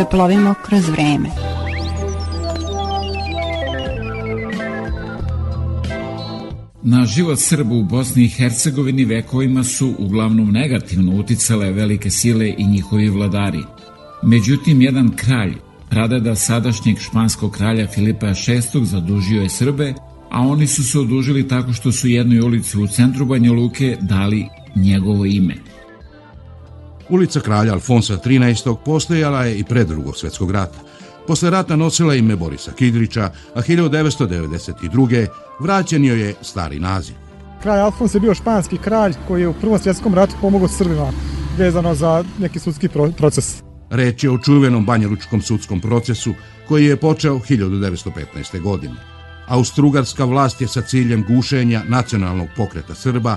Zaplovimo 0.00 0.54
kroz 0.64 0.88
vreme. 0.88 1.28
Na 6.82 7.06
život 7.06 7.38
Srba 7.38 7.74
u 7.74 7.84
Bosni 7.84 8.24
i 8.24 8.28
Hercegovini 8.28 9.04
vekovima 9.04 9.64
su 9.64 9.94
uglavnom 9.98 10.50
negativno 10.50 11.16
uticale 11.16 11.72
velike 11.72 12.10
sile 12.10 12.54
i 12.58 12.66
njihovi 12.66 13.08
vladari. 13.08 13.62
Međutim, 14.22 14.82
jedan 14.82 15.10
kralj, 15.16 15.54
pradeda 15.90 16.34
sadašnjeg 16.34 16.98
španskog 16.98 17.52
kralja 17.52 17.86
Filipa 17.86 18.26
VI 18.26 18.84
zadužio 18.84 19.42
je 19.42 19.48
Srbe, 19.48 19.94
a 20.30 20.40
oni 20.40 20.66
su 20.66 20.84
se 20.84 20.98
odužili 20.98 21.48
tako 21.48 21.72
što 21.72 21.92
su 21.92 22.08
jednoj 22.08 22.40
ulici 22.40 22.78
u 22.78 22.86
centru 22.86 23.26
Banja 23.26 23.52
Luke 23.52 23.96
dali 24.00 24.46
njegovo 24.76 25.24
ime. 25.24 25.69
Ulica 27.10 27.40
kralja 27.40 27.72
Alfonsa 27.72 28.16
XIII. 28.24 28.76
postojala 28.84 29.44
je 29.44 29.58
i 29.58 29.64
pre 29.64 29.84
drugog 29.84 30.16
svjetskog 30.16 30.50
rata. 30.50 30.78
Posle 31.26 31.50
rata 31.50 31.76
nosila 31.76 32.14
ime 32.14 32.36
Borisa 32.36 32.72
Kidrića, 32.72 33.30
a 33.54 33.62
1992. 33.62 35.26
vraćen 35.60 36.04
joj 36.04 36.20
je 36.20 36.34
stari 36.42 36.78
naziv. 36.78 37.14
Kralj 37.62 37.80
Alfons 37.80 38.14
je 38.14 38.20
bio 38.20 38.34
španski 38.34 38.78
kralj 38.78 39.12
koji 39.28 39.40
je 39.40 39.48
u 39.48 39.54
Prvom 39.54 39.78
svjetskom 39.78 40.14
ratu 40.14 40.34
pomogao 40.40 40.68
Srbima 40.68 41.12
vezano 41.58 41.94
za 41.94 42.24
neki 42.38 42.58
sudski 42.58 42.88
pro- 42.88 43.12
proces. 43.12 43.62
Reč 43.90 44.24
je 44.24 44.30
o 44.30 44.38
čuvenom 44.38 44.86
banjalučkom 44.86 45.42
sudskom 45.42 45.80
procesu 45.80 46.34
koji 46.68 46.86
je 46.86 46.96
počeo 46.96 47.34
1915. 47.38 48.60
godine. 48.62 48.94
Austrugarska 49.48 50.24
vlast 50.24 50.60
je 50.60 50.68
sa 50.68 50.82
ciljem 50.82 51.24
gušenja 51.28 51.82
nacionalnog 51.88 52.48
pokreta 52.56 52.94
Srba 52.94 53.36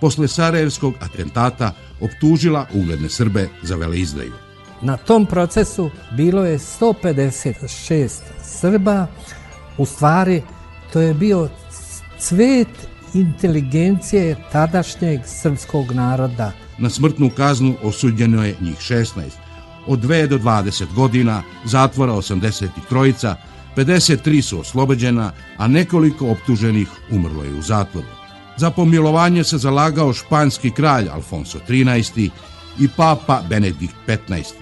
posle 0.00 0.28
Sarajevskog 0.28 0.94
atentata 1.00 1.72
optužila 2.00 2.66
ugledne 2.74 3.08
Srbe 3.08 3.48
za 3.62 3.76
veleizdaju. 3.76 4.32
Na 4.82 4.96
tom 4.96 5.26
procesu 5.26 5.90
bilo 6.16 6.44
je 6.44 6.58
156 6.58 8.08
Srba, 8.42 9.06
u 9.78 9.86
stvari 9.86 10.42
to 10.92 11.00
je 11.00 11.14
bio 11.14 11.48
cvet 12.18 12.68
inteligencije 13.14 14.36
tadašnjeg 14.52 15.20
srpskog 15.26 15.92
naroda. 15.92 16.52
na 16.78 16.90
smrtnu 16.90 17.30
kaznu 17.36 17.74
osuđeno 17.82 18.44
je 18.44 18.56
njih 18.60 18.76
16. 18.76 19.04
Od 19.86 19.98
2 19.98 20.26
do 20.26 20.38
20 20.38 20.94
godina, 20.94 21.42
zatvora 21.64 22.12
83, 22.12 23.34
53 23.76 24.42
su 24.42 24.60
oslobođena, 24.60 25.32
a 25.56 25.68
nekoliko 25.68 26.30
optuženih 26.30 26.88
umrlo 27.10 27.44
je 27.44 27.54
u 27.54 27.62
zatvoru. 27.62 28.19
Za 28.56 28.70
pomilovanje 28.70 29.44
se 29.44 29.58
zalagao 29.58 30.12
španski 30.12 30.70
kralj 30.70 31.08
Alfonso 31.08 31.58
XIII 31.68 32.30
i 32.80 32.88
papa 32.96 33.42
Benedikt 33.48 33.94
XV, 34.06 34.54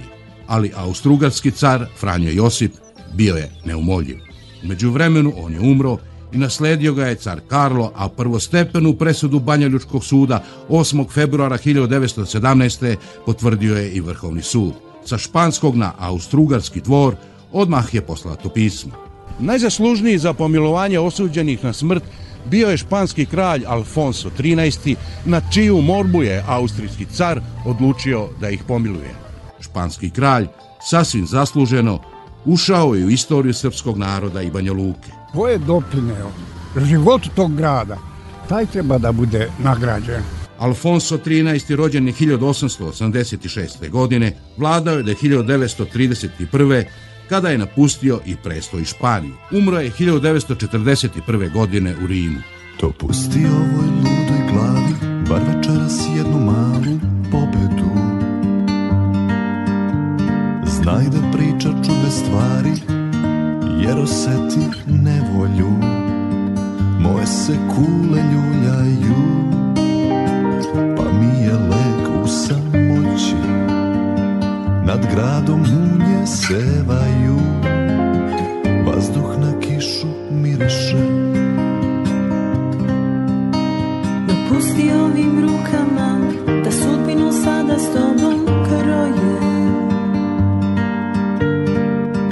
ali 0.46 0.72
austrugarski 0.76 1.50
car 1.50 1.86
Franjo 1.96 2.30
Josip 2.30 2.72
bio 3.14 3.36
je 3.36 3.50
neumoljiv. 3.64 4.16
Umeđu 4.64 4.90
vremenu 4.90 5.32
on 5.36 5.52
je 5.52 5.60
umro 5.60 5.96
i 6.32 6.38
nasledio 6.38 6.94
ga 6.94 7.06
je 7.06 7.14
car 7.14 7.40
Karlo, 7.48 7.92
a 7.94 8.08
prvostepenu 8.08 8.94
presudu 8.94 9.40
Banja 9.40 9.66
Ljučkog 9.66 10.04
suda 10.04 10.44
8. 10.68 11.10
februara 11.10 11.58
1917. 11.58 12.96
potvrdio 13.26 13.76
je 13.76 13.92
i 13.92 14.00
Vrhovni 14.00 14.42
sud. 14.42 14.72
Sa 15.04 15.18
španskog 15.18 15.76
na 15.76 15.92
austrugarski 15.98 16.80
dvor 16.80 17.14
odmah 17.52 17.94
je 17.94 18.00
poslato 18.00 18.48
pismo. 18.48 18.92
Najzaslužniji 19.38 20.18
za 20.18 20.32
pomilovanje 20.32 20.98
osuđenih 20.98 21.64
na 21.64 21.72
smrt 21.72 22.02
bio 22.50 22.68
je 22.68 22.76
španski 22.76 23.26
kralj 23.26 23.64
Alfonso 23.66 24.30
XIII, 24.38 24.96
na 25.24 25.40
čiju 25.52 25.82
morbu 25.82 26.22
je 26.22 26.44
austrijski 26.46 27.04
car 27.04 27.40
odlučio 27.66 28.28
da 28.40 28.50
ih 28.50 28.62
pomiluje. 28.68 29.14
Španski 29.60 30.10
kralj, 30.10 30.46
sasvim 30.90 31.26
zasluženo, 31.26 32.00
ušao 32.44 32.94
je 32.94 33.06
u 33.06 33.10
istoriju 33.10 33.54
srpskog 33.54 33.98
naroda 33.98 34.42
i 34.42 34.50
Banja 34.50 34.72
Luke. 34.72 35.10
Ko 35.32 35.48
je 35.48 35.58
doprineo 35.58 36.30
životu 36.84 37.30
tog 37.34 37.56
grada, 37.56 37.98
taj 38.48 38.66
treba 38.66 38.98
da 38.98 39.12
bude 39.12 39.50
nagrađen. 39.58 40.22
Alfonso 40.58 41.18
XIII. 41.18 41.76
rođen 41.76 42.06
je 42.06 42.12
1886. 42.12 43.90
godine, 43.90 44.36
vladao 44.56 44.96
je 44.96 45.02
do 45.02 45.12
1931 45.12 46.84
kada 47.28 47.48
je 47.48 47.58
napustio 47.58 48.20
i 48.26 48.36
prestoj 48.36 48.84
Španiju. 48.84 49.34
Umro 49.52 49.78
je 49.78 49.90
1941. 49.90 51.52
godine 51.52 51.94
u 52.04 52.06
Rimu. 52.06 52.38
To 52.80 52.92
pusti 52.92 53.46
ovoj 53.46 53.88
ludoj 53.96 54.52
glavi, 54.52 54.94
bar 55.28 55.40
večeras 55.56 56.06
jednu 56.16 56.38
malu 56.38 56.98
pobedu. 57.30 57.90
Znaj 60.66 61.04
da 61.04 61.30
priča 61.32 61.68
čude 61.68 62.10
stvari, 62.10 62.72
jer 63.82 63.98
oseti 63.98 64.60
nevolju. 64.86 65.70
Moje 67.00 67.26
se 67.26 67.56
kule 67.68 68.22
ljuljaju, 68.22 69.47
Nad 74.88 75.06
gradom 75.14 75.60
munje 75.60 76.26
sevaju 76.26 77.38
Vazduh 78.86 79.38
na 79.40 79.60
kišu 79.60 80.06
miriše. 80.30 80.96
Dopusti 84.28 84.90
ovim 84.92 85.40
rukama 85.42 86.20
Da 86.64 86.70
sudbinu 86.70 87.32
sada 87.32 87.78
s 87.78 87.92
tobom 87.92 88.46
kroje. 88.46 89.38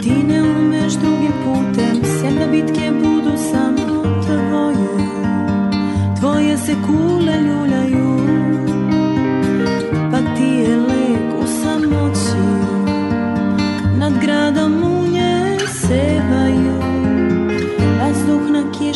Ti 0.02 0.22
ne 0.28 0.42
umeš 0.42 0.92
drugim 0.92 1.32
putem 1.44 2.04
Sem 2.04 2.34
da 2.38 2.46
bitke 2.46 2.90
budu 2.92 3.36
samo 3.52 4.02
tvoje. 4.26 5.08
Tvoje 6.20 6.58
se 6.58 6.74
kule 6.86 7.40
ljuljaju 7.40 7.65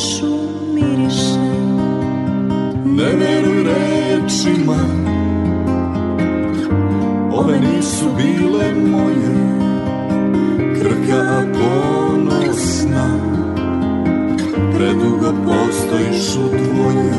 Kišu 0.01 0.36
miriše 0.74 1.51
Ne 2.85 3.10
veruj 3.20 3.64
rečima 3.64 4.77
Ove 7.32 7.60
nisu 7.60 8.05
bile 8.16 8.74
moje. 8.74 9.32
Krka 10.81 11.43
ponosna 11.52 13.09
Predugo 14.77 15.32
postojiš 15.47 16.36
u 16.36 16.48
dvoje 16.48 17.14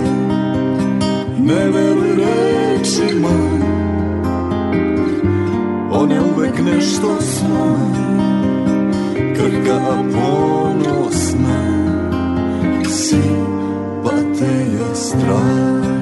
Ne 1.39 1.69
veruj 1.69 2.15
rečima 2.15 3.37
One 5.91 6.21
uvek 6.21 6.59
nešto 6.59 7.21
svoje 7.21 7.91
Krka 9.35 10.03
ponosna 10.13 11.70
Si 12.91 13.21
pa 14.03 14.17
te 14.35 14.51
je 14.75 14.87
strah 14.93 16.00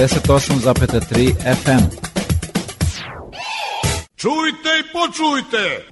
88,3 0.00 1.34
FM. 1.54 1.84
Čujte 4.16 4.68
i 4.80 4.84
počujte! 4.92 5.86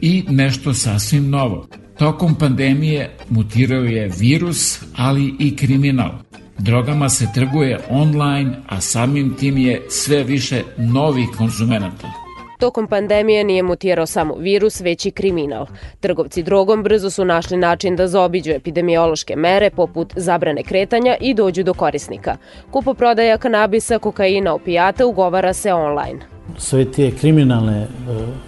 I 0.00 0.24
nešto 0.28 0.74
sasvim 0.74 1.30
novo. 1.30 1.66
Tokom 1.98 2.34
pandemije 2.34 3.16
mutirao 3.28 3.82
je 3.82 4.10
virus, 4.18 4.80
ali 4.96 5.34
i 5.38 5.56
kriminal. 5.56 6.10
Drogama 6.58 7.08
se 7.08 7.26
trguje 7.34 7.78
online, 7.88 8.56
a 8.68 8.80
samim 8.80 9.36
tim 9.38 9.58
je 9.58 9.86
sve 9.88 10.24
više 10.24 10.62
novih 10.76 11.28
konzumenata. 11.38 12.12
Tokom 12.58 12.86
pandemije 12.86 13.44
nije 13.44 13.62
mutirao 13.62 14.06
samo 14.06 14.34
virus, 14.34 14.80
već 14.80 15.06
i 15.06 15.10
kriminal. 15.10 15.66
Trgovci 16.00 16.42
drogom 16.42 16.82
brzo 16.82 17.10
su 17.10 17.24
našli 17.24 17.56
način 17.56 17.96
da 17.96 18.08
zaobiđu 18.08 18.50
epidemiološke 18.50 19.36
mere 19.36 19.70
poput 19.70 20.12
zabrane 20.16 20.62
kretanja 20.62 21.16
i 21.20 21.34
dođu 21.34 21.62
do 21.62 21.74
korisnika. 21.74 22.36
Kupoprodaja 22.70 23.38
kanabisa, 23.38 23.98
kokaina, 23.98 24.54
opijata 24.54 25.06
ugovara 25.06 25.52
se 25.52 25.72
online. 25.72 26.20
Sve 26.58 26.92
te 26.92 27.10
kriminalne 27.10 27.82
e, 27.82 27.86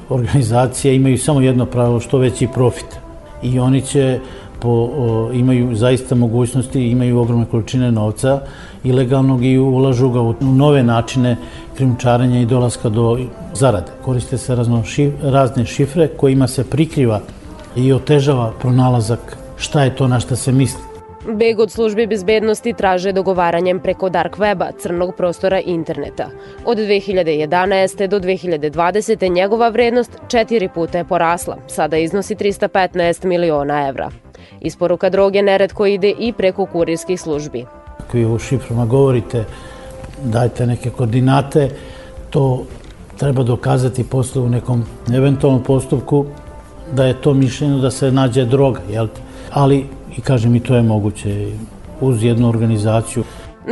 organizacije 0.09 0.97
imaju 0.97 1.19
samo 1.19 1.41
jedno 1.41 1.66
pravilo, 1.66 2.01
što 2.01 2.19
veći 2.19 2.49
profit. 2.55 2.87
I 3.43 3.59
oni 3.59 3.83
će 3.83 4.19
po, 4.61 4.69
o, 4.69 5.31
imaju 5.33 5.77
zaista 5.77 6.15
mogućnosti, 6.15 6.89
imaju 6.89 7.19
ogromne 7.19 7.47
količine 7.51 7.93
novca 7.93 8.41
ilegalnog 8.85 9.45
i 9.45 9.59
ulažu 9.59 10.11
ga 10.11 10.20
u 10.20 10.35
nove 10.41 10.83
načine 10.83 11.37
krimčarenja 11.77 12.41
i 12.41 12.47
dolaska 12.47 12.89
do 12.89 13.19
zarade. 13.55 13.93
Koriste 14.05 14.39
se 14.39 14.55
razno 14.55 14.85
šif, 14.85 15.12
razne 15.23 15.65
šifre 15.66 16.09
kojima 16.09 16.47
se 16.47 16.65
prikriva 16.65 17.20
i 17.77 17.93
otežava 17.93 18.53
pronalazak 18.61 19.36
šta 19.57 19.85
je 19.85 19.97
to 19.97 20.09
na 20.09 20.20
šta 20.20 20.36
se 20.36 20.53
misli. 20.53 20.82
Beg 21.27 21.61
od 21.61 21.70
službi 21.70 22.07
bezbednosti 22.07 22.73
traže 22.73 23.12
dogovaranjem 23.12 23.81
preko 23.81 24.09
dark 24.09 24.39
weba, 24.39 24.73
crnog 24.78 25.15
prostora 25.16 25.61
interneta. 25.61 26.27
Od 26.65 26.78
2011. 26.78 28.07
do 28.07 28.20
2020. 28.20 29.32
njegova 29.32 29.69
vrednost 29.69 30.19
četiri 30.28 30.69
puta 30.69 30.99
je 30.99 31.05
porasla, 31.05 31.57
sada 31.69 31.97
iznosi 31.97 32.35
315 32.35 33.24
miliona 33.24 33.89
evra. 33.89 34.11
Isporuka 34.61 35.11
droge 35.11 35.43
neretko 35.43 35.86
ide 35.86 36.15
i 36.19 36.32
preko 36.32 36.66
kurirskih 36.66 37.20
službi. 37.20 37.65
Ako 37.99 38.16
vi 38.16 38.24
u 38.24 38.39
šiframa 38.39 38.86
govorite, 38.86 39.44
dajte 40.24 40.66
neke 40.66 40.90
koordinate, 40.90 41.70
to 42.31 42.65
treba 43.16 43.43
dokazati 43.43 44.05
posle 44.05 44.43
u 44.43 44.49
nekom 44.49 44.85
eventualnom 45.15 45.62
postupku 45.62 46.27
da 46.93 47.05
je 47.05 47.20
to 47.20 47.35
mišljeno 47.35 47.78
da 47.78 47.90
se 47.90 48.10
nađe 48.12 48.44
droga, 48.44 48.81
jel? 48.90 49.09
Ali, 49.51 49.86
i 50.16 50.20
kažem, 50.20 50.55
i 50.55 50.60
to 50.60 50.74
je 50.74 50.82
moguće 50.82 51.52
uz 52.01 52.24
jednu 52.24 52.48
organizaciju. 52.48 53.24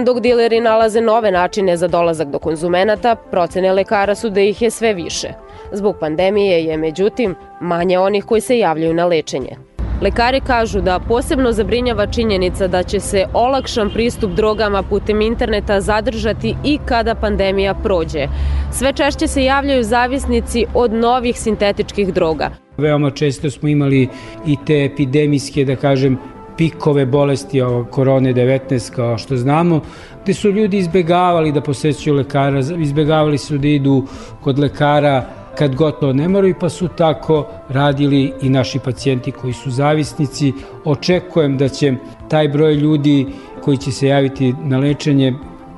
Dok 0.04 0.20
dileri 0.20 0.60
nalaze 0.60 1.00
nove 1.00 1.30
načine 1.30 1.76
za 1.76 1.88
dolazak 1.88 2.28
do 2.28 2.38
konzumenata, 2.38 3.14
procene 3.30 3.72
lekara 3.72 4.14
su 4.14 4.30
da 4.30 4.40
ih 4.40 4.62
je 4.62 4.70
sve 4.70 4.94
više. 4.94 5.28
Zbog 5.72 5.96
pandemije 6.00 6.64
je, 6.64 6.76
međutim, 6.76 7.34
manje 7.60 7.98
onih 7.98 8.24
koji 8.24 8.40
se 8.40 8.58
javljaju 8.58 8.94
na 8.94 9.06
lečenje. 9.06 9.56
Lekari 10.00 10.40
kažu 10.40 10.80
da 10.80 10.98
posebno 10.98 11.52
zabrinjava 11.52 12.06
činjenica 12.06 12.66
da 12.66 12.82
će 12.82 13.00
se 13.00 13.24
olakšan 13.32 13.90
pristup 13.90 14.30
drogama 14.30 14.82
putem 14.82 15.20
interneta 15.20 15.80
zadržati 15.80 16.54
i 16.64 16.78
kada 16.84 17.14
pandemija 17.14 17.74
prođe. 17.74 18.26
Sve 18.72 18.92
češće 18.92 19.26
se 19.26 19.44
javljaju 19.44 19.82
zavisnici 19.84 20.64
od 20.74 20.92
novih 20.92 21.40
sintetičkih 21.40 22.14
droga. 22.14 22.50
Veoma 22.76 23.10
često 23.10 23.50
smo 23.50 23.68
imali 23.68 24.08
i 24.46 24.56
te 24.66 24.84
epidemijske, 24.84 25.64
da 25.64 25.76
kažem, 25.76 26.18
pikove 26.56 27.06
bolesti 27.06 27.60
korone 27.90 28.34
19 28.34 28.94
kao 28.94 29.18
što 29.18 29.36
znamo, 29.36 29.80
gde 30.22 30.34
su 30.34 30.50
ljudi 30.50 30.78
izbegavali 30.78 31.52
da 31.52 31.60
posećuju 31.60 32.14
lekara, 32.14 32.60
izbegavali 32.78 33.38
su 33.38 33.58
da 33.58 33.68
idu 33.68 34.06
kod 34.40 34.58
lekara 34.58 35.39
kad 35.58 35.74
gotovo 35.74 36.12
ne 36.12 36.28
moraju, 36.28 36.54
pa 36.60 36.68
su 36.68 36.88
tako 36.88 37.46
radili 37.68 38.32
i 38.42 38.48
naši 38.48 38.78
pacijenti 38.78 39.32
koji 39.32 39.52
su 39.52 39.70
zavisnici. 39.70 40.52
Očekujem 40.84 41.56
da 41.58 41.68
će 41.68 41.94
taj 42.28 42.48
broj 42.48 42.74
ljudi 42.74 43.26
koji 43.62 43.76
će 43.76 43.92
se 43.92 44.06
javiti 44.06 44.54
na 44.62 44.78
lečenje 44.78 45.34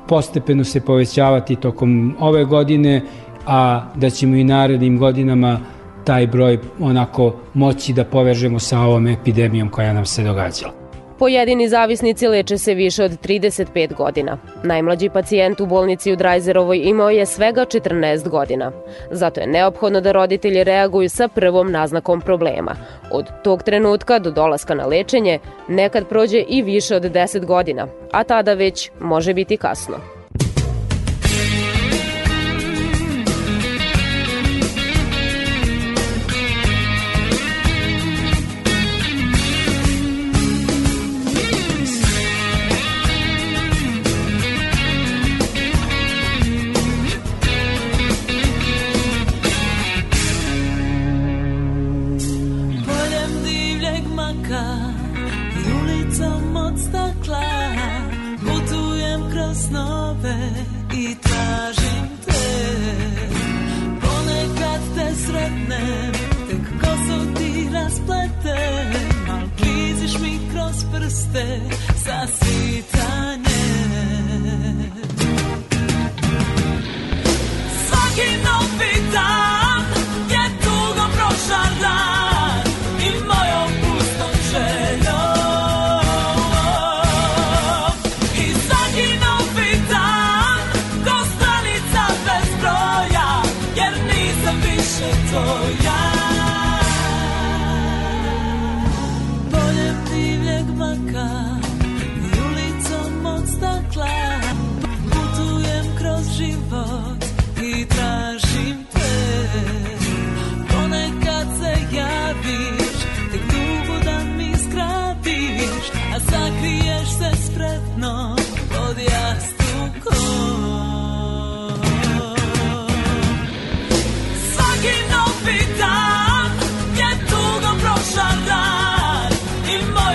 postepeno 0.09 0.65
se 0.65 0.81
povećavati 0.81 1.57
tokom 1.57 2.17
ove 2.21 2.45
godine, 2.45 3.03
a 3.47 3.87
da 3.95 4.11
ćemo 4.11 4.37
i 4.37 4.45
narednim 4.45 4.99
godinama 4.99 5.61
taj 6.05 6.27
broj 6.27 6.59
onako 6.81 7.35
moći 7.55 7.93
da 7.93 8.05
povežemo 8.05 8.59
sa 8.59 8.81
ovom 8.81 9.07
epidemijom 9.07 9.69
koja 9.69 9.93
nam 9.93 10.07
se 10.07 10.25
događala. 10.25 10.82
Pojedini 11.23 11.69
zavisnici 11.69 12.29
leče 12.29 12.59
se 12.59 12.75
više 12.75 13.05
od 13.05 13.11
35 13.11 13.95
godina. 13.95 14.39
Najmlađi 14.63 15.09
pacijent 15.09 15.61
u 15.61 15.67
bolnici 15.67 16.13
u 16.13 16.17
Drajzerovoj 16.17 16.81
imao 16.85 17.11
je 17.11 17.27
svega 17.27 17.61
14 17.61 18.29
godina. 18.29 18.73
Zato 19.11 19.41
je 19.41 19.47
neophodno 19.47 20.01
da 20.01 20.13
roditelji 20.13 20.65
reaguju 20.65 21.09
sa 21.09 21.29
prvom 21.29 21.71
naznakom 21.73 22.21
problema. 22.21 22.77
Od 23.11 23.27
tog 23.45 23.63
trenutka 23.63 24.19
do 24.19 24.31
dolaska 24.31 24.75
na 24.75 24.87
lečenje 24.87 25.39
nekad 25.69 26.09
prođe 26.09 26.45
i 26.49 26.63
više 26.63 26.97
od 26.97 27.03
10 27.03 27.45
godina, 27.45 27.87
a 28.13 28.25
tada 28.25 28.55
već 28.55 28.91
može 29.01 29.35
biti 29.35 29.57
kasno. 29.57 30.22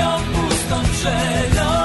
nią 0.08 0.24
pustą 0.34 0.76
przelot. 0.92 1.77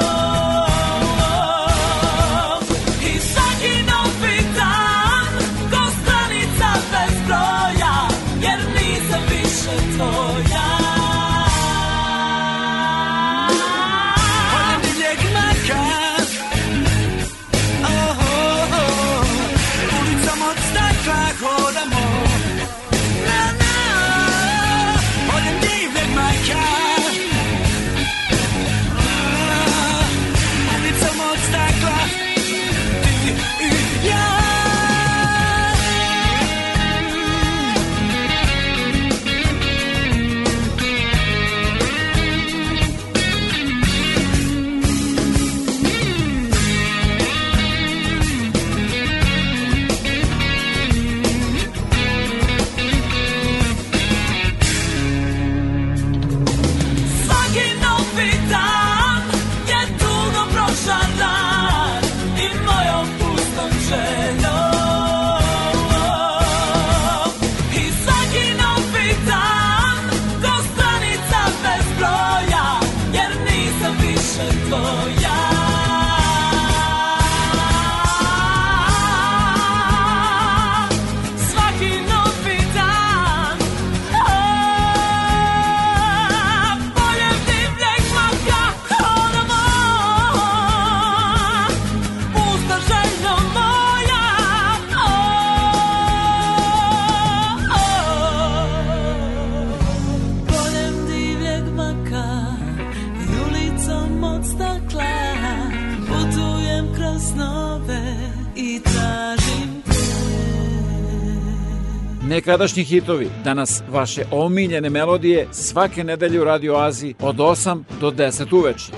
Nekadašnji 112.42 112.84
hitovi, 112.84 113.30
danas 113.44 113.82
vaše 113.88 114.24
omiljene 114.30 114.90
melodije 114.90 115.46
svake 115.52 116.04
nedelje 116.04 116.40
u 116.40 116.44
Radio 116.44 116.76
Aziji 116.76 117.14
od 117.20 117.36
8 117.36 117.82
do 118.00 118.10
10 118.10 118.56
uveče. 118.56 118.92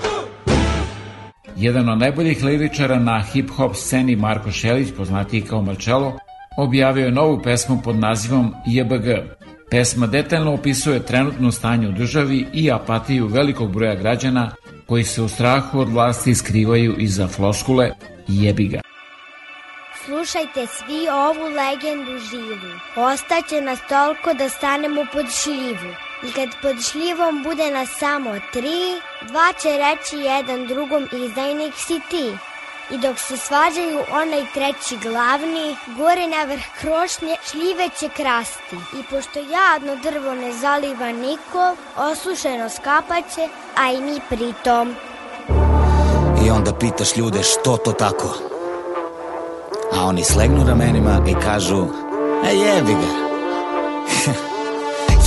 Jedan 1.55 1.89
od 1.89 1.97
najboljih 1.97 2.43
liričara 2.43 2.99
na 2.99 3.23
hip-hop 3.33 3.73
sceni 3.73 4.15
Marko 4.15 4.51
Šelić, 4.51 4.89
poznatiji 4.97 5.41
kao 5.41 5.61
Marcello, 5.61 6.13
objavio 6.57 7.05
je 7.05 7.11
novu 7.11 7.41
pesmu 7.43 7.81
pod 7.83 7.95
nazivom 7.95 8.53
JBG. 8.65 9.07
Pesma 9.71 10.07
detaljno 10.07 10.53
opisuje 10.53 11.05
trenutno 11.05 11.51
stanje 11.51 11.87
u 11.87 11.91
državi 11.91 12.45
i 12.53 12.71
apatiju 12.71 13.27
velikog 13.27 13.73
broja 13.73 13.95
građana 13.95 14.51
koji 14.85 15.03
se 15.03 15.21
u 15.21 15.27
strahu 15.27 15.79
od 15.79 15.89
vlasti 15.89 16.35
skrivaju 16.35 16.95
iza 16.97 17.27
floskule 17.27 17.91
jebiga. 18.27 18.84
Slušajte 20.05 20.67
svi 20.67 21.09
ovu 21.09 21.45
legendu 21.45 22.19
živu. 22.19 22.71
Ostaće 22.95 23.61
nas 23.61 23.79
toliko 23.89 24.33
da 24.33 24.49
stanemo 24.49 25.05
pod 25.13 25.25
šljivu. 25.31 25.91
I 26.23 26.31
kad 26.31 26.49
pod 26.61 26.75
šljivom 26.91 27.43
bude 27.43 27.71
nas 27.71 27.89
samo 27.99 28.35
tri, 28.53 29.01
dva 29.21 29.53
će 29.61 29.69
reći 29.69 30.17
jedan 30.17 30.67
drugom 30.67 31.07
izdajnik 31.11 31.73
si 31.77 31.99
ti. 32.09 32.37
I 32.91 32.97
dok 32.97 33.19
se 33.19 33.37
svađaju 33.37 33.99
onaj 34.11 34.45
treći 34.53 34.97
glavni, 34.97 35.75
gore 35.97 36.27
na 36.27 36.43
vrh 36.43 36.63
krošnje 36.79 37.35
šljive 37.51 37.89
će 37.99 38.09
krasti. 38.09 38.75
I 38.99 39.03
pošto 39.09 39.39
jadno 39.39 39.95
drvo 39.95 40.33
ne 40.33 40.53
zaliva 40.53 41.11
niko, 41.11 41.75
osušeno 41.97 42.69
skapaće, 42.69 43.49
a 43.75 43.91
i 43.91 44.01
mi 44.01 44.19
pritom. 44.29 44.95
I 46.45 46.49
onda 46.49 46.73
pitaš 46.73 47.15
ljude 47.15 47.43
što 47.43 47.77
to 47.77 47.91
tako? 47.91 48.54
A 49.95 50.05
oni 50.05 50.23
slegnu 50.23 50.63
ramenima 50.67 51.21
i 51.27 51.33
kažu, 51.33 51.87
e 52.51 52.55
jebi 52.55 52.93
ga. 52.93 53.25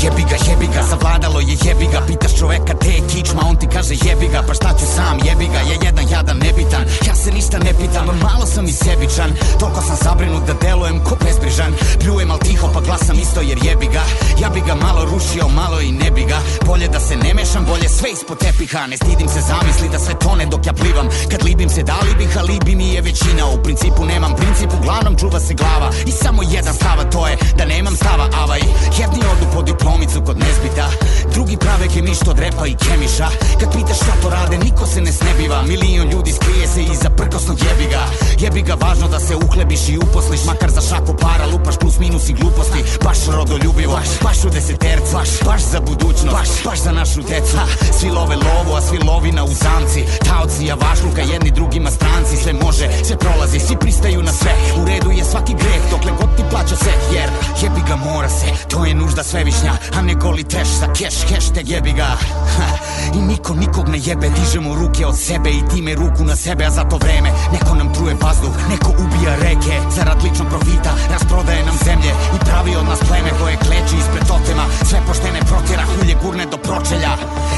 Jebi 0.03 0.23
ga, 0.31 0.37
jebi 0.51 0.67
ga, 0.75 0.83
savladalo 0.83 1.41
je 1.41 1.57
jebi 1.65 1.87
ga. 1.93 2.01
Pitaš 2.07 2.39
čoveka 2.39 2.75
te 2.75 2.89
je 2.89 3.03
kičma, 3.11 3.43
on 3.49 3.57
ti 3.57 3.67
kaže 3.67 3.95
jebi 4.05 4.29
ga. 4.29 4.43
Pa 4.47 4.55
šta 4.55 4.71
ću 4.79 4.87
sam, 4.95 5.19
jebi 5.25 5.47
ga, 5.47 5.59
je 5.59 5.77
jedan 5.83 6.07
jadan 6.11 6.39
nebitan. 6.39 6.85
Ja 7.07 7.15
se 7.15 7.31
ništa 7.33 7.59
ne 7.59 7.73
pitam, 7.81 8.07
malo 8.23 8.47
sam 8.47 8.65
i 8.65 8.73
sebičan. 8.73 9.31
Toliko 9.61 9.81
sam 9.81 9.97
zabrinut 10.05 10.47
da 10.47 10.55
delujem 10.63 11.05
ko 11.05 11.17
bezbrižan. 11.25 11.73
Pljujem 12.01 12.31
al 12.31 12.39
tiho 12.39 12.69
pa 12.75 12.81
glasam 12.81 13.19
isto 13.19 13.41
jer 13.41 13.59
jebi 13.65 13.87
ga. 13.87 14.03
Ja 14.43 14.49
bi 14.49 14.61
ga 14.61 14.75
malo 14.75 15.05
rušio, 15.05 15.49
malo 15.49 15.81
i 15.81 15.93
ne 15.93 16.11
bi 16.11 16.25
ga. 16.25 16.39
Bolje 16.67 16.89
da 16.89 17.01
se 17.01 17.17
ne 17.17 17.35
mešam, 17.35 17.65
bolje 17.65 17.89
sve 17.89 18.11
ispod 18.11 18.39
tepiha. 18.39 18.87
Ne 18.87 18.97
stidim 18.97 19.29
se 19.29 19.41
zamisli 19.41 19.89
da 19.89 19.99
sve 19.99 20.15
tone 20.19 20.47
dok 20.47 20.67
ja 20.67 20.73
plivam. 20.73 21.09
Kad 21.31 21.43
libim 21.43 21.69
se 21.69 21.83
da 21.83 21.99
li 22.05 22.15
bih, 22.19 22.39
a 22.39 22.43
libi 22.43 22.75
mi 22.75 22.89
je 22.95 23.01
većina. 23.01 23.47
U 23.55 23.63
principu 23.63 24.05
nemam 24.05 24.35
princip, 24.37 24.71
uglavnom 24.79 25.17
čuva 25.17 25.41
se 25.41 25.55
glava. 25.55 25.89
I 26.07 26.13
samo 26.13 26.43
jedan 26.43 26.75
stava, 26.75 27.05
to 27.05 27.27
je 27.27 27.37
da 27.59 27.65
nemam 27.65 27.97
stava 27.97 28.29
Avaj, 28.43 28.61
jedni 28.99 29.21
odu 29.33 29.47
po 29.55 29.63
diplomicu 29.89 30.23
kod 30.27 30.39
nezbita. 30.39 30.91
Drugi 31.33 31.57
prave 31.57 31.89
kemiš 31.89 32.19
od 32.29 32.39
repa 32.39 32.67
i 32.67 32.75
kemiša. 32.75 33.29
Kad 33.61 33.73
pitaš 33.73 33.97
šta 33.97 34.13
to 34.23 34.31
rade, 34.31 34.59
niko 34.59 34.87
se 34.87 35.01
ne 35.01 35.13
snebiva. 35.13 35.63
Milion 35.63 36.11
ljudi 36.11 36.33
skrije 36.33 36.67
se 36.69 36.83
iza 36.83 37.11
prkosnog 37.11 37.59
jebiga. 37.69 38.01
Jebiga, 38.39 38.75
važno 38.75 39.09
da 39.09 39.21
se 39.21 39.37
uhlebiš 39.37 39.89
i 39.89 39.99
uposliš 39.99 40.45
Makar 40.47 40.71
za 40.71 40.81
šaku 40.81 41.15
para 41.21 41.47
lupaš 41.47 41.77
plus 41.81 41.99
minus 41.99 42.29
i 42.29 42.33
gluposti. 42.33 42.85
Baš 43.05 43.19
rodoljubivo, 43.27 43.93
baš, 43.93 44.09
baš 44.23 44.45
u 44.45 44.49
desetercu 44.49 45.13
Baš, 45.13 45.29
baš 45.45 45.63
za 45.63 45.81
budućnost, 45.81 46.37
baš, 46.37 46.49
baš 46.65 46.79
za 46.79 46.93
našu 46.93 47.21
decu. 47.23 47.57
Ha, 47.57 47.67
Svi 47.99 48.11
love 48.11 48.37
lovu, 48.37 48.77
a 48.77 48.81
svi 48.81 48.99
lovina 48.99 49.45
u 49.45 49.53
zamci. 49.65 50.05
Taoci 50.25 50.65
javašluka, 50.65 51.23
jedni 51.33 51.51
drugima 51.51 51.91
stranci. 51.91 52.37
Sve 52.37 52.53
može, 52.53 52.89
sve 53.05 53.17
prolazi, 53.17 53.61
svi 53.61 53.77
pristaju 53.77 54.23
na 54.23 54.33
sve. 54.33 54.53
U 54.83 54.87
redu 54.87 55.11
je 55.11 55.25
svaki 55.25 55.55
greh, 55.55 55.83
dokle 55.91 56.13
god 56.21 56.37
ti 56.37 56.43
plaća 56.51 56.77
se 56.77 56.93
Jer 57.15 57.31
jebiga 57.63 57.97
mora 57.97 58.29
se, 58.29 58.47
to 58.69 58.85
je 58.85 58.95
nužda 58.95 59.23
svevišnja 59.23 59.78
A 59.93 60.01
ne 60.03 60.15
goli 60.15 60.45
trash 60.45 60.79
za 60.81 60.87
cash, 60.87 61.25
hashtag 61.33 61.69
jebi 61.69 61.93
ga. 61.93 62.17
Ha, 62.57 62.69
I 63.15 63.21
niko 63.21 63.55
nikog 63.55 63.89
ne 63.89 63.99
jebe, 64.05 64.29
dižemo 64.31 64.75
ruke 64.75 65.07
od 65.07 65.19
sebe 65.19 65.51
I 65.51 65.63
time 65.71 65.95
ruku 65.95 66.25
na 66.25 66.37
sebe, 66.37 66.65
a 66.65 66.71
za 66.71 66.85
to 66.85 66.97
vreme 66.97 67.31
Neko 67.53 67.75
nam 67.75 67.95
truje 67.95 68.17
vazduh, 68.23 68.55
neko 68.71 68.91
ubija 69.03 69.35
reke 69.35 69.75
Zarad 69.97 70.23
ličnog 70.23 70.49
profita, 70.49 70.93
rasprodaje 71.13 71.65
nam 71.67 71.77
zemlje 71.85 72.13
I 72.37 72.39
pravi 72.45 72.77
od 72.77 72.87
nas 72.87 73.01
pleme 73.09 73.31
koje 73.41 73.57
kleči 73.57 73.97
ispred 73.99 74.25
totema 74.29 74.65
Sve 74.89 74.99
poštene 75.07 75.41
protjera, 75.41 75.85
hulje 75.95 76.15
gurne 76.23 76.47
do 76.47 76.57
pročelja. 76.57 77.13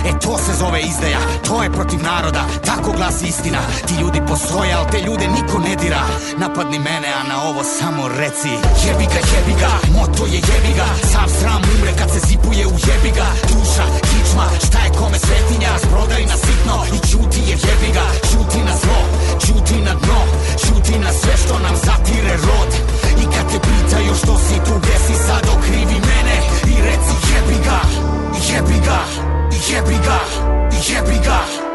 E 0.08 0.12
to 0.22 0.38
se 0.38 0.52
zove 0.60 0.80
izdaja, 0.80 1.20
to 1.46 1.62
je 1.62 1.72
protiv 1.72 2.00
naroda 2.02 2.42
Tako 2.66 2.92
glasi 2.96 3.26
istina, 3.26 3.60
ti 3.86 3.94
ljudi 4.00 4.20
postoje, 4.28 4.72
al 4.72 4.84
te 4.90 4.98
ljude 5.06 5.26
niko 5.36 5.58
ne 5.58 5.76
dira. 5.82 6.02
Napadni 6.38 6.78
mene, 6.78 7.08
a 7.20 7.22
na 7.28 7.36
ovo 7.48 7.62
samo 7.78 8.08
reci 8.08 8.52
Jebi 8.82 9.06
ga, 9.12 9.20
jebi 9.32 9.54
ga, 9.62 9.72
moto 9.96 10.22
je 10.32 10.40
jebi 10.48 10.72
ga 10.78 10.88
Sav 11.12 11.28
sram 11.40 11.62
umre 11.74 11.92
kad 11.98 12.08
se 12.10 12.20
zipuje 12.28 12.66
u 12.66 12.76
jebi 12.86 13.10
ga. 13.18 13.28
Duša, 13.50 13.84
kičma, 14.08 14.46
šta 14.66 14.78
je 14.84 14.90
kome 14.98 15.18
svetinja 15.31 15.69
Rasprodaj 15.73 16.24
na 16.27 16.36
sitno 16.44 16.77
i 16.97 16.98
ćuti 17.09 17.40
jer 17.48 17.59
jebi 17.69 17.90
ga. 17.97 18.07
Ćuti 18.31 18.59
na 18.69 18.74
zlo, 18.82 19.01
ćuti 19.44 19.77
na 19.86 19.94
dno 19.94 20.20
Ćuti 20.65 20.98
na 20.98 21.12
sve 21.12 21.35
što 21.43 21.59
nam 21.59 21.77
zatire 21.86 22.35
rod. 22.47 22.70
I 23.23 23.24
kad 23.32 23.44
te 23.52 23.59
pitaju 23.69 24.15
što 24.15 24.39
si 24.39 24.57
tu, 24.66 24.74
gde 24.82 24.97
si 25.07 25.15
sad 25.27 25.44
okrivi 25.57 25.98
mene 26.09 26.36
I 26.73 26.74
reci 26.86 27.15
jebi 27.31 27.59
ga, 27.65 27.81
jebi 28.48 28.78
ga, 28.86 29.01
jebi 29.70 29.98
ga, 30.07 30.19
jebi 30.89 31.15
ga 31.19 31.20
Jebi 31.20 31.24
ga, 31.24 31.69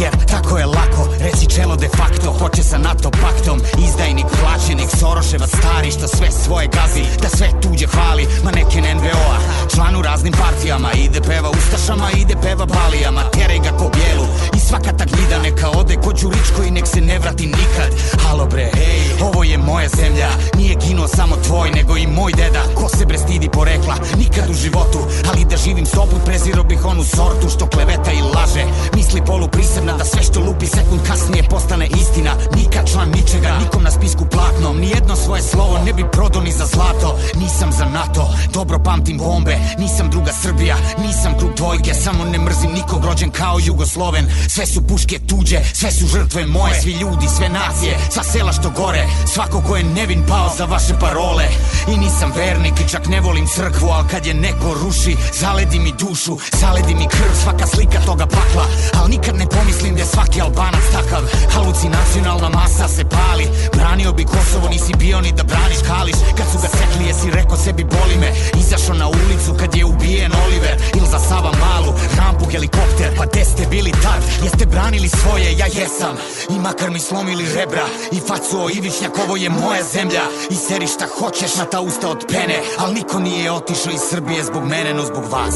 jer 0.00 0.10
tako 0.26 0.58
je 0.58 0.66
lako. 0.66 1.08
Reći 1.20 1.46
čelo 1.56 1.76
de 1.76 1.88
facto 1.88 2.32
Hoće 2.32 2.62
sa 2.62 2.78
NATO 2.78 3.10
paktom, 3.10 3.60
izdajnik 3.86 4.26
plaćenik 4.40 4.88
Soroševa 5.00 5.46
stari 5.46 5.90
što 5.90 6.08
sve 6.08 6.30
svoje 6.30 6.66
gazi 6.66 7.02
Da 7.22 7.28
sve 7.28 7.48
tuđe 7.62 7.86
hvali, 7.86 8.28
ma 8.44 8.50
neken 8.50 8.84
NVO-a 8.96 9.38
Član 9.74 9.96
u 9.96 10.02
raznim 10.02 10.32
partijama, 10.32 10.92
ide 10.92 11.20
peva 11.20 11.50
ustašama 11.50 12.10
Ide 12.16 12.34
peva 12.42 12.66
balijama, 12.66 13.22
teraj 13.30 13.58
ga 13.58 13.70
ko 13.78 13.90
bijelu 13.94 14.26
svaka 14.70 14.92
ta 14.92 15.04
gnida 15.04 15.38
neka 15.42 15.68
ode 15.70 15.96
ko 15.96 16.12
Đuričko 16.12 16.62
I 16.62 16.70
nek 16.70 16.86
se 16.86 17.00
ne 17.00 17.18
vrati 17.18 17.46
nikad. 17.46 17.90
Halo 18.22 18.46
bre, 18.46 18.70
hej, 18.74 19.00
ovo 19.22 19.44
je 19.44 19.58
moja 19.58 19.88
zemlja 19.88 20.28
Nije 20.56 20.76
ginuo 20.86 21.08
samo 21.08 21.36
tvoj, 21.46 21.70
nego 21.70 21.96
i 21.96 22.06
moj 22.06 22.32
deda 22.32 22.62
Ko 22.74 22.88
se 22.88 23.06
bre 23.06 23.18
stidi 23.18 23.48
porekla, 23.48 23.94
nikad 24.18 24.50
u 24.50 24.54
životu 24.54 24.98
Ali 25.30 25.44
da 25.44 25.56
živim 25.56 25.86
sobu, 25.86 26.16
preziro 26.24 26.62
bih 26.64 26.84
onu 26.84 27.04
sortu 27.04 27.48
Što 27.48 27.66
kleveta 27.66 28.12
i 28.12 28.22
laže. 28.34 28.64
Misli 28.96 29.24
polu 29.26 29.48
prisebna 29.48 29.92
da 29.96 30.04
sve 30.04 30.22
što 30.22 30.40
lupi 30.40 30.66
sekund 30.66 31.00
kasnije 31.06 31.42
postane 31.50 31.86
istina 31.86 32.32
Nikad 32.56 32.90
član 32.92 33.08
ničega, 33.08 33.58
nikom 33.62 33.82
na 33.82 33.90
spisku 33.90 34.24
platnom 34.30 34.76
Nijedno 34.76 35.16
svoje 35.16 35.42
slovo 35.42 35.78
ne 35.86 35.92
bi 35.92 36.04
prodao 36.12 36.42
ni 36.42 36.52
za 36.52 36.66
zlato. 36.66 37.18
Nisam 37.34 37.72
za 37.72 37.84
NATO, 37.84 38.34
dobro 38.54 38.78
pamtim 38.78 39.18
bombe 39.18 39.56
Nisam 39.78 40.10
druga 40.10 40.32
Srbija, 40.42 40.76
nisam 40.98 41.38
krug 41.38 41.54
dvojke 41.56 41.94
Samo 41.94 42.24
ne 42.24 42.38
mrzim 42.38 42.70
nikog 42.72 43.04
rođen 43.04 43.30
kao 43.30 43.58
Jugosloven. 43.60 44.26
Sve 44.48 44.59
su 44.66 44.86
puške 44.86 45.18
tuđe, 45.28 45.60
sve 45.74 45.92
su 45.92 46.06
žrtve 46.06 46.46
moje. 46.46 46.80
Svi 46.80 46.92
ljudi, 46.92 47.26
sve 47.36 47.48
nacije, 47.48 47.98
sva 48.10 48.22
sela 48.22 48.52
što 48.52 48.70
gore. 48.70 49.06
Svako 49.34 49.62
ko 49.62 49.76
je 49.76 49.84
nevin 49.84 50.24
pao 50.28 50.54
za 50.58 50.64
vaše 50.64 50.94
parole. 51.00 51.44
I 51.88 51.96
nisam 51.96 52.32
vernik 52.36 52.80
i 52.80 52.88
čak 52.88 53.06
ne 53.06 53.20
volim 53.20 53.46
crkvu 53.46 53.88
Al 53.88 54.04
kad 54.10 54.26
je 54.26 54.34
neko 54.34 54.74
ruši, 54.82 55.16
zaledi 55.40 55.78
mi 55.78 55.92
dušu 55.98 56.38
Zaledi 56.60 56.94
mi 56.94 57.06
krv, 57.08 57.32
svaka 57.42 57.66
slika 57.66 58.00
toga 58.06 58.26
pakla 58.26 58.66
Al 59.00 59.08
nikad 59.08 59.36
ne 59.36 59.46
pomislim 59.46 59.94
da 59.94 60.00
je 60.00 60.06
svaki 60.06 60.40
albanac 60.40 60.84
takav. 60.92 61.22
Halucinacionalna 61.54 62.48
masa 62.48 62.88
se 62.88 63.04
pali 63.04 63.46
Branio 63.76 64.12
bi 64.12 64.24
Kosovo, 64.24 64.68
nisi 64.68 64.92
bio 64.98 65.20
ni 65.20 65.32
da 65.32 65.42
braniš 65.42 65.78
Kališ, 65.88 66.16
kad 66.36 66.46
su 66.52 66.58
ga 66.62 66.68
sekli 66.68 67.06
jesi 67.06 67.30
rekao 67.30 67.56
sebi 67.56 67.84
boli 67.84 68.16
me. 68.20 68.30
Izašao 68.60 68.94
na 68.94 69.08
ulicu 69.08 69.54
kad 69.60 69.74
je 69.74 69.84
ubijen 69.84 70.32
Oliver 70.46 70.76
Il 70.94 71.06
za 71.12 71.18
Sava 71.18 71.52
Malu, 71.62 71.92
rampu, 72.18 72.44
helikopter 72.52 73.16
Pa 73.16 73.24
gde 73.26 73.44
ste 73.44 73.66
bili 73.70 73.92
tad, 73.92 74.20
jeste 74.50 74.66
branili 74.66 75.08
svoje, 75.08 75.58
ja 75.58 75.66
jesam. 75.66 76.16
I 76.48 76.58
makar 76.58 76.90
mi 76.90 76.98
slomili 76.98 77.44
rebra 77.54 77.86
I 78.12 78.20
facu 78.20 78.64
o 78.64 78.70
Ivišnjak, 78.70 79.18
ovo 79.24 79.36
je 79.36 79.50
moja 79.50 79.82
zemlja. 79.82 80.22
I 80.50 80.54
seri 80.54 80.86
šta 80.86 81.06
hoćeš 81.18 81.56
na 81.56 81.64
ta 81.64 81.80
usta 81.80 82.08
od 82.08 82.24
pene. 82.28 82.60
Al 82.78 82.92
niko 82.92 83.18
nije 83.18 83.52
otišao 83.52 83.92
iz 83.92 84.00
Srbije 84.10 84.44
zbog 84.44 84.64
mene, 84.64 84.94
no 84.94 85.04
zbog 85.04 85.24
vas. 85.30 85.54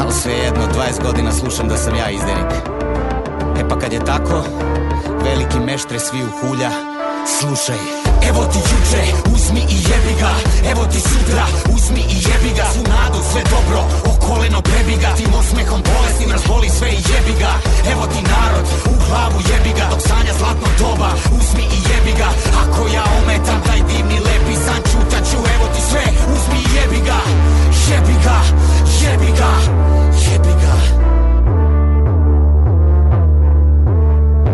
Ali 0.00 0.12
svejedno, 0.12 0.62
20 0.74 1.02
godina 1.02 1.32
slušam 1.32 1.68
da 1.68 1.76
sam 1.76 1.94
ja 1.94 2.10
izdenik 2.10 2.52
E 3.60 3.68
pa 3.68 3.78
kad 3.78 3.92
je 3.92 4.04
tako, 4.04 4.44
veliki 5.24 5.58
meštre 5.66 5.98
svi 5.98 6.18
u 6.22 6.28
hulja 6.40 6.70
Slušaj, 7.38 8.01
evo 8.28 8.42
ti 8.52 8.58
juče, 8.70 9.02
uzmi 9.34 9.62
i 9.74 9.76
jebi 9.88 10.14
ga. 10.20 10.32
Evo 10.70 10.82
ti 10.92 11.00
sutra, 11.00 11.44
uzmi 11.74 12.02
i 12.14 12.16
jebi 12.26 12.50
ga. 12.58 12.66
Svu 12.72 12.82
nadu, 12.94 13.18
sve 13.30 13.42
dobro, 13.54 13.80
o 14.10 14.12
koleno 14.26 14.60
prebi 14.68 14.96
ga. 15.02 15.10
Tim 15.18 15.32
osmehom 15.40 15.80
bolesnim 15.90 16.30
razboli 16.34 16.68
sve 16.78 16.88
i 16.98 17.00
jebi 17.10 17.34
ga. 17.42 17.52
Evo 17.92 18.04
ti 18.12 18.20
narod, 18.32 18.66
u 18.92 18.94
glavu 19.06 19.38
jebi 19.50 19.72
ga. 19.78 19.86
Dok 19.92 20.02
sanja 20.08 20.32
zlatno 20.40 20.68
doba, 20.80 21.10
uzmi 21.38 21.64
i 21.76 21.78
jebi 21.88 22.12
ga. 22.20 22.30
Ako 22.62 22.82
ja 22.96 23.04
ometam 23.18 23.58
taj 23.66 23.80
divni 23.90 24.18
lepi 24.26 24.54
san 24.66 24.80
Čutaću, 24.90 25.38
evo 25.54 25.66
ti 25.74 25.80
sve, 25.90 26.04
uzmi 26.34 26.58
i 26.64 26.68
jebi 26.76 27.00
ga. 27.08 27.20
Jebi 27.88 28.14
ga, 28.24 28.38
jebi 29.02 29.30
ga, 29.38 29.52
jebi 30.24 30.52
ga. 30.62 30.74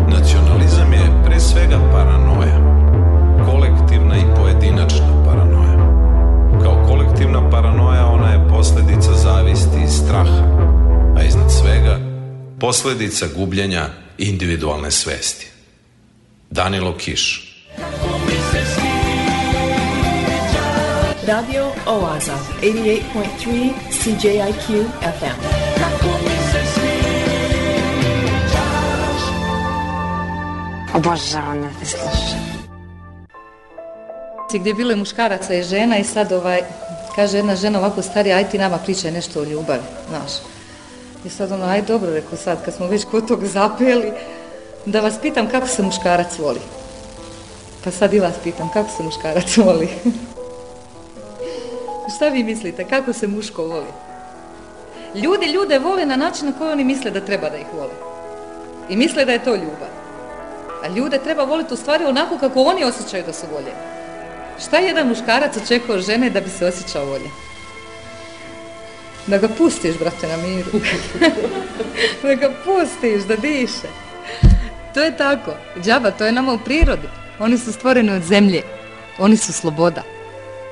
Nacionalizam 0.07 0.93
je 0.93 1.05
pre 1.25 1.39
svega 1.39 1.79
paranoja, 1.91 2.18
kolektivna 7.29 7.49
paranoja, 7.49 8.05
ona 8.05 8.31
je 8.31 8.47
posledica 8.49 9.13
zavisti 9.13 9.83
i 9.85 9.87
straha, 9.87 10.43
a 11.17 11.23
iznad 11.23 11.51
svega 11.51 11.99
posledica 12.59 13.25
gubljenja 13.35 13.89
individualne 14.17 14.91
svesti. 14.91 15.47
Danilo 16.49 16.97
Kiš 16.97 17.49
Radio 21.27 21.71
Oaza, 21.85 22.37
88.3 22.61 23.71
CJIQ 23.91 24.85
FM. 25.19 25.39
Obožavam 30.93 31.61
da 31.61 31.69
te 31.79 31.85
slušam. 31.85 32.49
Gdje 34.53 34.73
bilo 34.73 34.95
muškaraca 34.95 35.53
i 35.53 35.63
žena 35.63 35.97
i 35.97 36.03
sad 36.03 36.31
ovaj 36.31 36.61
kaže 37.19 37.37
jedna 37.37 37.55
žena 37.55 37.79
ovako 37.79 38.01
starija, 38.01 38.37
aj 38.37 38.49
ti 38.49 38.57
nama 38.57 38.77
pričaj 38.77 39.11
nešto 39.11 39.41
o 39.41 39.43
ljubavi, 39.43 39.83
znaš. 40.09 40.31
I 41.25 41.29
sad 41.29 41.51
ono, 41.51 41.65
aj 41.65 41.81
dobro, 41.81 42.13
rekao 42.13 42.37
sad, 42.37 42.65
kad 42.65 42.73
smo 42.73 42.87
već 42.87 43.05
kod 43.11 43.27
tog 43.27 43.45
zapeli, 43.45 44.11
da 44.85 45.01
vas 45.01 45.19
pitam 45.21 45.49
kako 45.49 45.67
se 45.67 45.83
muškarac 45.83 46.39
voli. 46.39 46.61
Pa 47.83 47.91
sad 47.91 48.13
i 48.13 48.19
vas 48.19 48.35
pitam, 48.43 48.69
kako 48.73 48.89
se 48.97 49.03
muškarac 49.03 49.57
voli? 49.57 49.89
Šta 52.15 52.29
vi 52.29 52.43
mislite, 52.43 52.87
kako 52.87 53.13
se 53.13 53.27
muško 53.27 53.63
voli? 53.63 53.91
Ljudi 55.15 55.51
ljude 55.51 55.79
vole 55.79 56.05
na 56.05 56.15
način 56.15 56.47
na 56.47 56.53
koji 56.57 56.71
oni 56.71 56.83
misle 56.83 57.11
da 57.11 57.25
treba 57.25 57.49
da 57.49 57.57
ih 57.57 57.67
vole. 57.73 57.93
I 58.89 58.95
misle 58.95 59.25
da 59.25 59.31
je 59.31 59.43
to 59.43 59.55
ljubav. 59.55 59.91
A 60.83 60.87
ljude 60.87 61.19
treba 61.19 61.43
voliti 61.43 61.73
u 61.73 61.77
stvari 61.77 62.05
onako 62.05 62.37
kako 62.37 62.61
oni 62.61 62.83
osjećaju 62.83 63.23
da 63.25 63.33
su 63.33 63.45
voljeni. 63.51 63.98
Šta 64.67 64.77
je 64.77 64.87
jedan 64.87 65.07
muškarac 65.07 65.57
očekao 65.57 65.95
od 65.95 66.05
žene 66.05 66.29
da 66.29 66.41
bi 66.41 66.49
se 66.49 66.65
osjećao 66.65 67.05
voljen? 67.05 67.31
Da 69.27 69.37
ga 69.37 69.47
pustiš, 69.47 69.97
brate, 69.99 70.27
na 70.27 70.37
miru. 70.37 70.71
da 72.23 72.33
ga 72.35 72.51
pustiš, 72.65 73.23
da 73.23 73.35
diše. 73.35 73.87
To 74.93 75.01
je 75.01 75.17
tako. 75.17 75.51
Džaba, 75.83 76.11
to 76.11 76.25
je 76.25 76.31
nama 76.31 76.53
u 76.53 76.59
prirodi. 76.65 77.07
Oni 77.39 77.57
su 77.57 77.73
stvoreni 77.73 78.11
od 78.11 78.23
zemlje. 78.23 78.61
Oni 79.19 79.37
su 79.37 79.53
sloboda. 79.53 80.03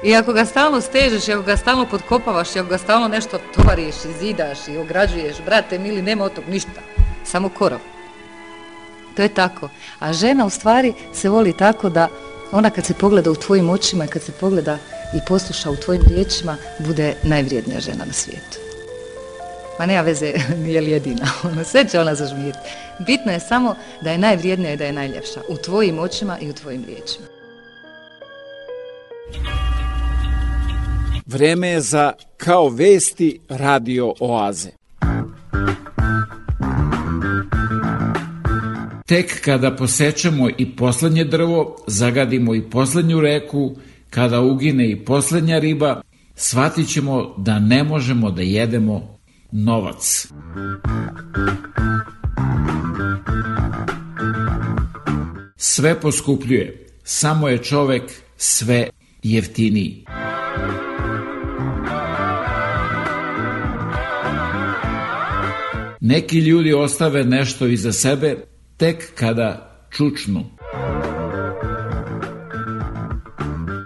I 0.04 0.16
ako 0.16 0.34
ga 0.34 0.46
stalno 0.46 0.82
stežeš, 0.82 1.30
ako 1.30 1.42
ga 1.42 1.58
stalno 1.58 1.86
podkopavaš, 1.86 2.56
ako 2.56 2.70
ga 2.70 2.78
stalno 2.78 3.08
nešto 3.08 3.40
tovariš 3.56 3.96
i 3.96 4.20
zidaš 4.20 4.68
i 4.68 4.78
ograđuješ, 4.78 5.36
brate, 5.46 5.80
mili, 5.80 6.02
nema 6.02 6.24
od 6.24 6.34
tog 6.34 6.44
ništa. 6.50 6.82
Samo 7.24 7.50
korov. 7.50 7.80
To 9.16 9.22
je 9.22 9.30
tako. 9.30 9.70
A 10.00 10.14
žena 10.14 10.46
u 10.46 10.50
stvari 10.50 10.94
se 11.14 11.30
voli 11.30 11.54
tako 11.58 11.90
da 11.90 12.08
ona 12.52 12.70
kad 12.70 12.86
se 12.86 12.94
pogleda 12.94 13.32
u 13.32 13.36
tvojim 13.36 13.70
očima 13.70 14.06
i 14.06 14.08
kad 14.08 14.22
se 14.22 14.32
pogleda 14.32 14.78
i 15.14 15.20
posluša 15.28 15.70
u 15.70 15.76
tvojim 15.76 16.02
riječima, 16.10 16.58
bude 16.80 17.16
najvrijednija 17.24 17.80
žena 17.80 18.06
na 18.06 18.14
svijetu. 18.14 18.58
Ma 19.80 19.86
nema 19.86 20.02
veze, 20.02 20.34
nije 20.64 20.82
li 20.82 20.92
jedina. 20.92 21.28
Ono, 21.44 21.64
sve 21.64 21.88
će 21.88 22.00
ona 22.00 22.16
zažmiriti. 22.16 22.60
Bitno 23.00 23.32
je 23.32 23.40
samo 23.40 23.76
da 24.02 24.12
je 24.12 24.18
najvrijednija 24.18 24.74
i 24.74 24.78
da 24.78 24.86
je 24.86 24.94
najljepša. 24.94 25.42
U 25.50 25.58
tvojim 25.58 26.00
očima 26.00 26.40
i 26.40 26.50
u 26.50 26.54
tvojim 26.54 26.86
riječima. 26.86 27.28
Vreme 31.26 31.68
je 31.68 31.82
za 31.82 32.14
Kao 32.38 32.70
vesti 32.70 33.40
radio 33.50 34.14
oaze. 34.20 34.70
Tek 39.08 39.42
kada 39.42 39.76
posečemo 39.76 40.50
i 40.58 40.76
poslednje 40.76 41.24
drvo, 41.24 41.76
zagadimo 41.88 42.56
i 42.56 42.70
poslednju 42.70 43.22
reku, 43.22 43.76
kada 44.10 44.42
ugine 44.42 44.90
i 44.90 45.06
poslednja 45.06 45.60
riba, 45.60 46.02
shvatit 46.36 46.88
ćemo 46.94 47.34
da 47.38 47.60
ne 47.60 47.84
možemo 47.84 48.32
da 48.32 48.42
jedemo 48.42 49.18
novac. 49.52 50.28
Sve 55.56 56.02
poskupljuje, 56.02 56.88
samo 57.04 57.48
je 57.48 57.58
čovek 57.58 58.04
sve 58.38 58.90
jeftiniji. 59.24 60.06
Neki 66.00 66.40
ljudi 66.40 66.74
ostave 66.74 67.24
nešto 67.24 67.68
iza 67.68 67.92
sebe 67.92 68.38
tek 68.78 69.16
kada 69.16 69.80
čučnu. 69.92 70.44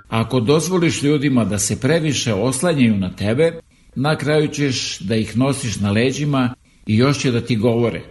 Ako 0.09 0.39
dozvoliš 0.39 1.03
ljudima 1.03 1.45
da 1.45 1.59
se 1.59 1.79
previše 1.79 2.33
oslanjaju 2.33 2.97
na 2.97 3.15
tebe, 3.15 3.59
na 3.95 4.17
kraju 4.17 4.47
ćeš 4.47 4.99
da 4.99 5.15
ih 5.15 5.37
nosiš 5.37 5.79
na 5.79 5.91
leđima 5.91 6.53
i 6.85 6.97
još 6.97 7.19
će 7.19 7.31
da 7.31 7.41
ti 7.41 7.55
govore. 7.55 8.01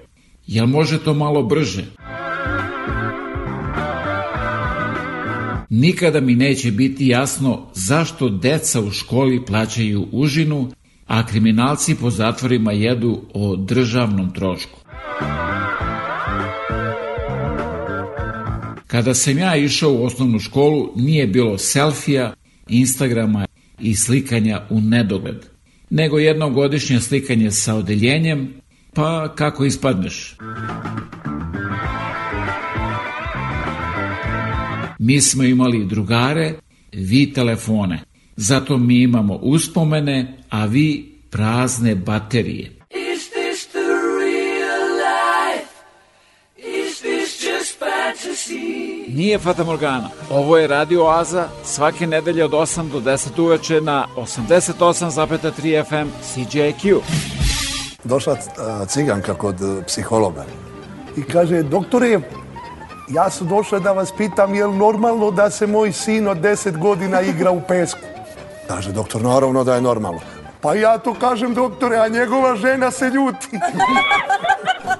Jel 0.47 0.66
može 0.66 0.98
to 0.98 1.15
malo 1.15 1.43
brže? 1.43 1.85
Nikada 5.70 6.20
mi 6.20 6.35
neće 6.35 6.70
biti 6.70 7.07
jasno 7.07 7.66
zašto 7.74 8.28
deca 8.28 8.81
u 8.81 8.90
školi 8.90 9.44
plaćaju 9.47 10.07
užinu, 10.12 10.70
a 11.07 11.27
kriminalci 11.27 11.94
po 12.01 12.11
zatvorima 12.11 12.73
jedu 12.73 13.20
o 13.35 13.57
državnom 13.57 14.35
trošku. 14.35 14.81
Kada 18.91 19.15
sam 19.15 19.39
ja 19.39 19.57
išao 19.57 19.93
u 19.93 20.05
osnovnu 20.05 20.39
školu, 20.39 20.93
nije 20.97 21.27
bilo 21.27 21.59
selfija, 21.59 22.35
Instagrama 22.69 23.47
i 23.81 23.95
slikanja 23.97 24.62
u 24.71 24.81
nedogled, 24.81 25.47
nego 25.91 26.19
jednogodišnje 26.19 27.01
slikanje 27.01 27.51
sa 27.51 27.75
odeljenjem, 27.75 28.55
pa 28.95 29.35
kako 29.35 29.65
ispadneš. 29.65 30.37
Mi 34.99 35.21
smo 35.21 35.45
imali 35.45 35.87
drugare, 35.87 36.53
vi 36.93 37.33
telefone. 37.33 38.01
Zato 38.37 38.79
mi 38.79 39.03
imamo 39.03 39.35
uspomene, 39.35 40.37
a 40.49 40.67
vi 40.67 41.12
prazne 41.31 41.95
baterije. 41.95 42.80
Nije 49.15 49.39
Fata 49.39 49.65
Morgana. 49.65 50.09
Ovo 50.31 50.59
je 50.59 50.66
Radio 50.66 51.05
Oaza 51.05 51.49
svake 51.65 52.07
nedelje 52.07 52.45
od 52.45 52.51
8 52.51 52.91
do 52.91 53.01
10 53.01 53.43
uveče 53.43 53.81
na 53.81 54.07
88,3 54.16 55.85
FM 55.85 56.11
CJQ. 56.23 57.01
Došla 58.05 58.37
ciganka 58.87 59.35
kod 59.35 59.61
e, 59.61 59.82
psihologa 59.87 60.45
i 61.16 61.23
kaže, 61.23 61.62
doktore, 61.62 62.20
ja 63.09 63.31
sam 63.31 63.49
došla 63.49 63.78
da 63.78 63.93
vas 63.93 64.12
pitam 64.16 64.55
je 64.55 64.66
li 64.66 64.77
normalno 64.77 65.31
da 65.31 65.51
se 65.51 65.66
moj 65.66 65.93
sin 65.93 66.28
od 66.28 66.39
10 66.39 66.78
godina 66.78 67.20
igra 67.20 67.51
u 67.51 67.61
pesku? 67.69 68.01
Kaže, 68.69 68.93
doktor, 68.93 69.23
naravno 69.23 69.65
da 69.65 69.74
je 69.74 69.81
normalno. 69.81 70.20
Pa 70.61 70.74
ja 70.74 70.99
to 70.99 71.15
kažem, 71.15 71.55
doktore, 71.55 71.97
a 71.97 72.09
njegova 72.09 72.57
žena 72.57 72.91
se 72.91 73.05
ljuti. 73.05 73.49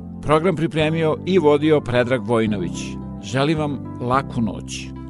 Program 0.21 0.55
pripremio 0.55 1.17
i 1.25 1.39
vodio 1.39 1.81
Predrag 1.81 2.21
Vojnović. 2.25 2.71
Želim 3.23 3.57
vam 3.57 3.97
laku 4.01 4.41
noć. 4.41 5.00